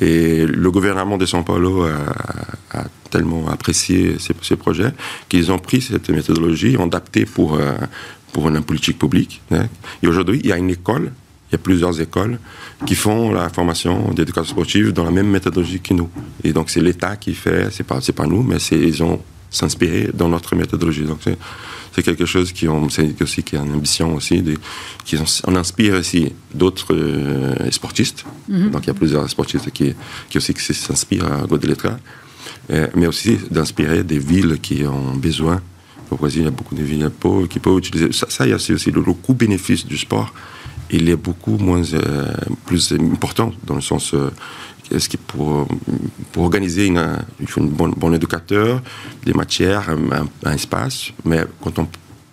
Et 0.00 0.46
le 0.46 0.70
gouvernement 0.70 1.18
de 1.18 1.26
São 1.26 1.44
Paulo 1.44 1.84
a, 1.84 2.84
tellement 3.10 3.48
apprécié 3.48 4.16
ces, 4.18 4.56
projets 4.56 4.90
qu'ils 5.28 5.52
ont 5.52 5.58
pris 5.58 5.82
cette 5.82 6.08
méthodologie, 6.08 6.76
ont 6.78 6.86
adapté 6.86 7.26
pour, 7.26 7.56
euh, 7.56 7.72
pour 8.32 8.48
une 8.48 8.62
politique 8.62 8.98
publique. 8.98 9.42
Hein. 9.50 9.66
Et 10.02 10.06
aujourd'hui, 10.06 10.40
il 10.42 10.48
y 10.48 10.52
a 10.52 10.56
une 10.56 10.70
école 10.70 11.12
il 11.52 11.56
y 11.56 11.56
a 11.56 11.58
plusieurs 11.58 12.00
écoles 12.00 12.38
qui 12.86 12.94
font 12.94 13.30
la 13.30 13.50
formation 13.50 14.10
d'éducation 14.12 14.54
sportive 14.54 14.92
dans 14.92 15.04
la 15.04 15.10
même 15.10 15.28
méthodologie 15.28 15.80
que 15.80 15.92
nous. 15.92 16.08
Et 16.42 16.54
donc, 16.54 16.70
c'est 16.70 16.80
l'État 16.80 17.16
qui 17.16 17.34
fait, 17.34 17.68
c'est 17.70 17.84
pas, 17.84 18.00
c'est 18.00 18.14
pas 18.14 18.26
nous, 18.26 18.42
mais 18.42 18.58
c'est, 18.58 18.78
ils 18.78 19.02
ont 19.02 19.20
s'inspiré 19.50 20.08
dans 20.14 20.30
notre 20.30 20.56
méthodologie. 20.56 21.02
Donc, 21.02 21.18
c'est, 21.94 22.02
quelque 22.02 22.24
chose 22.24 22.52
qui 22.52 22.66
ont, 22.68 22.88
c'est 22.88 23.20
aussi 23.20 23.42
qui 23.42 23.58
a 23.58 23.60
une 23.60 23.74
ambition 23.74 24.14
aussi, 24.14 24.40
de, 24.40 24.56
qui 25.04 25.18
on 25.46 25.54
inspire 25.54 25.96
aussi 25.96 26.32
d'autres 26.54 26.94
euh, 26.94 27.70
sportistes. 27.70 28.24
Mm-hmm. 28.50 28.70
Donc, 28.70 28.84
il 28.84 28.86
y 28.86 28.90
a 28.90 28.94
plusieurs 28.94 29.28
sportistes 29.28 29.70
qui, 29.72 29.94
qui 30.30 30.38
aussi 30.38 30.54
qui 30.54 30.62
s'inspirent 30.72 31.30
à 31.30 31.46
Godeletra, 31.46 31.98
euh, 32.70 32.86
mais 32.94 33.06
aussi 33.06 33.38
d'inspirer 33.50 34.04
des 34.04 34.18
villes 34.18 34.58
qui 34.62 34.86
ont 34.86 35.14
besoin. 35.16 35.60
Au 36.10 36.16
Brésil, 36.16 36.42
il 36.42 36.44
y 36.44 36.48
a 36.48 36.50
beaucoup 36.50 36.74
de 36.74 36.82
villes 36.82 37.10
pauvres 37.10 37.46
qui 37.46 37.58
peuvent 37.58 37.76
utiliser. 37.76 38.10
Ça, 38.12 38.26
ça 38.30 38.46
il 38.46 38.50
y 38.50 38.52
a 38.52 38.56
aussi 38.56 38.90
le, 38.90 39.02
le 39.02 39.12
coût-bénéfice 39.12 39.84
du 39.84 39.98
sport 39.98 40.32
il 40.92 41.08
est 41.08 41.16
beaucoup 41.16 41.56
moins 41.56 41.82
euh, 41.94 42.32
plus 42.66 42.92
important 42.92 43.52
dans 43.64 43.74
le 43.74 43.80
sens 43.80 44.14
euh, 44.14 44.30
est-ce 44.90 45.08
que 45.08 45.16
pour, 45.16 45.66
pour 46.32 46.44
organiser 46.44 46.86
une, 46.86 47.02
il 47.40 47.48
faut 47.48 47.62
un 47.62 47.64
bon, 47.64 48.12
éducateur, 48.12 48.82
des 49.24 49.32
matières, 49.32 49.88
un, 49.88 50.52
espace, 50.52 51.12
mais 51.24 51.40
quand 51.62 51.78
on 51.78 51.88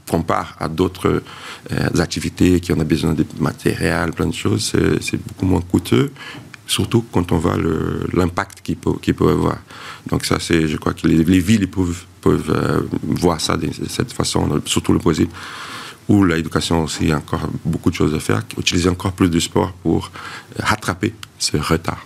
compare 0.10 0.58
à 0.60 0.68
d'autres 0.68 1.24
euh, 1.72 2.00
activités 2.00 2.60
qui 2.60 2.74
en 2.74 2.80
a 2.82 2.84
besoin 2.84 3.14
de 3.14 3.26
matériel, 3.40 4.12
plein 4.12 4.28
de 4.28 4.34
choses, 4.34 4.74
c'est 5.00 5.18
beaucoup 5.26 5.46
moins 5.46 5.62
coûteux, 5.62 6.12
surtout 6.68 7.06
quand 7.14 7.32
on 7.32 7.38
voit 7.38 7.56
l'impact 8.12 8.62
qu'il 8.62 8.76
peut, 8.76 9.30
avoir. 9.30 9.60
Donc 10.10 10.26
ça, 10.26 10.38
c'est, 10.42 10.68
je 10.68 10.76
crois 10.76 10.94
que 10.94 11.08
les, 11.08 11.40
villes 11.40 11.70
peuvent, 11.70 12.04
voir 13.04 13.40
ça 13.40 13.56
de, 13.56 13.70
cette 13.88 14.12
façon, 14.12 14.62
surtout 14.66 14.92
le 14.92 15.00
Brésil 15.00 15.30
où 16.10 16.26
l'éducation 16.26 16.84
aussi 16.84 17.12
a 17.12 17.18
encore 17.18 17.48
beaucoup 17.64 17.92
de 17.92 17.96
choses 17.96 18.14
à 18.14 18.20
faire, 18.20 18.42
utiliser 18.58 18.90
encore 18.90 19.14
plus 19.14 19.30
de 19.30 19.40
sport 19.40 19.72
pour 19.84 20.12
rattraper 20.58 21.14
ce 21.38 21.56
retard. 21.58 22.04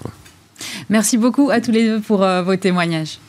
Merci 0.89 1.17
beaucoup 1.17 1.49
à 1.49 1.61
tous 1.61 1.71
les 1.71 1.85
deux 1.85 2.01
pour 2.01 2.21
euh, 2.21 2.43
vos 2.43 2.55
témoignages. 2.55 3.19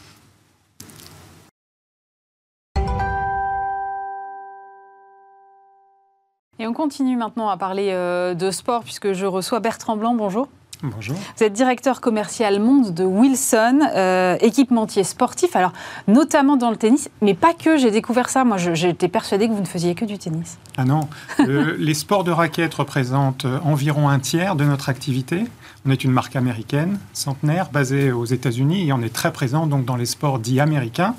Et 6.59 6.67
on 6.67 6.73
continue 6.73 7.17
maintenant 7.17 7.49
à 7.49 7.57
parler 7.57 7.91
euh, 7.91 8.35
de 8.35 8.51
sport 8.51 8.85
puisque 8.85 9.13
je 9.13 9.27
reçois 9.27 9.61
Bertrand 9.61 9.97
Blanc. 9.97 10.15
Bonjour. 10.15 10.49
Bonjour. 10.83 11.17
Vous 11.37 11.45
êtes 11.45 11.53
directeur 11.53 12.01
commercial 12.01 12.61
monde 12.61 12.93
de 12.93 13.05
Wilson, 13.05 13.81
euh, 13.95 14.37
équipementier 14.41 15.05
sportif, 15.05 15.57
alors 15.57 15.73
notamment 16.09 16.57
dans 16.57 16.71
le 16.71 16.77
tennis, 16.77 17.09
mais 17.23 17.35
pas 17.35 17.55
que, 17.55 17.77
j'ai 17.77 17.91
découvert 17.91 18.29
ça. 18.29 18.45
Moi, 18.45 18.57
j'étais 18.59 19.09
persuadé 19.09 19.49
que 19.49 19.53
vous 19.53 19.61
ne 19.61 19.67
faisiez 19.67 19.95
que 19.95 20.05
du 20.05 20.19
tennis. 20.19 20.59
Ah 20.77 20.85
non, 20.85 21.09
euh, 21.41 21.75
les 21.79 21.95
sports 21.95 22.25
de 22.25 22.31
raquettes 22.31 22.75
représentent 22.75 23.45
euh, 23.45 23.59
environ 23.65 24.09
un 24.09 24.19
tiers 24.19 24.57
de 24.57 24.65
notre 24.65 24.89
activité. 24.89 25.45
On 25.87 25.91
est 25.91 26.03
une 26.03 26.13
marque 26.13 26.35
américaine, 26.37 26.99
centenaire, 27.13 27.69
basée 27.71 28.11
aux 28.11 28.25
États-Unis, 28.25 28.89
et 28.89 28.93
on 28.93 29.03
est 29.03 29.13
très 29.13 29.33
présent 29.33 29.67
donc 29.67 29.85
dans 29.85 29.97
les 29.97 30.07
sports 30.07 30.39
dits 30.39 30.61
américains, 30.61 31.15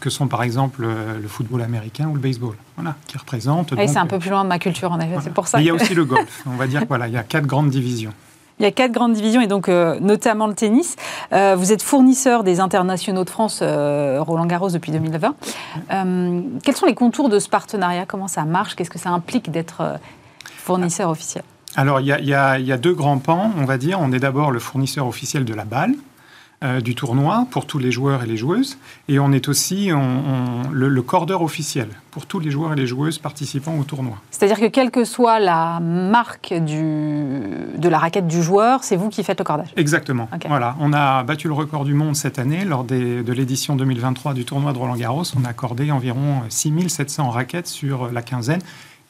que 0.00 0.10
sont 0.10 0.28
par 0.28 0.42
exemple 0.42 0.82
le 0.82 1.26
football 1.26 1.62
américain 1.62 2.06
ou 2.06 2.14
le 2.14 2.20
baseball, 2.20 2.54
voilà, 2.76 2.96
qui 3.06 3.16
représentent. 3.16 3.74
c'est 3.74 3.96
un 3.96 4.06
peu 4.06 4.18
plus 4.18 4.28
loin 4.28 4.44
de 4.44 4.50
ma 4.50 4.58
culture, 4.58 4.92
en 4.92 5.00
effet, 5.00 5.16
c'est 5.22 5.32
pour 5.32 5.48
ça. 5.48 5.58
il 5.58 5.66
y 5.66 5.70
a 5.70 5.74
aussi 5.74 5.94
le 5.94 6.04
golf. 6.04 6.42
On 6.46 6.56
va 6.56 6.66
dire 6.66 6.84
voilà, 6.86 7.08
il 7.08 7.14
y 7.14 7.16
a 7.16 7.22
quatre 7.22 7.46
grandes 7.46 7.70
divisions. 7.70 8.12
Il 8.60 8.64
y 8.64 8.66
a 8.66 8.72
quatre 8.72 8.92
grandes 8.92 9.14
divisions 9.14 9.40
et 9.40 9.46
donc 9.46 9.70
euh, 9.70 9.98
notamment 10.00 10.46
le 10.46 10.52
tennis. 10.52 10.96
Euh, 11.32 11.56
vous 11.56 11.72
êtes 11.72 11.82
fournisseur 11.82 12.44
des 12.44 12.60
internationaux 12.60 13.24
de 13.24 13.30
France 13.30 13.60
euh, 13.62 14.18
Roland 14.20 14.44
Garros 14.44 14.68
depuis 14.68 14.92
2020. 14.92 15.34
quels 16.62 16.76
sont 16.76 16.84
les 16.84 16.94
contours 16.94 17.30
de 17.30 17.38
ce 17.38 17.48
partenariat? 17.48 18.04
Comment 18.04 18.28
ça 18.28 18.44
marche? 18.44 18.76
Qu'est-ce 18.76 18.90
que 18.90 18.98
ça 18.98 19.08
implique 19.08 19.50
d'être 19.50 19.98
fournisseur 20.44 21.08
officiel? 21.08 21.42
Alors, 21.74 22.00
il 22.00 22.06
y, 22.06 22.12
a, 22.12 22.18
il 22.58 22.66
y, 22.66 22.72
a, 22.72 22.76
deux 22.76 22.92
grands 22.92 23.18
pans, 23.18 23.50
on 23.56 23.64
va 23.64 23.78
dire. 23.78 23.98
On 24.00 24.12
est 24.12 24.18
d'abord 24.18 24.50
le 24.50 24.58
fournisseur 24.58 25.06
officiel 25.06 25.44
de 25.46 25.54
la 25.54 25.64
balle, 25.64 25.94
euh, 26.62 26.80
du 26.80 26.94
tournoi 26.94 27.46
pour 27.50 27.66
tous 27.66 27.78
les 27.78 27.90
joueurs 27.90 28.22
et 28.22 28.26
les 28.26 28.36
joueuses. 28.36 28.78
Et 29.08 29.18
on 29.18 29.32
est 29.32 29.48
aussi 29.48 29.90
le, 29.90 30.88
le, 30.88 31.02
cordeur 31.02 31.42
officiel 31.42 31.88
pour 32.10 32.26
tous 32.26 32.38
les 32.38 32.50
joueurs 32.50 32.72
et 32.72 32.76
les 32.76 32.86
joueuses 32.86 33.18
participant 33.18 33.78
au 33.78 33.84
tournoi. 33.84 34.18
C'est-à-dire 34.30 34.60
que 34.60 34.66
quelle 34.66 34.90
que 34.90 35.04
soit 35.04 35.38
la 35.38 35.80
marque 35.80 36.52
du, 36.52 37.42
de 37.76 37.88
la 37.88 37.98
raquette 37.98 38.26
du 38.26 38.42
joueur, 38.42 38.84
c'est 38.84 38.96
vous 38.96 39.08
qui 39.08 39.24
faites 39.24 39.38
le 39.38 39.44
cordage 39.44 39.68
Exactement. 39.76 40.28
Voilà, 40.48 40.76
on 40.80 40.92
a 40.92 41.22
battu 41.22 41.48
le 41.48 41.54
record 41.54 41.84
du 41.84 41.94
monde 41.94 42.14
cette 42.14 42.38
année 42.38 42.64
lors 42.64 42.84
des, 42.84 43.22
de 43.22 43.32
l'édition 43.32 43.76
2023 43.76 44.34
du 44.34 44.44
tournoi 44.44 44.72
de 44.72 44.78
Roland 44.78 44.96
Garros. 44.96 45.24
On 45.40 45.44
a 45.44 45.48
accordé 45.48 45.90
environ 45.90 46.42
6700 46.48 47.30
raquettes 47.30 47.68
sur 47.68 48.12
la 48.12 48.22
quinzaine 48.22 48.60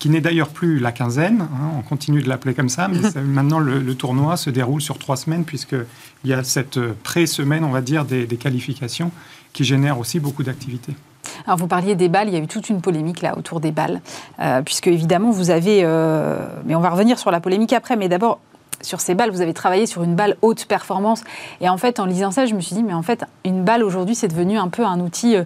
qui 0.00 0.08
n'est 0.08 0.22
d'ailleurs 0.22 0.48
plus 0.48 0.80
la 0.80 0.92
quinzaine, 0.92 1.42
hein, 1.42 1.70
on 1.78 1.82
continue 1.82 2.22
de 2.22 2.28
l'appeler 2.28 2.54
comme 2.54 2.70
ça, 2.70 2.88
mais 2.88 2.98
maintenant 3.22 3.60
le, 3.60 3.94
tournoi 3.94 4.36
se 4.36 4.50
déroule 4.50 4.80
sur 4.80 4.98
trois 4.98 5.16
semaines, 5.16 5.44
puisqu'il 5.44 5.84
y 6.24 6.32
a 6.32 6.42
cette 6.42 6.80
pré-semaine, 6.80 7.62
on 7.64 7.70
va 7.70 7.82
dire, 7.82 8.04
des, 8.04 8.26
qualifications 8.26 9.12
qui 9.52 9.62
génèrent 9.62 9.98
aussi 9.98 10.18
beaucoup 10.18 10.42
d'activités. 10.42 10.94
Alors 11.46 11.58
vous 11.58 11.66
parliez 11.66 11.94
des 11.96 12.08
balles, 12.08 12.28
il 12.28 12.34
y 12.34 12.36
a 12.36 12.40
eu 12.40 12.46
toute 12.46 12.70
une 12.70 12.80
polémique 12.80 13.20
là 13.20 13.36
autour 13.36 13.60
des 13.60 13.72
balles, 13.72 14.00
euh, 14.40 14.62
puisque 14.62 14.86
évidemment 14.86 15.30
vous 15.30 15.50
avez, 15.50 15.80
euh, 15.84 16.46
mais 16.64 16.74
on 16.74 16.80
va 16.80 16.88
revenir 16.88 17.18
sur 17.18 17.30
la 17.30 17.40
polémique 17.40 17.74
après, 17.74 17.96
mais 17.96 18.08
d'abord 18.08 18.40
sur 18.80 19.02
ces 19.02 19.14
balles, 19.14 19.30
vous 19.30 19.42
avez 19.42 19.52
travaillé 19.52 19.84
sur 19.84 20.02
une 20.02 20.14
balle 20.14 20.36
haute 20.40 20.64
performance, 20.64 21.22
et 21.60 21.68
en 21.68 21.76
fait 21.76 22.00
en 22.00 22.06
lisant 22.06 22.30
ça, 22.30 22.46
je 22.46 22.54
me 22.54 22.60
suis 22.60 22.74
dit, 22.74 22.82
mais 22.82 22.94
en 22.94 23.02
fait 23.02 23.24
une 23.44 23.64
balle 23.64 23.84
aujourd'hui 23.84 24.14
c'est 24.14 24.28
devenu 24.28 24.56
un 24.56 24.68
peu 24.68 24.86
un 24.86 24.98
outil 25.00 25.36
euh, 25.36 25.44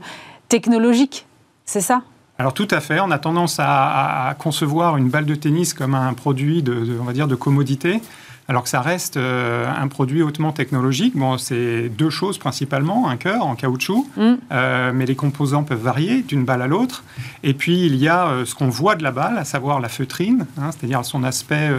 technologique, 0.48 1.26
c'est 1.64 1.80
ça? 1.80 2.02
Alors 2.39 2.53
tout 2.53 2.68
à 2.70 2.80
fait, 2.80 2.99
on 3.01 3.11
a 3.11 3.18
tendance 3.18 3.57
à, 3.61 4.35
concevoir 4.39 4.97
une 4.97 5.09
balle 5.09 5.26
de 5.26 5.35
tennis 5.35 5.72
comme 5.72 5.95
un 5.95 6.12
produit 6.14 6.62
de, 6.62 6.99
on 7.01 7.05
va 7.05 7.12
dire, 7.12 7.28
de 7.28 7.37
commodité, 7.37 8.01
alors 8.49 8.64
que 8.64 8.68
ça 8.68 8.80
reste 8.80 9.16
euh, 9.16 9.66
un 9.70 9.89
produit 9.89 10.20
hautement 10.22 10.53
technologique. 10.53 11.16
Bon, 11.16 11.39
c'est 11.39 11.89
deux 11.89 12.11
choses 12.11 12.39
principalement, 12.39 13.09
un 13.09 13.16
cœur 13.16 13.47
en 13.47 13.55
caoutchouc, 13.55 14.07
mm. 14.16 14.35
euh, 14.53 14.93
mais 14.93 15.07
les 15.07 15.14
composants 15.14 15.62
peuvent 15.62 15.80
varier 15.80 16.22
d'une 16.22 16.45
balle 16.45 16.61
à 16.61 16.66
l'autre. 16.66 17.05
Et 17.43 17.55
puis 17.55 17.87
il 17.87 17.97
y 17.97 18.09
a 18.09 18.26
euh, 18.26 18.45
ce 18.45 18.55
qu'on 18.55 18.68
voit 18.68 18.97
de 18.97 19.03
la 19.03 19.12
balle, 19.12 19.39
à 19.39 19.45
savoir 19.45 19.80
la 19.80 19.89
feutrine, 19.89 20.47
hein, 20.59 20.70
c'est-à-dire 20.72 21.05
son 21.05 21.22
aspect 21.24 21.70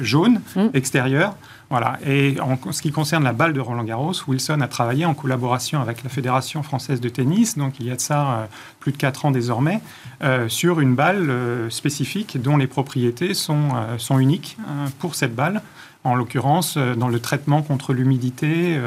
jaune 0.00 0.40
mm. 0.56 0.68
extérieur. 0.74 1.36
Voilà. 1.72 1.98
Et 2.04 2.36
en 2.38 2.58
ce 2.70 2.82
qui 2.82 2.92
concerne 2.92 3.24
la 3.24 3.32
balle 3.32 3.54
de 3.54 3.60
Roland 3.60 3.84
Garros, 3.84 4.12
Wilson 4.28 4.60
a 4.60 4.68
travaillé 4.68 5.06
en 5.06 5.14
collaboration 5.14 5.80
avec 5.80 6.02
la 6.02 6.10
Fédération 6.10 6.62
française 6.62 7.00
de 7.00 7.08
tennis, 7.08 7.56
donc 7.56 7.80
il 7.80 7.86
y 7.86 7.90
a 7.90 7.96
de 7.96 8.00
ça 8.02 8.30
euh, 8.30 8.46
plus 8.78 8.92
de 8.92 8.98
4 8.98 9.24
ans 9.24 9.30
désormais, 9.30 9.80
euh, 10.22 10.50
sur 10.50 10.80
une 10.80 10.94
balle 10.94 11.30
euh, 11.30 11.70
spécifique 11.70 12.42
dont 12.42 12.58
les 12.58 12.66
propriétés 12.66 13.32
sont, 13.32 13.70
sont 13.96 14.18
uniques 14.18 14.58
pour 14.98 15.14
cette 15.14 15.34
balle 15.34 15.62
en 16.04 16.14
l'occurrence 16.14 16.76
dans 16.76 17.08
le 17.08 17.20
traitement 17.20 17.62
contre 17.62 17.94
l'humidité 17.94 18.78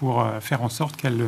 pour 0.00 0.26
faire 0.40 0.62
en 0.62 0.70
sorte 0.70 0.96
qu'elle 0.96 1.22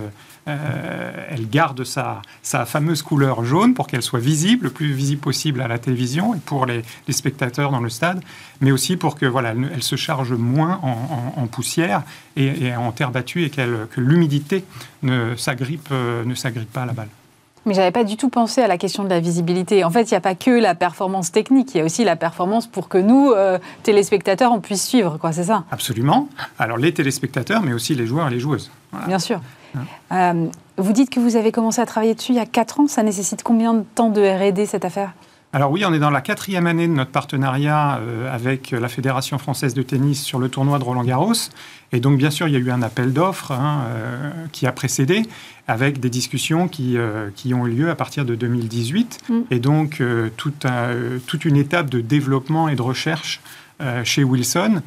elle 0.47 1.49
garde 1.49 1.83
sa, 1.85 2.23
sa, 2.43 2.65
fameuse 2.65 3.03
couleur 3.03 3.45
jaune 3.45 3.75
pour 3.75 3.87
qu'elle 3.87 4.03
soit 4.03 4.21
visible, 4.21 4.65
le 4.65 4.71
plus 4.71 4.93
visible 4.93 5.21
possible 5.21 5.61
à 5.61 5.69
la 5.69 5.79
télévision 5.79 6.35
et 6.35 6.39
pour 6.39 6.67
les, 6.67 6.83
les 7.09 7.13
spectateurs 7.13 7.71
dans 7.71 7.81
le 7.81 7.91
stade, 7.91 8.23
mais 8.61 8.71
aussi 8.71 8.97
pour 8.97 9.17
que 9.17 9.27
voilà, 9.27 9.55
elle, 9.73 9.83
se 9.83 9.97
charge 9.97 10.33
moins 10.33 10.81
en, 11.37 11.47
poussière 11.47 12.03
et, 12.37 12.75
en 12.77 12.93
terre 12.93 13.11
battue 13.11 13.45
et 13.45 13.51
que 13.51 13.89
l'humidité 13.97 14.65
ne 15.03 15.35
s'agrippe 15.37 15.91
ne 15.91 16.35
s'agrippe 16.35 16.73
pas 16.73 16.83
à 16.83 16.87
la 16.87 16.93
balle. 16.93 17.09
Mais 17.67 17.75
j'avais 17.75 17.91
pas 17.91 18.05
du 18.05 18.17
tout 18.17 18.29
pensé 18.29 18.63
à 18.63 18.69
la 18.69 18.79
question 18.79 19.03
de 19.03 19.09
la 19.09 19.19
visibilité. 19.19 19.83
En 19.83 19.91
fait, 19.91 20.03
il 20.03 20.15
n'y 20.15 20.17
a 20.17 20.21
pas 20.21 20.37
que 20.37 20.53
la 20.53 20.77
performance 20.77 21.33
technique, 21.33 21.75
il 21.75 21.79
y 21.79 21.81
a 21.81 21.85
aussi 21.85 22.05
la 22.05 22.15
performance 22.15 22.69
pour 22.69 22.89
que 22.89 22.97
nous, 22.97 23.33
euh, 23.33 23.59
téléspectateurs, 23.83 24.53
on 24.53 24.61
puisse 24.61 24.87
suivre, 24.87 25.19
quoi. 25.19 25.33
C'est 25.33 25.45
ça? 25.45 25.65
Absolument. 25.73 26.29
Alors 26.61 26.77
les 26.77 26.95
téléspectateurs, 26.95 27.63
mais 27.63 27.73
aussi 27.73 27.97
les 27.97 28.07
joueurs 28.07 28.29
et 28.29 28.31
les 28.31 28.39
joueuses. 28.39 28.71
Bien 29.09 29.19
sûr. 29.19 29.41
Hein. 29.77 29.85
Euh, 30.13 30.49
vous 30.79 30.93
dites 30.93 31.11
que 31.11 31.21
vous 31.21 31.37
avez 31.37 31.53
commencé 31.53 31.81
à 31.81 31.87
travailler 31.87 32.15
dessus 32.15 32.33
il 32.33 32.37
y 32.37 32.41
a 32.41 32.47
4 32.47 32.81
ans. 32.81 32.87
Ça 32.87 33.03
nécessite 33.03 33.43
combien 33.43 33.75
de 33.75 33.85
temps 33.95 34.11
de 34.11 34.21
R&D 34.21 34.67
cette 34.67 34.85
affaire? 34.85 35.13
Alors 35.57 35.71
oui, 35.71 35.85
on 35.87 35.95
est 35.95 35.99
dans 35.99 36.11
la 36.11 36.21
quatrième 36.21 36.67
année 36.67 36.87
de 36.87 36.93
notre 36.93 37.13
partenariat 37.13 37.99
euh, 38.03 38.35
avec 38.35 38.73
la 38.73 38.89
Fédération 38.89 39.39
française 39.39 39.73
de 39.73 39.81
tennis 39.81 40.23
sur 40.23 40.39
le 40.39 40.51
tournoi 40.51 40.79
de 40.79 40.85
Roland 40.85 41.03
Garros. 41.03 41.33
Et 41.93 42.01
donc 42.01 42.19
bien 42.19 42.31
sûr, 42.31 42.47
il 42.47 42.53
y 42.53 42.57
a 42.57 42.59
eu 42.59 42.71
un 42.71 42.83
appel 42.83 43.15
d'offres 43.15 43.53
hein, 43.53 43.85
euh, 43.87 44.31
qui 44.53 44.67
a 44.67 44.73
précédé, 44.73 45.23
avec 45.67 45.99
des 45.99 46.11
discussions 46.11 46.69
qui, 46.69 46.99
euh, 46.99 47.31
qui 47.35 47.55
ont 47.55 47.67
eu 47.67 47.71
lieu 47.71 47.91
à 47.91 47.95
partir 47.95 48.27
de 48.27 48.35
2018. 48.35 49.21
Mm. 49.31 49.41
Et 49.51 49.59
donc 49.59 50.03
toute, 50.37 50.67
toute 51.27 51.45
une 51.47 51.57
étape 51.57 51.89
de 51.89 52.03
développement 52.03 52.69
et 52.69 52.77
de 52.77 52.83
recherche 52.83 53.41
chez 54.05 54.25
Wilson 54.25 54.83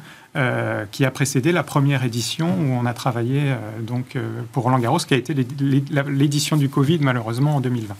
qui 0.92 1.04
a 1.04 1.10
précédé 1.10 1.52
la 1.52 1.62
première 1.62 2.04
édition 2.04 2.46
où 2.46 2.72
on 2.72 2.86
a 2.86 2.94
travaillé 2.94 3.54
donc, 3.80 4.16
pour 4.52 4.64
Roland 4.64 4.78
Garros, 4.78 4.98
qui 4.98 5.14
a 5.14 5.16
été 5.16 5.34
l'édition 5.34 6.56
du 6.56 6.68
Covid 6.68 6.98
malheureusement 7.00 7.56
en 7.56 7.60
2020. 7.60 7.94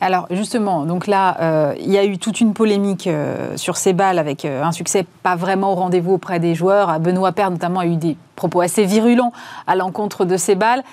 Alors 0.00 0.26
justement, 0.30 0.84
donc 0.84 1.06
là, 1.06 1.74
il 1.80 1.90
y 1.90 1.96
a 1.96 2.04
eu 2.04 2.18
toute 2.18 2.40
une 2.40 2.52
polémique 2.52 3.08
sur 3.56 3.78
ces 3.78 3.94
balles 3.94 4.18
avec 4.18 4.44
un 4.44 4.72
succès 4.72 5.06
pas 5.22 5.36
vraiment 5.36 5.72
au 5.72 5.74
rendez-vous 5.74 6.12
auprès 6.12 6.38
des 6.38 6.54
joueurs. 6.54 7.00
Benoît 7.00 7.32
Père 7.32 7.50
notamment 7.50 7.80
a 7.80 7.86
eu 7.86 7.96
des 7.96 8.16
propos 8.36 8.60
assez 8.60 8.84
virulents 8.84 9.32
à 9.66 9.74
l'encontre 9.74 10.26
de 10.26 10.36
ces 10.36 10.56
balles. 10.56 10.84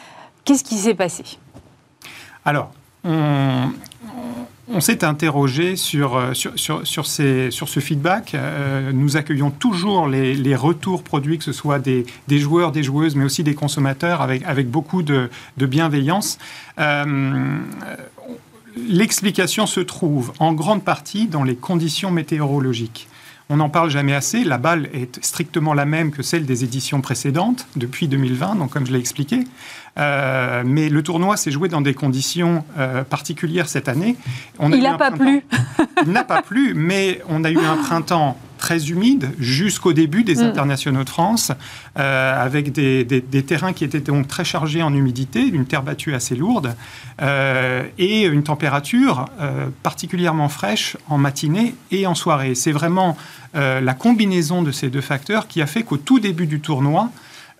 Qu'est-ce 0.46 0.64
qui 0.64 0.78
s'est 0.78 0.96
passé? 0.96 1.24
Alors, 2.46 2.72
on, 3.04 3.70
s'est 4.80 5.04
interrogé 5.04 5.76
sur, 5.76 6.16
euh, 6.16 6.34
sur, 6.34 6.88
sur, 6.88 7.06
ces, 7.06 7.52
sur, 7.52 7.68
ce 7.68 7.80
feedback. 7.80 8.34
Euh, 8.36 8.92
nous 8.94 9.18
accueillons 9.18 9.52
toujours 9.52 10.08
les, 10.08 10.56
retours 10.56 11.04
produits, 11.04 11.38
que 11.38 11.44
ce 11.44 11.52
soit 11.52 11.80
des, 11.80 12.06
des, 12.28 12.40
joueurs, 12.40 12.72
des 12.72 12.84
joueuses, 12.84 13.16
mais 13.16 13.26
aussi 13.26 13.44
des 13.44 13.56
consommateurs, 13.56 14.22
avec, 14.22 14.44
avec 14.46 14.70
beaucoup 14.70 15.04
de, 15.04 15.30
de 15.58 15.66
bienveillance. 15.66 16.38
Euh, 16.80 17.58
l'explication 18.88 19.66
se 19.66 19.80
trouve 19.80 20.32
en 20.40 20.54
grande 20.54 20.84
partie 20.84 21.28
dans 21.28 21.44
les 21.44 21.56
conditions 21.56 22.12
météorologiques. 22.12 23.08
On 23.50 23.58
n'en 23.58 23.70
parle 23.70 23.90
jamais 23.90 24.14
assez. 24.14 24.46
La 24.46 24.58
balle 24.58 24.90
est 24.94 25.22
strictement 25.26 25.74
la 25.74 25.84
même 25.86 26.12
que 26.12 26.24
celle 26.24 26.46
des 26.46 26.64
éditions 26.64 27.02
précédentes, 27.02 27.68
depuis 27.76 28.08
2020, 28.08 28.56
donc 28.56 28.72
comme 28.72 28.88
je 28.88 28.94
l'ai 28.94 29.00
expliqué. 29.00 29.44
Euh, 30.00 30.64
mais 30.66 30.90
le 30.90 31.04
tournoi 31.04 31.38
s'est 31.38 31.52
joué 31.52 31.68
dans 31.68 31.82
des 31.82 31.94
conditions 31.94 32.64
euh, 32.78 33.04
particulières 33.04 33.68
cette 33.68 33.90
année. 33.90 34.16
On 34.58 34.72
Il 34.72 34.84
n'a 34.84 34.98
pas 34.98 35.12
plu. 35.12 35.44
Il 36.06 36.12
n'a 36.12 36.24
pas 36.24 36.42
plu, 36.42 36.74
mais 36.74 37.22
on 37.28 37.44
a 37.44 37.52
eu 37.52 37.60
un 37.60 37.76
printemps 37.76 38.38
très 38.58 38.90
humide 38.90 39.32
jusqu'au 39.40 39.92
début 39.92 40.24
des 40.24 40.36
mm. 40.36 40.42
internationaux 40.42 41.04
de 41.04 41.10
France, 41.10 41.52
euh, 41.98 42.44
avec 42.44 42.72
des, 42.72 43.24
terrains 43.46 43.74
qui 43.74 43.84
étaient 43.84 44.00
donc 44.00 44.28
très 44.28 44.46
chargés 44.46 44.84
en 44.84 44.94
humidité, 44.94 45.42
une 45.42 45.66
terre 45.66 45.82
battue 45.82 46.14
assez 46.14 46.36
lourde, 46.36 46.76
et 47.98 48.26
une 48.26 48.44
température 48.44 49.26
particulièrement 49.84 50.50
fraîche 50.50 50.98
en 51.08 51.20
matinée 51.20 51.76
et 51.92 52.08
en 52.08 52.16
soirée. 52.16 52.56
C'est 52.56 52.72
vraiment 52.72 53.16
la 53.54 53.94
combinaison 53.94 54.64
de 54.64 54.72
ces 54.72 54.90
deux 54.90 55.02
facteurs 55.02 55.48
qui 55.48 55.62
a 55.62 55.68
fait 55.68 55.84
qu'au 55.84 55.98
tout 55.98 56.20
début 56.20 56.48
du 56.48 56.62
tournoi, 56.62 57.10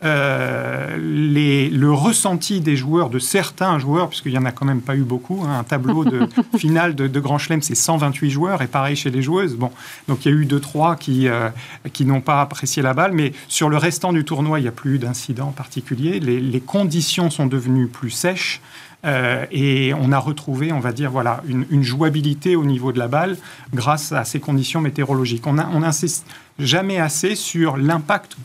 euh, 0.04 0.98
les, 0.98 1.70
le 1.70 1.92
ressenti 1.92 2.60
des 2.60 2.76
joueurs, 2.76 3.12
de 3.12 3.20
certains 3.20 3.78
joueurs, 3.78 4.10
puisqu'il 4.10 4.32
n'y 4.32 4.38
en 4.40 4.46
a 4.46 4.52
quand 4.52 4.66
même 4.66 4.82
pas 4.82 4.96
eu 4.96 5.04
beaucoup, 5.04 5.44
hein, 5.46 5.60
un 5.60 5.64
tableau 5.64 6.04
de 6.04 6.28
finale 6.58 6.96
de, 6.96 7.20
Grand 7.20 7.38
Chelem, 7.38 7.62
c'est 7.62 7.76
128 7.76 8.32
joueurs, 8.32 8.62
et 8.64 8.68
pareil 8.68 8.96
chez 8.96 9.12
les 9.12 9.22
joueuses. 9.22 9.56
Bon, 9.56 9.70
donc 10.08 10.26
il 10.26 10.32
y 10.32 10.36
a 10.36 10.38
eu 10.38 10.46
deux, 10.46 10.60
trois 10.60 10.96
qui, 10.96 11.28
euh, 11.28 11.50
qui 11.94 12.06
n'ont 12.06 12.22
pas 12.22 12.42
apprécié 12.42 12.82
la 12.82 12.96
balle, 12.96 13.12
mais 13.12 13.34
sur 13.48 13.70
le 13.70 13.78
restant 13.78 14.12
du 14.12 14.26
tournoi, 14.26 14.60
il 14.60 14.64
n'y 14.64 14.68
a 14.68 14.74
plus 14.74 14.98
d'incidents 14.98 15.52
particuliers. 15.52 16.20
Les, 16.20 16.40
les, 16.40 16.62
conditions 16.62 17.30
sont 17.30 17.46
devenues 17.46 17.88
plus 17.88 18.12
sèches. 18.12 18.62
Euh, 19.04 19.46
et 19.52 19.96
on 19.96 20.12
a 20.12 20.20
retrouvé, 20.20 20.72
on 20.72 20.80
va 20.80 20.92
dire, 20.92 21.10
voilà, 21.10 21.42
une, 21.48 21.66
une, 21.72 21.82
jouabilité 21.82 22.56
au 22.56 22.66
niveau 22.66 22.92
de 22.92 23.00
la 23.00 23.08
balle 23.08 23.36
grâce 23.74 24.12
à 24.12 24.26
ces 24.26 24.40
conditions 24.40 24.80
météorologiques. 24.80 25.48
On 25.48 25.54
n'insiste 25.54 26.28
jamais 26.60 27.00
assez 27.00 27.34
sur 27.34 27.78
l'impact 27.78 28.38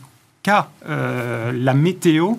euh, 0.87 1.51
la 1.53 1.73
météo, 1.73 2.33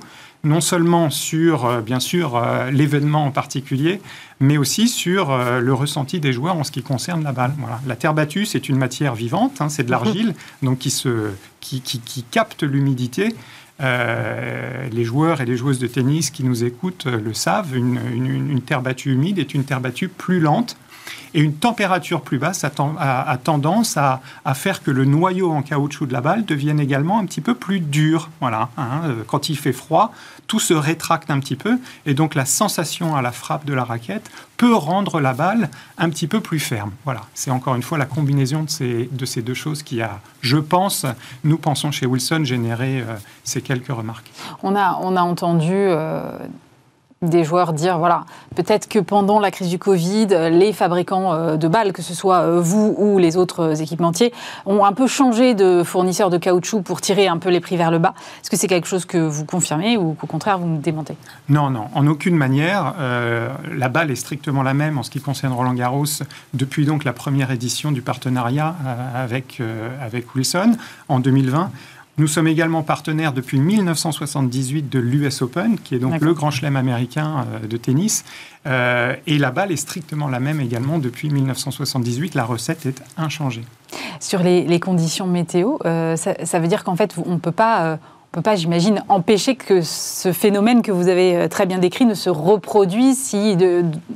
non 0.45 0.61
seulement 0.61 1.11
sur, 1.11 1.67
euh, 1.67 1.81
bien 1.81 2.01
sûr, 2.01 2.37
euh, 2.37 2.71
l'événement 2.71 3.27
en 3.27 3.31
particulier, 3.31 4.01
mais 4.41 4.57
aussi 4.57 4.89
sur 4.89 5.37
le 5.37 5.75
ressenti 5.75 6.21
des 6.21 6.33
joueurs 6.33 6.57
en 6.57 6.63
ce 6.63 6.71
qui 6.71 6.83
concerne 6.83 7.25
la 7.25 7.33
balle. 7.33 7.53
Voilà. 7.59 7.81
La 7.87 7.97
terre 7.97 8.15
battue, 8.15 8.47
c'est 8.47 8.69
une 8.69 8.77
matière 8.77 9.17
vivante, 9.17 9.61
hein, 9.61 9.69
c'est 9.69 9.83
de 9.83 9.91
l'argile, 9.91 10.35
donc 10.63 10.79
qui, 10.79 10.91
se, 10.91 11.31
qui, 11.61 11.81
qui, 11.81 12.23
capte 12.23 12.63
l'humidité. 12.63 13.35
les 13.81 15.05
joueurs 15.05 15.41
et 15.41 15.45
les 15.45 15.57
joueuses 15.57 15.81
de 15.81 15.89
tennis 15.89 16.31
qui 16.31 16.45
nous 16.45 16.63
écoutent 16.63 17.07
le 17.07 17.35
savent, 17.35 17.77
une, 17.77 17.99
une 18.15 18.63
terre 18.63 18.81
battue 18.81 19.13
humide 19.13 19.41
est 19.41 19.55
une 19.55 19.65
terre 19.65 19.81
battue 19.81 20.09
plus 20.09 20.39
lente, 20.39 20.77
et 21.35 21.41
une 21.41 21.55
température 21.55 22.21
plus 22.21 22.39
basse 22.39 22.65
a, 22.65 23.39
tendance 23.43 23.97
à, 23.97 24.21
faire 24.55 24.83
que 24.83 24.91
le 24.91 25.05
noyau 25.05 25.53
en 25.53 25.63
caoutchouc 25.63 26.07
de 26.07 26.13
la 26.13 26.21
balle 26.21 26.45
devienne 26.45 26.81
également 26.81 27.19
un 27.19 27.27
petit 27.27 27.41
peu 27.41 27.55
plus 27.55 27.81
dur. 27.81 28.31
Voilà. 28.41 28.69
Hein. 28.77 29.03
Euh, 29.05 29.23
quand 29.27 29.49
il 29.49 29.57
fait 29.57 29.73
froid, 29.73 30.13
tout 30.47 30.61
se 30.61 30.75
rétracte 30.75 31.31
un 31.31 31.39
petit 31.39 31.57
peu. 31.57 31.79
Et 32.07 32.15
donc 32.15 32.35
la 32.35 32.45
sensation 32.45 33.15
à 33.15 33.23
la 33.23 33.33
frappe 33.33 33.65
de 33.65 33.75
la 33.75 33.85
raquette 33.85 34.31
peut 34.57 34.75
rendre 34.75 35.21
la 35.21 35.35
balle 35.35 35.71
un 35.99 36.11
petit 36.11 36.27
peu 36.27 36.41
plus 36.41 36.59
ferme. 36.59 36.93
Voilà. 37.05 37.23
C'est 37.35 37.51
encore 37.51 37.75
une 37.75 37.83
fois 37.83 37.99
la 37.99 38.07
combinaison 38.07 38.65
de 38.65 38.71
ces, 38.71 39.09
de 39.13 39.25
ces 39.25 39.43
deux 39.43 39.55
choses 39.55 39.83
qui 39.83 40.03
a, 40.03 40.21
je 40.41 40.57
pense, 40.57 41.07
nous 41.45 41.59
pensons 41.59 41.93
chez 41.93 42.07
Wilson, 42.07 42.43
généré 42.45 43.01
euh, 43.01 43.17
ces 43.45 43.63
quelques 43.63 43.89
remarques. 43.89 44.31
On 44.63 44.75
a, 44.75 44.99
on 45.01 45.17
a 45.17 45.23
entendu. 45.23 45.73
Euh, 45.73 46.39
des 47.23 47.43
joueurs 47.43 47.73
dire 47.73 47.99
voilà, 47.99 48.25
peut-être 48.55 48.89
que 48.89 49.01
pendant 49.01 49.41
la 49.41 49.51
crise 49.51 49.69
du 49.69 49.79
Covid, 49.79 50.29
les 50.51 50.73
fabricants 50.73 51.35
euh, 51.35 51.57
de 51.57 51.67
balles, 51.67 51.93
que 51.93 52.03
ce 52.03 52.15
soit 52.15 52.41
euh, 52.43 52.61
vous 52.61 52.95
ou 52.97 53.19
les 53.19 53.37
autres 53.37 53.83
équipementiers, 53.83 54.33
ont 54.67 54.85
un 54.85 54.93
peu 54.93 55.09
changé 55.09 55.55
de 55.55 55.83
fournisseur 55.83 56.31
de 56.31 56.39
caoutchouc 56.39 56.83
pour 56.83 57.01
tirer 57.01 57.27
un 57.27 57.39
peu 57.39 57.49
les 57.49 57.61
prix 57.61 57.77
vers 57.77 57.91
le 57.91 57.99
bas. 57.99 58.15
Est-ce 58.41 58.51
que 58.51 58.57
c'est 58.57 58.69
quelque 58.69 58.87
chose 58.87 59.05
que 59.05 59.19
vous 59.19 59.45
confirmez 59.45 59.97
ou 59.97 60.15
qu'au 60.15 60.29
contraire 60.29 60.59
vous 60.59 60.69
me 60.69 60.79
démentez? 60.79 61.17
Non, 61.49 61.71
non, 61.71 61.87
en 61.95 62.07
aucune 62.07 62.37
manière. 62.37 62.95
Euh, 63.01 63.49
la 63.77 63.89
balle 63.89 64.13
est 64.13 64.17
strictement 64.17 64.63
la 64.63 64.75
même 64.75 64.97
en 64.97 65.03
ce 65.03 65.11
qui 65.11 65.21
concerne 65.21 65.53
Roland 65.53 65.75
Garros 65.75 66.05
depuis 66.55 66.87
donc 66.87 67.03
la 67.03 67.13
première 67.13 67.51
édition 67.51 67.91
du 67.91 68.03
partenariat 68.03 68.77
avec, 69.15 69.61
avec 70.01 70.35
Wilson 70.35 70.77
en 71.09 71.19
2020. 71.19 71.71
Nous 72.19 72.27
sommes 72.27 72.49
également 72.49 72.83
partenaires 72.83 73.33
depuis 73.33 73.61
1978 73.61 74.91
de 74.91 74.99
l'US 74.99 75.41
Open, 75.41 75.79
qui 75.79 75.95
est 75.95 76.01
donc 76.01 76.21
le 76.21 76.35
grand 76.35 76.51
chelem 76.51 76.75
américain 76.75 77.47
euh, 77.55 77.67
de 77.69 77.77
tennis. 77.77 78.25
Euh, 78.67 79.15
et 79.29 79.39
la 79.39 79.53
balle 79.53 79.71
est 79.71 79.77
strictement 79.77 80.27
la 80.27 80.41
même 80.41 80.61
également 80.61 80.99
depuis 80.99 81.31
1978. 81.31 82.35
La 82.35 82.45
recette 82.45 82.87
est 82.87 83.01
inchangée. 83.17 83.63
Sur 84.19 84.43
les, 84.43 84.81
conditions 84.81 85.29
météo, 85.29 85.77
euh, 85.85 86.17
ça, 86.17 86.59
veut 86.59 86.67
dire 86.67 86.83
qu'en 86.83 86.97
fait, 86.97 87.15
on 87.25 87.35
ne 87.35 87.39
peut 87.39 87.53
pas... 87.53 88.01
peut 88.33 88.43
pas, 88.43 88.57
j'imagine, 88.57 89.05
empêcher 89.09 89.55
que 89.55 89.81
ce 89.83 90.33
phénomène 90.33 90.83
que 90.83 90.91
vous 90.91 91.07
avez 91.07 91.49
très 91.49 91.67
bien 91.67 91.79
décrit 91.79 92.05
ne 92.05 92.15
se 92.15 92.31
reproduise 92.31 93.17
si 93.17 93.57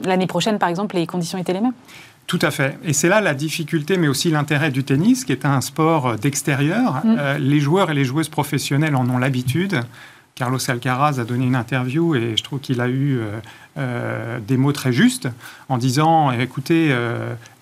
l'année 0.03 0.27
prochaine, 0.27 0.59
par 0.59 0.69
exemple, 0.69 0.97
les 0.97 1.07
conditions 1.07 1.39
étaient 1.39 1.53
les 1.53 1.61
mêmes? 1.61 1.73
Tout 2.27 2.39
à 2.43 2.51
fait. 2.51 2.79
Et 2.85 2.93
c'est 2.93 3.09
là 3.09 3.21
la 3.21 3.35
difficulté, 3.35 3.97
mais 3.97 4.09
aussi 4.09 4.31
l'intérêt 4.31 4.71
du 4.71 4.85
tennis, 4.85 5.25
qui 5.25 5.33
est 5.33 5.45
un 5.45 5.61
sport 5.61 6.17
d'extérieur. 6.17 7.05
Mm. 7.05 7.17
Euh, 7.19 7.39
les 7.39 7.61
joueurs 7.61 7.91
et 7.91 7.95
les 7.95 8.05
joueuses 8.05 8.29
professionnelles 8.29 8.97
en 8.97 9.09
ont 9.09 9.19
l'habitude. 9.19 9.81
Carlos 10.35 10.59
Alcaraz 10.71 11.21
a 11.21 11.25
donné 11.25 11.45
une 11.45 11.57
interview 11.57 12.15
et 12.15 12.37
je 12.37 12.43
trouve 12.43 12.59
qu'il 12.61 12.81
a 12.81 12.89
eu 12.89 13.19
euh, 13.19 13.39
euh, 13.77 14.39
des 14.41 14.57
mots 14.57 14.73
très 14.73 14.93
justes 14.93 15.29
en 15.69 15.77
disant 15.77 16.31
écoutez, 16.33 16.97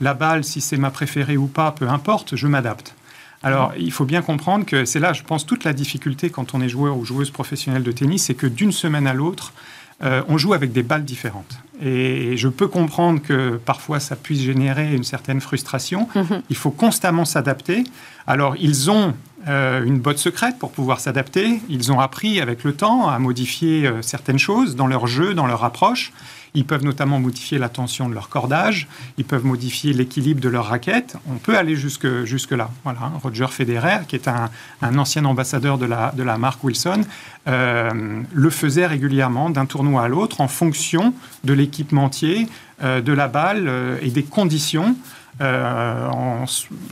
la 0.01 0.15
balle, 0.15 0.45
si 0.45 0.61
c'est 0.61 0.77
ma 0.77 0.91
préférée 0.91 1.37
ou 1.37 1.47
pas, 1.47 1.73
peu 1.73 1.89
importe, 1.89 2.37
je 2.37 2.47
m'adapte. 2.47 2.95
Alors, 3.43 3.73
il 3.79 3.91
faut 3.91 4.05
bien 4.05 4.21
comprendre 4.21 4.67
que 4.67 4.85
c'est 4.85 5.01
là, 5.01 5.15
je 5.15 5.23
pense, 5.23 5.47
toute 5.47 5.65
la 5.65 5.73
difficulté 5.73 6.29
quand 6.31 6.55
on 6.55 6.61
est 6.61 6.69
joueur 6.69 6.97
ou 6.97 7.05
joueuse 7.05 7.31
professionnelle 7.31 7.83
de 7.83 7.91
tennis, 7.91 8.25
c'est 8.25 8.35
que 8.35 8.47
d'une 8.47 8.73
semaine 8.73 9.07
à 9.07 9.15
l'autre, 9.15 9.53
on 10.01 10.39
joue 10.39 10.53
avec 10.53 10.73
des 10.73 10.83
balles 10.83 11.05
différentes. 11.05 11.59
Et 11.83 12.37
je 12.37 12.49
peux 12.49 12.69
comprendre 12.69 13.21
que 13.23 13.57
parfois 13.65 14.01
ça 14.01 14.17
puisse 14.17 14.41
générer 14.41 14.95
une 14.95 15.05
certaine 15.05 15.41
frustration. 15.41 16.09
Mhm. 16.15 16.43
Il 16.51 16.57
faut 16.57 16.71
constamment 16.71 17.25
s'adapter. 17.25 17.85
Alors 18.27 18.55
ils 18.59 18.91
ont 18.91 19.15
euh, 19.49 19.83
une 19.85 19.99
botte 19.99 20.19
secrète 20.19 20.59
pour 20.59 20.71
pouvoir 20.71 21.01
s'adapter. 21.01 21.61
Ils 21.71 21.91
ont 21.91 22.01
appris 22.01 22.41
avec 22.41 22.63
le 22.65 22.75
temps 22.75 23.09
à 23.09 23.19
modifier 23.19 23.87
euh, 23.87 24.03
certaines 24.03 24.39
choses 24.39 24.77
dans 24.77 24.87
leur 24.87 25.07
jeu, 25.07 25.33
dans 25.33 25.47
leur 25.47 25.65
approche. 25.65 26.13
Ils 26.55 26.65
peuvent 26.65 26.85
notamment 26.85 27.21
modifier 27.21 27.59
la 27.59 27.69
tension 27.69 28.09
de 28.09 28.15
leur 28.15 28.29
cordage, 28.29 28.89
ils 29.19 29.25
peuvent 29.25 29.45
modifier 29.45 29.93
l'équilibre 29.93 30.41
de 30.41 30.49
leur 30.49 30.67
raquette. 30.67 31.17
On 31.29 31.37
peut 31.37 31.57
aller 31.57 31.77
jusque, 31.77 32.25
jusque 32.25 32.53
là. 32.53 32.71
Voilà, 32.85 33.13
Roger 33.23 33.47
Federer, 33.49 34.01
qui 34.09 34.17
est 34.17 34.29
un, 34.29 34.51
ancien 34.99 35.25
ambassadeur 35.25 35.79
de 35.79 35.87
la, 35.87 36.13
de 36.17 36.23
la 36.23 36.39
marque 36.39 36.65
Wilson, 36.65 37.03
euh, 37.49 38.23
le 38.33 38.51
faisait 38.51 38.87
régulièrement 38.87 39.51
d'un 39.51 39.67
tournoi 39.67 40.05
à 40.05 40.09
l'autre 40.09 40.41
en 40.41 40.49
fonction 40.49 41.15
de 41.45 41.53
l'équipementier, 41.53 42.49
euh, 42.83 43.01
de 43.01 43.13
la 43.13 43.29
balle 43.29 43.67
euh, 43.69 43.99
et 44.03 44.11
des 44.11 44.23
conditions. 44.23 44.97
Euh, 45.41 46.09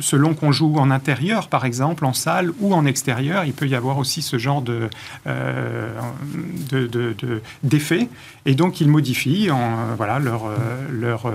selon 0.01 0.35
qu'on 0.35 0.53
joue 0.53 0.77
en 0.77 0.91
intérieur, 0.91 1.49
par 1.49 1.65
exemple, 1.65 2.05
en 2.05 2.13
salle 2.13 2.53
ou 2.61 2.75
en 2.75 2.87
extérieur, 2.87 3.45
il 3.45 3.53
peut 3.53 3.69
y 3.69 3.75
avoir 3.75 3.99
aussi 3.99 4.23
ce 4.23 4.39
genre 4.39 4.63
de, 4.63 4.89
euh, 5.27 5.93
d'effet. 7.63 8.09
et 8.47 8.55
donc, 8.55 8.81
ils 8.81 8.89
modifient 8.89 9.51
en, 9.51 9.95
voilà, 9.97 10.19
leur, 10.19 10.45
leur, 10.91 11.31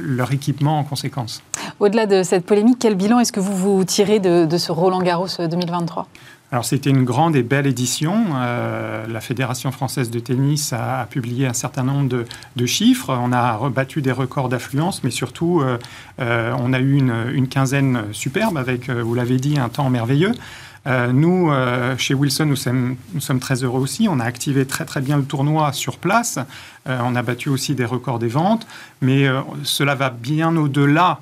leur 0.00 0.32
équipement 0.32 0.78
en 0.78 0.84
conséquence. 0.84 1.42
Au-delà 1.80 2.06
de 2.06 2.22
cette 2.22 2.46
polémique, 2.46 2.76
quel 2.80 2.94
bilan 2.94 3.18
est-ce 3.18 3.32
que 3.32 3.40
vous 3.40 3.56
vous 3.56 3.84
tirez 3.84 4.18
de, 4.18 4.56
ce 4.56 4.72
Roland 4.72 5.02
Garros 5.02 5.28
2023 5.38 6.06
alors 6.52 6.66
c'était 6.66 6.90
une 6.90 7.04
grande 7.04 7.34
et 7.34 7.42
belle 7.42 7.66
édition. 7.66 8.26
Euh, 8.34 9.06
la 9.06 9.22
Fédération 9.22 9.72
française 9.72 10.10
de 10.10 10.18
tennis 10.18 10.74
a, 10.74 11.06
publié 11.08 11.46
un 11.46 11.54
certain 11.54 11.82
nombre 11.82 12.26
de, 12.56 12.66
chiffres. 12.66 13.18
On 13.18 13.32
a 13.32 13.56
rebattu 13.56 14.02
des 14.02 14.12
records 14.12 14.50
d'affluence, 14.50 15.02
mais 15.02 15.10
surtout 15.10 15.62
euh, 15.62 15.78
euh, 16.20 16.54
on 16.58 16.74
a 16.74 16.78
eu 16.78 16.98
une, 16.98 17.48
quinzaine 17.48 18.02
superbe 18.12 18.58
avec, 18.58 18.90
vous 18.90 19.14
l'avez 19.14 19.38
dit, 19.38 19.58
un 19.58 19.70
temps 19.70 19.88
merveilleux. 19.88 20.32
Nous, 20.86 21.50
chez 21.96 22.14
Wilson, 22.14 22.46
nous 22.46 22.56
sommes, 22.56 23.40
très 23.40 23.62
heureux 23.62 23.80
aussi. 23.80 24.08
On 24.08 24.18
a 24.18 24.24
activé 24.24 24.66
très 24.66 24.84
très 24.84 25.00
bien 25.00 25.16
le 25.16 25.24
tournoi 25.24 25.72
sur 25.72 25.96
place. 25.96 26.38
on 26.86 27.14
a 27.14 27.22
battu 27.22 27.48
aussi 27.48 27.74
des 27.74 27.84
records 27.84 28.18
des 28.18 28.28
ventes, 28.28 28.66
mais 29.00 29.26
cela 29.62 29.94
va 29.94 30.10
bien 30.10 30.56
au-delà 30.56 31.20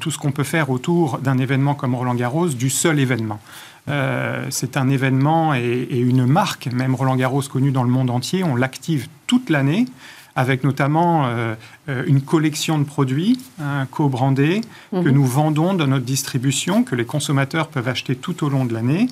tout 0.00 0.10
ce 0.10 0.18
qu'on 0.18 0.32
peut 0.32 0.44
faire 0.44 0.68
autour 0.70 1.18
d'un 1.18 1.38
événement 1.38 1.74
comme 1.74 1.94
Roland 1.94 2.14
Garros, 2.14 2.48
du 2.48 2.68
seul 2.68 2.98
événement. 2.98 3.40
Euh, 3.88 4.46
c'est 4.50 4.76
un 4.76 4.88
événement 4.88 5.54
et, 5.54 5.86
une 5.90 6.26
marque, 6.26 6.68
même 6.68 6.94
Roland 6.94 7.16
Garros 7.16 7.42
connue 7.42 7.72
dans 7.72 7.82
le 7.82 7.90
monde 7.90 8.10
entier. 8.10 8.44
On 8.44 8.54
l'active 8.54 9.08
toute 9.26 9.50
l'année 9.50 9.86
avec 10.36 10.64
notamment 10.64 11.26
euh, 11.26 11.54
euh, 11.88 12.04
une 12.06 12.20
collection 12.22 12.78
de 12.78 12.84
produits 12.84 13.38
hein, 13.60 13.86
co-brandés 13.90 14.62
que 14.92 14.96
mhm. 14.96 15.10
nous 15.10 15.26
vendons 15.26 15.74
dans 15.74 15.86
notre 15.86 16.04
distribution, 16.04 16.84
que 16.84 16.94
les 16.94 17.04
consommateurs 17.04 17.68
peuvent 17.68 17.88
acheter 17.88 18.16
tout 18.16 18.44
au 18.44 18.48
long 18.48 18.64
de 18.64 18.74
l'année. 18.74 19.08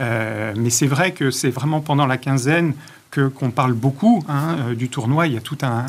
mais 0.00 0.70
c'est 0.70 0.88
vrai 0.88 1.12
que 1.12 1.30
c'est 1.30 1.50
vraiment 1.50 1.80
pendant 1.80 2.06
la 2.06 2.16
quinzaine 2.16 2.74
que 3.10 3.28
qu'on 3.28 3.50
parle 3.50 3.74
beaucoup 3.74 4.24
hein, 4.28 4.72
du 4.74 4.88
tournoi. 4.88 5.26
Il 5.26 5.34
y 5.34 5.36
a 5.36 5.40
tout 5.40 5.58
un, 5.62 5.86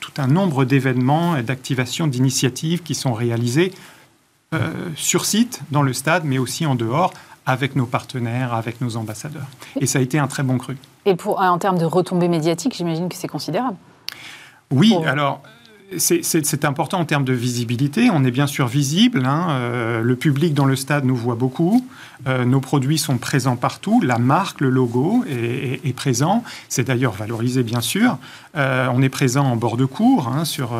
tout 0.00 0.12
un 0.16 0.28
nombre 0.28 0.64
d'événements 0.64 1.42
d'activations, 1.42 2.06
d'initiatives 2.06 2.82
qui 2.82 2.94
sont 2.94 3.12
réalisées 3.12 3.72
euh, 4.54 4.70
sur 4.96 5.24
site, 5.24 5.60
dans 5.70 5.82
le 5.82 5.92
stade, 5.92 6.24
mais 6.24 6.38
aussi 6.38 6.64
en 6.66 6.74
dehors, 6.74 7.12
avec 7.46 7.76
nos 7.76 7.86
partenaires, 7.86 8.54
avec 8.54 8.80
nos 8.80 8.96
ambassadeurs. 8.96 9.48
Et 9.80 9.86
ça 9.86 9.98
a 9.98 10.02
été 10.02 10.18
un 10.18 10.28
très 10.28 10.42
bon 10.42 10.58
cru. 10.58 10.76
Et 11.06 11.14
pour, 11.14 11.40
en 11.40 11.58
termes 11.58 11.78
de 11.78 11.84
retombées 11.84 12.28
médiatiques, 12.28 12.74
j'imagine 12.76 13.08
que 13.08 13.16
c'est 13.16 13.28
considérable. 13.28 13.76
Oui, 14.70 14.94
alors 15.06 15.42
c'est 15.98 16.64
important 16.64 16.98
en 16.98 17.04
termes 17.04 17.24
de 17.24 17.32
visibilité. 17.32 18.08
On 18.12 18.24
est 18.24 18.30
bien 18.30 18.46
sûr 18.46 18.66
visible. 18.66 19.24
Hein. 19.26 19.48
Euh, 19.50 20.02
le 20.02 20.16
public 20.16 20.54
dans 20.54 20.64
le 20.64 20.76
stade 20.76 21.04
nous 21.04 21.16
voit 21.16 21.34
beaucoup. 21.34 21.86
Euh, 22.26 22.44
nos 22.44 22.60
produits 22.60 22.98
sont 22.98 23.18
présents 23.18 23.56
partout. 23.56 24.00
La 24.00 24.18
marque, 24.18 24.60
le 24.60 24.70
logo 24.70 25.24
est, 25.28 25.94
présent. 25.94 26.42
C'est 26.68 26.84
d'ailleurs 26.84 27.12
valorisé, 27.12 27.62
bien 27.62 27.80
sûr. 27.80 28.18
Euh, 28.56 28.88
on 28.92 29.02
est 29.02 29.08
présent 29.08 29.44
en 29.44 29.56
bord 29.56 29.76
de 29.76 29.84
cours 29.84 30.28
hein, 30.28 30.44
sur, 30.44 30.70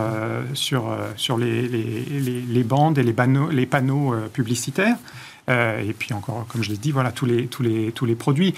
sur, 0.55 0.85
sur 1.17 1.37
les, 1.39 1.69
les, 1.69 2.65
bandes 2.65 2.99
et 2.99 3.03
les 3.03 3.13
panneaux, 3.13 3.51
les 3.51 3.67
panneaux 3.67 4.15
publicitaires. 4.33 4.97
et 5.49 5.95
puis 5.97 6.15
encore, 6.15 6.47
comme 6.49 6.63
je 6.63 6.71
l'ai 6.71 6.77
dit, 6.77 6.91
voilà 6.91 7.13
tous 7.13 7.27
les, 7.27 7.47
tous 7.47 7.63
les, 7.63 7.93
tous 7.93 8.07
les 8.07 8.15
produits. 8.15 8.55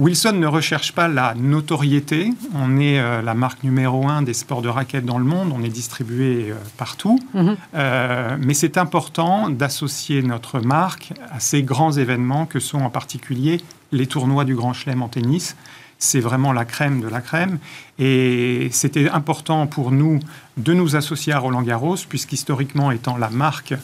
Wilson 0.00 0.32
ne 0.32 0.46
recherche 0.46 0.92
pas 0.92 1.08
la 1.08 1.34
notoriété. 1.34 2.32
On 2.54 2.78
est 2.78 2.98
euh, 2.98 3.20
la 3.20 3.34
marque 3.34 3.62
numéro 3.62 4.08
un 4.08 4.22
des 4.22 4.32
sports 4.32 4.62
de 4.62 4.68
raquettes 4.70 5.04
dans 5.04 5.18
le 5.18 5.26
monde. 5.26 5.52
On 5.54 5.62
est 5.62 5.68
distribué 5.68 6.46
euh, 6.48 6.54
partout. 6.78 7.18
Mhm. 7.34 7.56
Euh, 7.74 8.36
mais 8.40 8.54
c'est 8.54 8.78
important 8.78 9.50
d'associer 9.50 10.22
notre 10.22 10.60
marque 10.60 11.12
à 11.30 11.38
ces 11.38 11.62
grands 11.62 11.92
événements 11.92 12.46
que 12.46 12.60
sont 12.60 12.80
en 12.80 12.88
particulier 12.88 13.60
les 13.92 14.06
tournois 14.06 14.46
du 14.46 14.54
Grand 14.54 14.72
Chelem 14.72 15.02
en 15.02 15.08
tennis. 15.08 15.54
C'est 15.98 16.20
vraiment 16.20 16.54
la 16.54 16.64
crème 16.64 17.02
de 17.02 17.08
la 17.08 17.20
crème. 17.20 17.58
Et 17.98 18.70
c'était 18.72 19.10
important 19.10 19.66
pour 19.66 19.90
nous 19.90 20.18
de 20.56 20.72
nous 20.72 20.96
associer 20.96 21.34
à 21.34 21.38
Roland 21.38 21.60
Garros, 21.60 21.98
puisqu'historiquement 22.08 22.90
étant 22.90 23.18
la 23.18 23.28
marque 23.28 23.74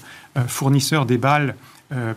fournisseur 0.46 1.04
des 1.04 1.18
balles 1.18 1.56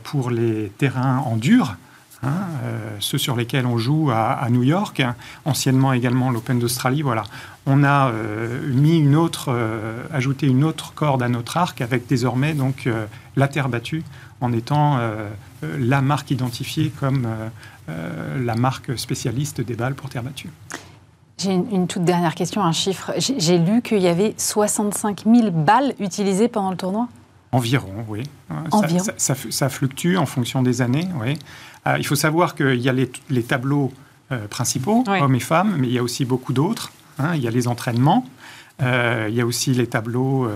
pour 0.03 0.31
les 0.31 0.71
terrains 0.77 1.17
en 1.25 1.35
dur, 1.35 1.75
Hein, 2.21 2.33
euh, 2.65 2.97
ceux 2.99 3.17
sur 3.17 3.37
lesquels 3.37 3.65
on 3.65 3.77
joue 3.77 4.11
à, 4.11 4.45
New 4.49 4.63
York, 4.63 5.01
anciennement 5.45 5.93
également 5.93 6.31
l'Open 6.31 6.59
d'Australie. 6.59 7.01
Voilà, 7.01 7.23
on 7.65 7.83
a 7.83 8.09
euh, 8.09 8.61
mis 8.73 8.99
une 8.99 9.15
autre, 9.15 9.45
euh, 9.49 10.03
ajouté 10.11 10.45
une 10.47 10.65
autre 10.65 10.93
corde 10.93 11.23
à 11.23 11.29
notre 11.29 11.55
arc 11.55 11.79
avec 11.79 12.07
désormais 12.07 12.53
donc 12.53 12.89
la 13.37 13.47
terre 13.47 13.69
battue 13.69 14.03
en 14.41 14.51
étant 14.51 14.99
la 15.61 16.01
marque 16.01 16.31
identifiée 16.31 16.91
comme 16.99 17.27
la 17.87 18.55
marque 18.55 18.97
spécialiste 18.97 19.61
des 19.61 19.75
balles 19.75 19.95
pour 19.95 20.09
terre 20.09 20.23
battue. 20.23 20.49
J'ai 21.37 21.53
une, 21.53 21.87
toute 21.87 22.03
dernière 22.03 22.35
question, 22.35 22.61
un 22.61 22.73
chiffre. 22.73 23.13
J'ai 23.17 23.57
lu 23.57 23.81
qu'il 23.81 23.99
y 23.99 24.07
avait 24.07 24.33
65 24.37 25.23
000 25.23 25.51
balles 25.51 25.93
utilisées 25.99 26.49
pendant 26.49 26.71
le 26.71 26.77
tournoi? 26.77 27.07
Environ, 27.51 28.05
oui. 28.07 28.23
Ça, 29.17 29.69
fluctue 29.69 30.17
en 30.17 30.25
fonction 30.25 30.61
des 30.61 30.81
années, 30.81 31.07
oui. 31.19 31.37
Euh, 31.87 31.95
il 31.97 32.05
faut 32.05 32.15
savoir 32.15 32.55
qu'il 32.55 32.79
y 32.79 32.89
a 32.89 32.93
les, 32.93 33.43
tableaux 33.43 33.91
euh, 34.31 34.47
principaux, 34.47 35.03
hommes 35.07 35.35
et 35.35 35.39
femmes, 35.39 35.75
mais 35.79 35.87
il 35.87 35.93
y 35.93 35.97
a 35.97 36.03
aussi 36.03 36.25
beaucoup 36.25 36.53
d'autres. 36.53 36.91
Hein. 37.17 37.35
il 37.35 37.41
y 37.41 37.47
a 37.47 37.51
les 37.51 37.67
entraînements. 37.67 38.25
Euh, 38.81 39.27
il 39.29 39.35
y 39.35 39.41
a 39.41 39.45
aussi 39.45 39.73
les 39.73 39.87
tableaux 39.87 40.49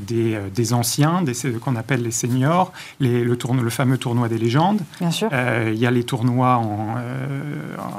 des, 0.00 0.72
anciens, 0.72 1.22
des, 1.22 1.34
qu'on 1.60 1.76
appelle 1.76 2.02
les 2.02 2.10
seniors, 2.10 2.72
le, 3.00 3.24
le, 3.24 3.70
fameux 3.70 3.98
tournoi 3.98 4.28
des 4.28 4.38
légendes. 4.38 4.80
Bien 5.00 5.10
sûr. 5.10 5.28
il 5.66 5.78
y 5.78 5.86
a 5.86 5.90
les 5.90 6.04
tournois 6.04 6.56
en, 6.56 6.96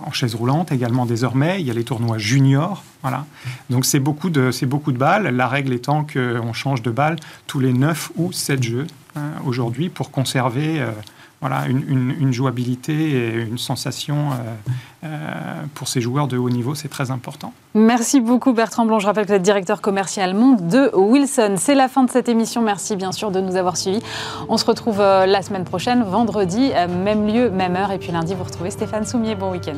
en, 0.06 0.12
chaise 0.12 0.36
roulante 0.36 0.72
également 0.72 1.06
désormais. 1.06 1.60
Il 1.60 1.68
y 1.68 1.72
a 1.72 1.74
les 1.74 1.84
tournois 1.84 2.18
juniors. 2.18 2.84
Voilà. 3.02 3.26
Donc 3.70 3.86
c'est 3.86 4.00
beaucoup, 4.00 4.30
de, 4.30 4.52
beaucoup 4.66 4.92
de 4.92 4.98
balles. 4.98 5.28
La 5.36 5.48
règle 5.48 5.74
étant 5.74 6.06
qu'on 6.06 6.54
change 6.54 6.82
de 6.82 6.92
balle 6.92 7.18
tous 7.48 7.60
les 7.60 7.74
9 7.74 8.12
ou 8.16 8.32
7 8.32 8.64
jeux 8.64 8.88
hein, 9.16 9.32
aujourd'hui 9.46 9.90
pour 9.90 10.12
conserver 10.12 10.82
voilà, 11.48 11.68
une, 11.68 12.34
jouabilité 12.34 12.94
et 12.94 13.34
une 13.44 13.60
sensation 13.60 14.32
euh, 14.32 14.36
euh, 15.04 15.08
pour 15.76 15.88
ces 15.88 16.02
joueurs 16.02 16.28
de 16.28 16.38
haut 16.38 16.50
niveau, 16.50 16.74
c'est 16.74 16.88
très 16.88 17.12
important. 17.12 17.54
Merci 17.76 18.20
beaucoup 18.20 18.52
Bertrand 18.52 18.88
Blanc. 18.88 18.98
Je 18.98 19.06
rappelle 19.06 19.26
que 19.26 19.30
vous 19.30 19.36
êtes 19.36 19.44
directeur 19.44 19.80
commercial 19.80 20.34
monde 20.34 20.68
de 20.68 20.90
Wilson. 20.96 21.54
C'est 21.58 21.76
la 21.76 21.88
fin 21.88 22.04
de 22.04 22.10
cette 22.10 22.30
émission. 22.30 22.64
Merci 22.64 22.96
bien 22.96 23.12
sûr 23.12 23.30
de 23.30 23.42
nous 23.42 23.58
avoir 23.58 23.78
suivis. 23.78 24.02
On 24.50 24.58
se 24.58 24.66
retrouve 24.66 25.00
euh, 25.00 25.28
la 25.28 25.44
semaine 25.44 25.66
prochaine, 25.66 26.02
vendredi, 26.02 26.72
même 27.04 27.28
lieu, 27.28 27.52
même 27.52 27.76
heure. 27.76 27.92
Et 27.92 28.00
puis 28.00 28.12
lundi, 28.12 28.34
vous 28.34 28.44
retrouvez 28.44 28.72
Stéphane 28.72 29.06
Soumier. 29.06 29.36
Bon 29.36 29.52
week-end. 29.52 29.78